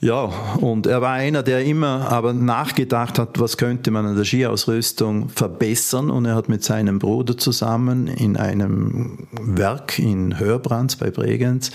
ja, 0.00 0.24
und 0.60 0.86
er 0.86 1.00
war 1.00 1.12
einer, 1.12 1.42
der 1.42 1.64
immer 1.64 2.10
aber 2.10 2.32
nachgedacht 2.32 3.18
hat, 3.18 3.38
was 3.40 3.56
könnte 3.56 3.90
man 3.90 4.06
an 4.06 4.16
der 4.16 4.24
Skiausrüstung 4.24 5.30
verbessern. 5.30 6.10
Und 6.10 6.26
er 6.26 6.34
hat 6.34 6.48
mit 6.48 6.62
seinem 6.62 6.98
Bruder 6.98 7.38
zusammen 7.38 8.06
in 8.06 8.36
einem 8.36 9.26
Werk 9.32 9.98
in 9.98 10.38
Hörbrands 10.38 10.96
bei 10.96 11.10
Bregenz 11.10 11.70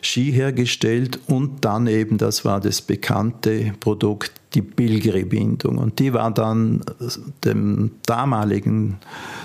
Ski 0.00 0.32
hergestellt 0.32 1.20
und 1.28 1.64
dann 1.64 1.86
eben, 1.86 2.18
das 2.18 2.44
war 2.44 2.60
das 2.60 2.82
bekannte 2.82 3.72
Produkt, 3.78 4.41
die 4.54 4.62
Bilgeri-Bindung. 4.62 5.78
Und 5.78 5.98
die 5.98 6.12
war 6.12 6.30
dann 6.30 6.82
dem 7.44 7.92
damaligen, 8.06 8.98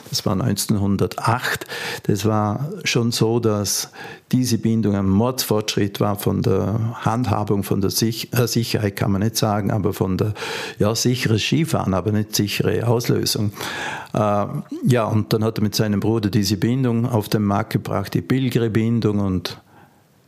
das 0.10 0.26
war 0.26 0.34
1908, 0.34 1.66
das 2.03 2.26
war 2.26 2.70
schon 2.84 3.12
so, 3.12 3.39
dass 3.39 3.91
diese 4.32 4.58
Bindung 4.58 4.95
ein 4.95 5.08
Mordsfortschritt 5.08 5.99
war 5.99 6.18
von 6.18 6.41
der 6.41 6.97
Handhabung, 7.05 7.64
von 7.64 7.82
der 7.82 7.89
Sich 7.89 8.34
äh, 8.34 8.47
Sicherheit 8.47 8.95
kann 8.95 9.12
man 9.12 9.22
nicht 9.22 9.38
sagen, 9.38 9.72
aber 9.72 9.93
von 9.93 10.18
der, 10.18 10.34
ja, 10.80 10.93
sichere 10.95 11.39
Skifahren, 11.39 11.93
aber 11.93 12.12
nicht 12.12 12.36
sichere 12.36 12.86
Auslösung. 12.88 13.51
Äh, 14.14 14.45
ja, 14.86 15.05
und 15.05 15.32
dann 15.32 15.43
hat 15.43 15.60
er 15.60 15.64
mit 15.64 15.76
seinem 15.76 15.99
Bruder 15.99 16.30
diese 16.30 16.58
Bindung 16.58 17.05
auf 17.05 17.30
den 17.30 17.43
Markt 17.43 17.72
gebracht, 17.74 18.14
die 18.14 18.22
Bilgeri-Bindung 18.22 19.20
und 19.20 19.62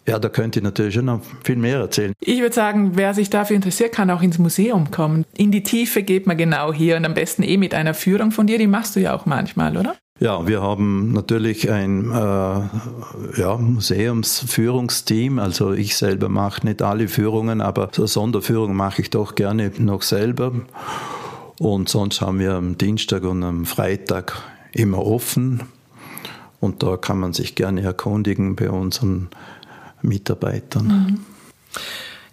ja, 0.08 0.18
da 0.18 0.30
könnte 0.30 0.60
ich 0.60 0.64
natürlich 0.64 0.96
schon 0.96 1.06
noch 1.06 1.22
viel 1.44 1.56
mehr 1.56 1.80
erzählen. 1.80 2.14
Ich 2.20 2.42
würde 2.42 2.56
sagen, 2.56 2.92
wer 2.96 3.14
sich 3.14 3.30
dafür 3.30 3.56
interessiert, 3.56 3.92
kann 3.92 4.10
auch 4.10 4.22
ins 4.22 4.40
Museum 4.40 4.92
kommen. 4.92 5.26
In 5.38 5.52
die 5.52 5.64
Tiefe 5.64 6.04
geht 6.04 6.26
man 6.26 6.38
genau 6.38 6.74
hier 6.74 6.98
und 6.98 7.06
am 7.06 7.14
besten 7.14 7.44
eh 7.44 7.58
mit 7.58 7.74
einer 7.74 7.94
Führung 7.94 8.32
von 8.32 8.48
dir, 8.48 8.58
die 8.58 8.68
machst 8.68 8.96
du 8.96 9.00
ja 9.00 9.16
auch 9.16 9.26
manchmal, 9.26 9.78
oder? 9.78 9.96
Ja, 10.20 10.46
wir 10.48 10.62
haben 10.62 11.14
natürlich 11.14 11.72
ein 11.72 12.12
äh, 12.12 13.40
ja, 13.40 13.58
Museumsführungsteam. 13.58 15.40
Also 15.40 15.72
ich 15.72 15.96
selber 15.96 16.28
mache 16.28 16.68
nicht 16.68 16.82
alle 16.82 17.08
Führungen, 17.08 17.62
aber 17.62 17.90
so 17.94 18.06
Sonderführungen 18.06 18.76
mache 18.76 19.02
ich 19.02 19.12
doch 19.12 19.36
gerne 19.36 19.72
noch 19.78 20.02
selber. 20.02 20.52
Und 21.58 21.88
sonst 21.88 22.20
haben 22.20 22.40
wir 22.40 22.56
am 22.56 22.78
Dienstag 22.78 23.24
und 23.24 23.44
am 23.44 23.66
Freitag 23.66 24.42
immer 24.74 25.06
offen. 25.06 25.62
Und 26.60 26.84
da 26.84 26.98
kann 26.98 27.20
man 27.20 27.32
sich 27.32 27.56
gerne 27.56 27.82
erkundigen 27.82 28.58
bei 28.58 28.70
unseren 28.70 29.30
Mitarbeitern. 30.02 30.88
Mhm. 30.88 31.20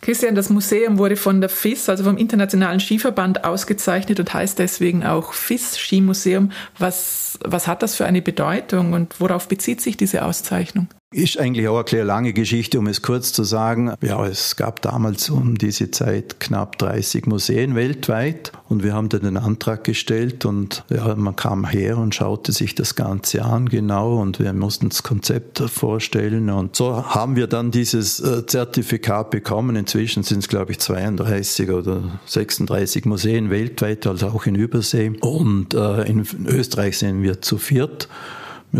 Christian, 0.00 0.36
das 0.36 0.50
Museum 0.50 0.98
wurde 0.98 1.16
von 1.16 1.40
der 1.40 1.50
FIS, 1.50 1.88
also 1.88 2.04
vom 2.04 2.16
Internationalen 2.16 2.78
Skiverband, 2.78 3.44
ausgezeichnet 3.44 4.20
und 4.20 4.32
heißt 4.32 4.58
deswegen 4.58 5.04
auch 5.04 5.32
FIS 5.32 5.78
Skimuseum. 5.78 6.52
Was, 6.78 7.38
was 7.44 7.66
hat 7.66 7.82
das 7.82 7.96
für 7.96 8.06
eine 8.06 8.22
Bedeutung 8.22 8.92
und 8.92 9.20
worauf 9.20 9.48
bezieht 9.48 9.80
sich 9.80 9.96
diese 9.96 10.24
Auszeichnung? 10.24 10.86
Ist 11.12 11.38
eigentlich 11.38 11.68
auch 11.68 11.84
eine 11.92 12.02
lange 12.02 12.32
Geschichte, 12.32 12.80
um 12.80 12.88
es 12.88 13.00
kurz 13.00 13.32
zu 13.32 13.44
sagen. 13.44 13.94
Ja, 14.02 14.26
es 14.26 14.56
gab 14.56 14.82
damals 14.82 15.30
um 15.30 15.56
diese 15.56 15.92
Zeit 15.92 16.40
knapp 16.40 16.78
30 16.78 17.26
Museen 17.26 17.76
weltweit 17.76 18.50
und 18.68 18.82
wir 18.82 18.92
haben 18.92 19.08
dann 19.08 19.20
den 19.20 19.36
Antrag 19.36 19.84
gestellt 19.84 20.44
und 20.44 20.84
ja, 20.90 21.14
man 21.14 21.36
kam 21.36 21.64
her 21.64 21.98
und 21.98 22.16
schaute 22.16 22.50
sich 22.50 22.74
das 22.74 22.96
Ganze 22.96 23.44
an 23.44 23.68
genau 23.68 24.20
und 24.20 24.40
wir 24.40 24.52
mussten 24.52 24.88
das 24.88 25.04
Konzept 25.04 25.60
vorstellen 25.60 26.50
und 26.50 26.74
so 26.74 27.06
haben 27.06 27.36
wir 27.36 27.46
dann 27.46 27.70
dieses 27.70 28.18
äh, 28.18 28.44
Zertifikat 28.44 29.30
bekommen. 29.30 29.76
Inzwischen 29.76 30.24
sind 30.24 30.40
es 30.40 30.48
glaube 30.48 30.72
ich 30.72 30.80
32 30.80 31.70
oder 31.70 32.18
36 32.26 33.04
Museen 33.04 33.48
weltweit, 33.50 34.08
also 34.08 34.26
auch 34.26 34.46
in 34.46 34.56
Übersee 34.56 35.12
und 35.20 35.72
äh, 35.72 36.02
in 36.02 36.26
Österreich 36.46 36.98
sind 36.98 37.22
wir 37.22 37.40
zu 37.42 37.58
viert. 37.58 38.08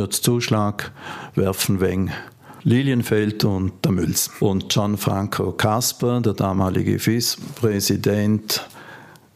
Zuschlag, 0.05 0.93
Werfenweng, 1.35 2.11
Lilienfeld 2.63 3.45
und 3.45 3.85
der 3.85 3.93
Mülls. 3.93 4.31
Und 4.41 4.69
Gianfranco 4.69 5.53
Kasper, 5.53 6.21
der 6.21 6.35
damalige 6.35 6.99
FIS-Präsident, 6.99 8.69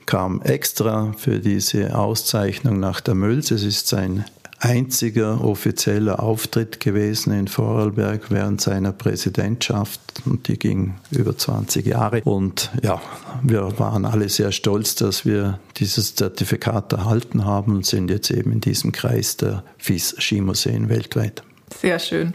kam 0.07 0.43
extra 0.43 1.13
für 1.17 1.39
diese 1.39 1.97
Auszeichnung 1.97 2.81
nach 2.81 3.01
der 3.01 3.15
Mülls. 3.15 3.51
Es 3.51 3.63
ist 3.63 3.87
sein 3.89 4.25
einziger 4.61 5.43
offizieller 5.43 6.23
Auftritt 6.23 6.81
gewesen 6.81 7.33
in 7.33 7.49
Vorarlberg 7.49 8.31
während 8.31 8.61
seiner 8.61 8.93
Präsidentschaft 8.93 10.01
und 10.27 10.49
die 10.49 10.59
ging 10.59 10.95
über 11.11 11.37
20 11.37 11.87
Jahre. 11.87 12.21
Und 12.23 12.71
ja, 12.83 13.01
wir 13.43 13.79
waren 13.79 14.05
alle 14.05 14.29
sehr 14.29 14.53
stolz, 14.53 14.95
dass 14.95 15.25
wir 15.25 15.59
dieses 15.79 16.15
Zertifikat 16.15 16.93
erhalten 16.93 17.47
haben 17.47 17.77
und 17.77 17.87
sind 17.87 18.11
jetzt 18.11 18.31
eben 18.31 18.53
in 18.53 18.61
diesem 18.61 18.93
Kreis 18.93 19.39
der 19.39 19.65
FIS 19.79 20.15
Skimuseen 20.19 20.91
weltweit. 20.91 21.43
Sehr 21.81 21.99
schön 21.99 22.35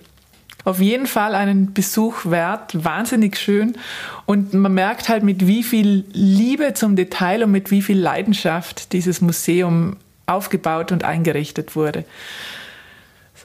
auf 0.66 0.80
jeden 0.80 1.06
Fall 1.06 1.36
einen 1.36 1.74
Besuch 1.74 2.26
wert, 2.26 2.84
wahnsinnig 2.84 3.38
schön. 3.38 3.78
Und 4.26 4.56
man 4.56 4.74
merkt 4.74 5.10
halt, 5.10 5.24
mit 5.24 5.46
wie 5.46 5.62
viel 5.62 6.06
Liebe 6.12 6.74
zum 6.74 6.96
Detail 6.96 7.44
und 7.44 7.52
mit 7.52 7.70
wie 7.70 7.84
viel 7.84 8.00
Leidenschaft 8.00 8.92
dieses 8.92 9.22
Museum 9.22 9.98
aufgebaut 10.26 10.92
und 10.92 11.04
eingerichtet 11.04 11.76
wurde. 11.76 12.06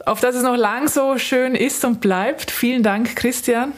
Auf 0.07 0.21
dass 0.21 0.35
es 0.35 0.43
noch 0.43 0.57
lang 0.57 0.89
so 0.89 1.19
schön 1.19 1.55
ist 1.55 1.85
und 1.85 2.01
bleibt. 2.01 2.51
Vielen 2.51 2.83
Dank, 2.83 3.17
Christian. 3.17 3.73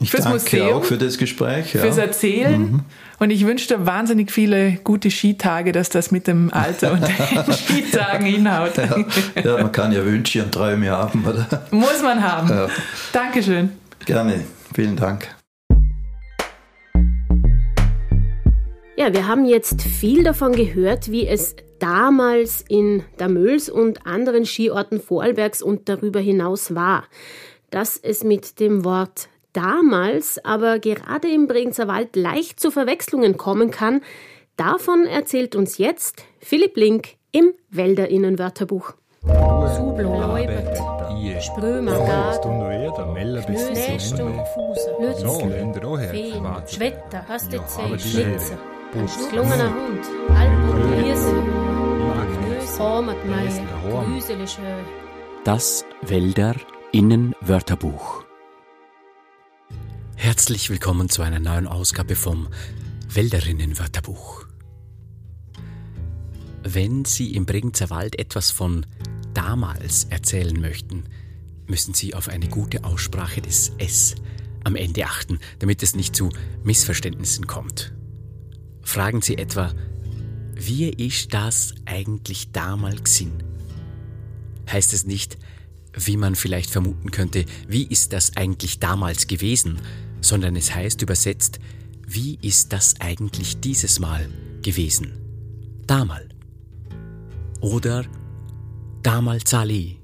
Ich 0.00 0.10
fürs 0.10 0.24
danke 0.24 0.38
Museum, 0.38 0.72
auch 0.74 0.84
für 0.84 0.96
das 0.96 1.18
Gespräch. 1.18 1.74
Ja. 1.74 1.80
Fürs 1.80 1.98
Erzählen. 1.98 2.60
Mhm. 2.60 2.80
Und 3.18 3.30
ich 3.30 3.46
wünsche 3.46 3.68
dir 3.68 3.84
wahnsinnig 3.84 4.32
viele 4.32 4.72
gute 4.82 5.10
Skitage, 5.10 5.72
dass 5.72 5.90
das 5.90 6.10
mit 6.10 6.26
dem 6.26 6.50
Alter 6.52 6.92
und 6.92 7.02
den 7.02 7.52
Skitagen 7.52 8.24
hinhaut. 8.24 8.78
Ja, 8.78 8.96
ja, 9.42 9.62
man 9.62 9.72
kann 9.72 9.92
ja 9.92 10.04
Wünsche 10.04 10.42
und 10.42 10.52
Träume 10.52 10.90
haben, 10.90 11.24
oder? 11.26 11.66
Muss 11.70 12.02
man 12.02 12.22
haben. 12.22 12.48
Ja. 12.48 12.68
Dankeschön. 13.12 13.70
Gerne. 14.06 14.44
Vielen 14.74 14.96
Dank. 14.96 15.28
Ja, 18.96 19.12
wir 19.12 19.26
haben 19.26 19.44
jetzt 19.44 19.82
viel 19.82 20.22
davon 20.22 20.52
gehört, 20.52 21.10
wie 21.10 21.26
es 21.26 21.56
damals 21.80 22.64
in 22.68 23.02
Damöls 23.16 23.68
und 23.68 24.06
anderen 24.06 24.46
Skiorten 24.46 25.00
Vorarlbergs 25.00 25.62
und 25.62 25.88
darüber 25.88 26.20
hinaus 26.20 26.74
war. 26.74 27.04
Dass 27.70 27.96
es 27.96 28.22
mit 28.22 28.60
dem 28.60 28.84
Wort 28.84 29.28
damals 29.52 30.44
aber 30.44 30.78
gerade 30.78 31.28
im 31.28 31.46
Bregenzer 31.48 31.88
Wald 31.88 32.14
leicht 32.16 32.60
zu 32.60 32.70
Verwechslungen 32.70 33.36
kommen 33.36 33.70
kann, 33.70 34.02
davon 34.56 35.06
erzählt 35.06 35.56
uns 35.56 35.78
jetzt 35.78 36.24
Philipp 36.38 36.76
Link 36.76 37.16
im 37.32 37.52
Wälderinnenwörterbuch. 37.70 38.94
Feen, 46.10 46.46
Schwetter, 46.66 47.28
Hastezee, 47.28 47.98
Schlitzer, 47.98 48.58
Gelungener 49.30 49.72
Hund, 49.74 50.04
Alpur, 52.80 53.14
Hirsel, 53.24 53.68
Hormatmeier, 53.82 54.04
Grüselischö. 54.06 54.62
Das 55.44 55.84
Wälder 56.00 56.56
Innenwörterbuch. 56.92 58.24
Herzlich 60.16 60.70
willkommen 60.70 61.10
zu 61.10 61.20
einer 61.20 61.40
neuen 61.40 61.66
Ausgabe 61.66 62.16
vom 62.16 62.48
Wälderinnenwörterbuch. 63.06 64.46
Wenn 66.62 67.04
Sie 67.04 67.34
im 67.34 67.44
Bregenzer 67.44 67.90
Wald 67.90 68.18
etwas 68.18 68.50
von 68.50 68.86
damals 69.34 70.04
erzählen 70.04 70.58
möchten, 70.58 71.04
müssen 71.66 71.92
Sie 71.92 72.14
auf 72.14 72.28
eine 72.28 72.48
gute 72.48 72.84
Aussprache 72.84 73.42
des 73.42 73.72
S 73.76 74.14
am 74.64 74.74
Ende 74.74 75.04
achten, 75.04 75.38
damit 75.58 75.82
es 75.82 75.94
nicht 75.94 76.16
zu 76.16 76.30
Missverständnissen 76.64 77.46
kommt. 77.46 77.92
Fragen 78.80 79.20
Sie 79.20 79.36
etwa, 79.36 79.70
wie 80.62 80.90
ist 80.90 81.32
das 81.32 81.74
eigentlich 81.86 82.52
damals 82.52 83.02
gsin? 83.04 83.42
Heißt 84.70 84.92
es 84.92 85.06
nicht, 85.06 85.38
wie 85.94 86.18
man 86.18 86.34
vielleicht 86.34 86.70
vermuten 86.70 87.10
könnte, 87.10 87.46
wie 87.66 87.84
ist 87.84 88.12
das 88.12 88.36
eigentlich 88.36 88.78
damals 88.78 89.26
gewesen, 89.26 89.80
sondern 90.20 90.56
es 90.56 90.74
heißt 90.74 91.00
übersetzt, 91.00 91.60
wie 92.06 92.38
ist 92.42 92.74
das 92.74 93.00
eigentlich 93.00 93.60
dieses 93.60 94.00
Mal 94.00 94.28
gewesen? 94.62 95.12
Damal. 95.86 96.28
Oder 97.60 98.04
Damal 99.02 99.42
zahle 99.42 99.72
ich. 99.72 99.98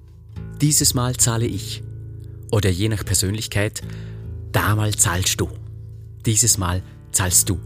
Dieses 0.63 0.95
Mal 0.95 1.17
zahle 1.17 1.47
ich. 1.47 1.83
Oder 2.51 2.71
je 2.71 2.89
nach 2.89 3.05
Persönlichkeit, 3.05 3.83
Damal 4.53 4.95
zahlst 4.95 5.39
du. 5.39 5.51
Dieses 6.25 6.57
Mal 6.57 6.83
zahlst 7.13 7.51
du. 7.51 7.61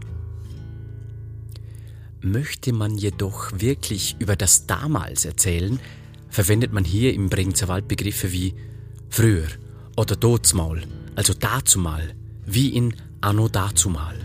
Möchte 2.21 2.71
man 2.71 2.97
jedoch 2.97 3.51
wirklich 3.53 4.15
über 4.19 4.35
das 4.35 4.67
damals 4.67 5.25
erzählen, 5.25 5.79
verwendet 6.29 6.71
man 6.71 6.85
hier 6.85 7.13
im 7.13 7.29
Bregenzer 7.29 7.67
Wald 7.67 7.87
Begriffe 7.87 8.31
wie 8.31 8.53
früher 9.09 9.47
oder 9.97 10.15
dotsmal, 10.15 10.83
also 11.15 11.33
dazumal, 11.33 12.13
wie 12.45 12.69
in 12.69 12.95
anno 13.21 13.47
dazumal. 13.47 14.15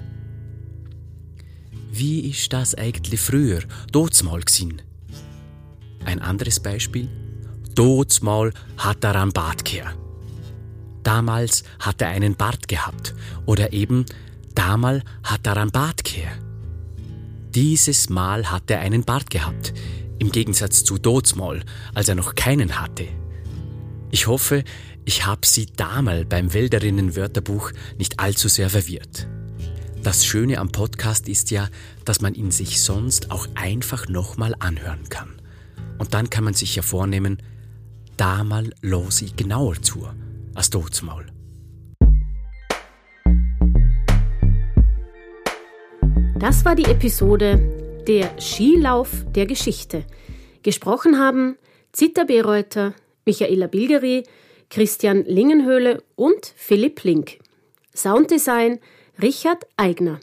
Wie 1.91 2.29
ist 2.29 2.53
das 2.53 2.75
eigentlich 2.75 3.19
früher, 3.21 3.63
dotsmal 3.91 4.43
gsin? 4.43 4.83
Ein 6.05 6.21
anderes 6.21 6.61
Beispiel, 6.61 7.09
Dotsmal 7.77 8.53
hat 8.79 9.05
er 9.05 9.17
einen 9.17 9.33
Bart 9.33 9.65
gehabt. 9.67 9.99
Damals 11.03 11.63
hat 11.79 12.01
er 12.01 12.09
einen 12.09 12.35
Bart 12.35 12.69
gehabt. 12.69 13.15
Oder 13.45 13.75
eben, 13.75 14.07
damals 14.55 15.05
hat 15.23 15.47
er 15.47 15.59
einen 15.59 15.71
Bart 15.71 16.03
gehabt. 16.03 16.46
Dieses 17.57 18.11
Mal 18.11 18.51
hat 18.51 18.71
er 18.71 18.81
einen 18.81 19.05
Bart 19.05 19.31
gehabt. 19.31 19.73
Im 20.19 20.31
Gegensatz 20.31 20.85
zu 20.85 20.99
Dotsmal, 20.99 21.63
als 21.95 22.07
er 22.07 22.15
noch 22.15 22.35
keinen 22.35 22.79
hatte. 22.79 23.09
Ich 24.11 24.27
hoffe, 24.27 24.63
ich 25.07 25.25
habe 25.25 25.47
Sie 25.47 25.65
damals 25.65 26.29
beim 26.29 26.53
Wälderinnen-Wörterbuch 26.53 27.73
nicht 27.97 28.21
allzu 28.21 28.49
sehr 28.49 28.69
verwirrt. 28.69 29.27
Das 30.03 30.27
Schöne 30.27 30.59
am 30.59 30.71
Podcast 30.71 31.31
ist 31.31 31.51
ja, 31.51 31.71
dass 32.05 32.21
man 32.21 32.35
ihn 32.35 32.51
sich 32.51 32.83
sonst 32.83 33.31
auch 33.31 33.49
einfach 33.55 34.07
nochmal 34.07 34.55
anhören 34.59 35.09
kann. 35.09 35.41
Und 35.97 36.13
dann 36.13 36.29
kann 36.29 36.45
man 36.45 36.53
sich 36.53 36.77
ja 36.77 36.83
vornehmen, 36.83 37.39
da 38.19 38.45
mal 38.45 38.71
los 38.83 39.23
ich 39.23 39.35
genauer 39.35 39.81
zu, 39.81 40.07
als 40.55 40.69
Dotsmaul. 40.69 41.25
Das 46.39 46.67
war 46.67 46.75
die 46.75 46.85
Episode 46.85 48.03
Der 48.07 48.39
Skilauf 48.39 49.25
der 49.35 49.47
Geschichte. 49.47 50.05
Gesprochen 50.63 51.19
haben 51.19 51.57
Zita 51.93 52.25
Bereuter, 52.25 52.93
Michaela 53.25 53.69
Bilgeri, 53.69 54.25
Christian 54.69 55.25
Lingenhöhle 55.25 56.03
und 56.15 56.53
Philipp 56.55 57.05
Link. 57.05 57.39
Sounddesign 57.95 58.81
Richard 59.23 59.67
Eigner. 59.79 60.21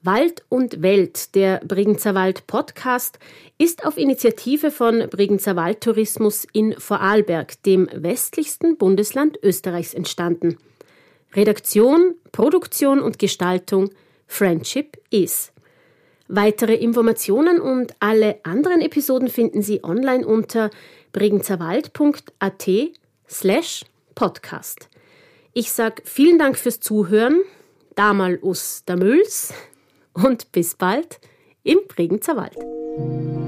Wald 0.00 0.44
und 0.48 0.80
Welt, 0.80 1.34
der 1.34 1.58
Bregenzer 1.58 2.14
Wald 2.14 2.46
Podcast, 2.46 3.18
ist 3.58 3.84
auf 3.84 3.98
Initiative 3.98 4.70
von 4.70 5.10
Bregenzer 5.10 5.56
Waldtourismus 5.56 6.46
in 6.54 6.72
Vorarlberg, 6.72 7.62
dem 7.64 7.86
westlichsten 7.92 8.78
Bundesland 8.78 9.38
Österreichs, 9.42 9.92
entstanden. 9.92 10.56
Redaktion, 11.34 12.14
Produktion 12.32 13.00
und 13.00 13.18
Gestaltung 13.18 13.90
Friendship 14.28 14.96
is. 15.10 15.50
Weitere 16.28 16.74
Informationen 16.74 17.60
und 17.60 17.94
alle 17.98 18.38
anderen 18.44 18.82
Episoden 18.82 19.28
finden 19.28 19.62
Sie 19.62 19.82
online 19.82 20.24
unter 20.24 20.70
bregenzerwald.at 21.12 22.68
slash 23.28 23.84
podcast. 24.14 24.88
Ich 25.54 25.72
sage 25.72 26.02
vielen 26.04 26.38
Dank 26.38 26.56
fürs 26.56 26.78
Zuhören, 26.78 27.40
damal 27.96 28.38
us 28.42 28.84
der 28.86 28.96
Mülls 28.96 29.52
und 30.12 30.52
bis 30.52 30.76
bald 30.76 31.18
im 31.64 31.78
Bregenzer 31.88 32.36
Wald. 32.36 33.47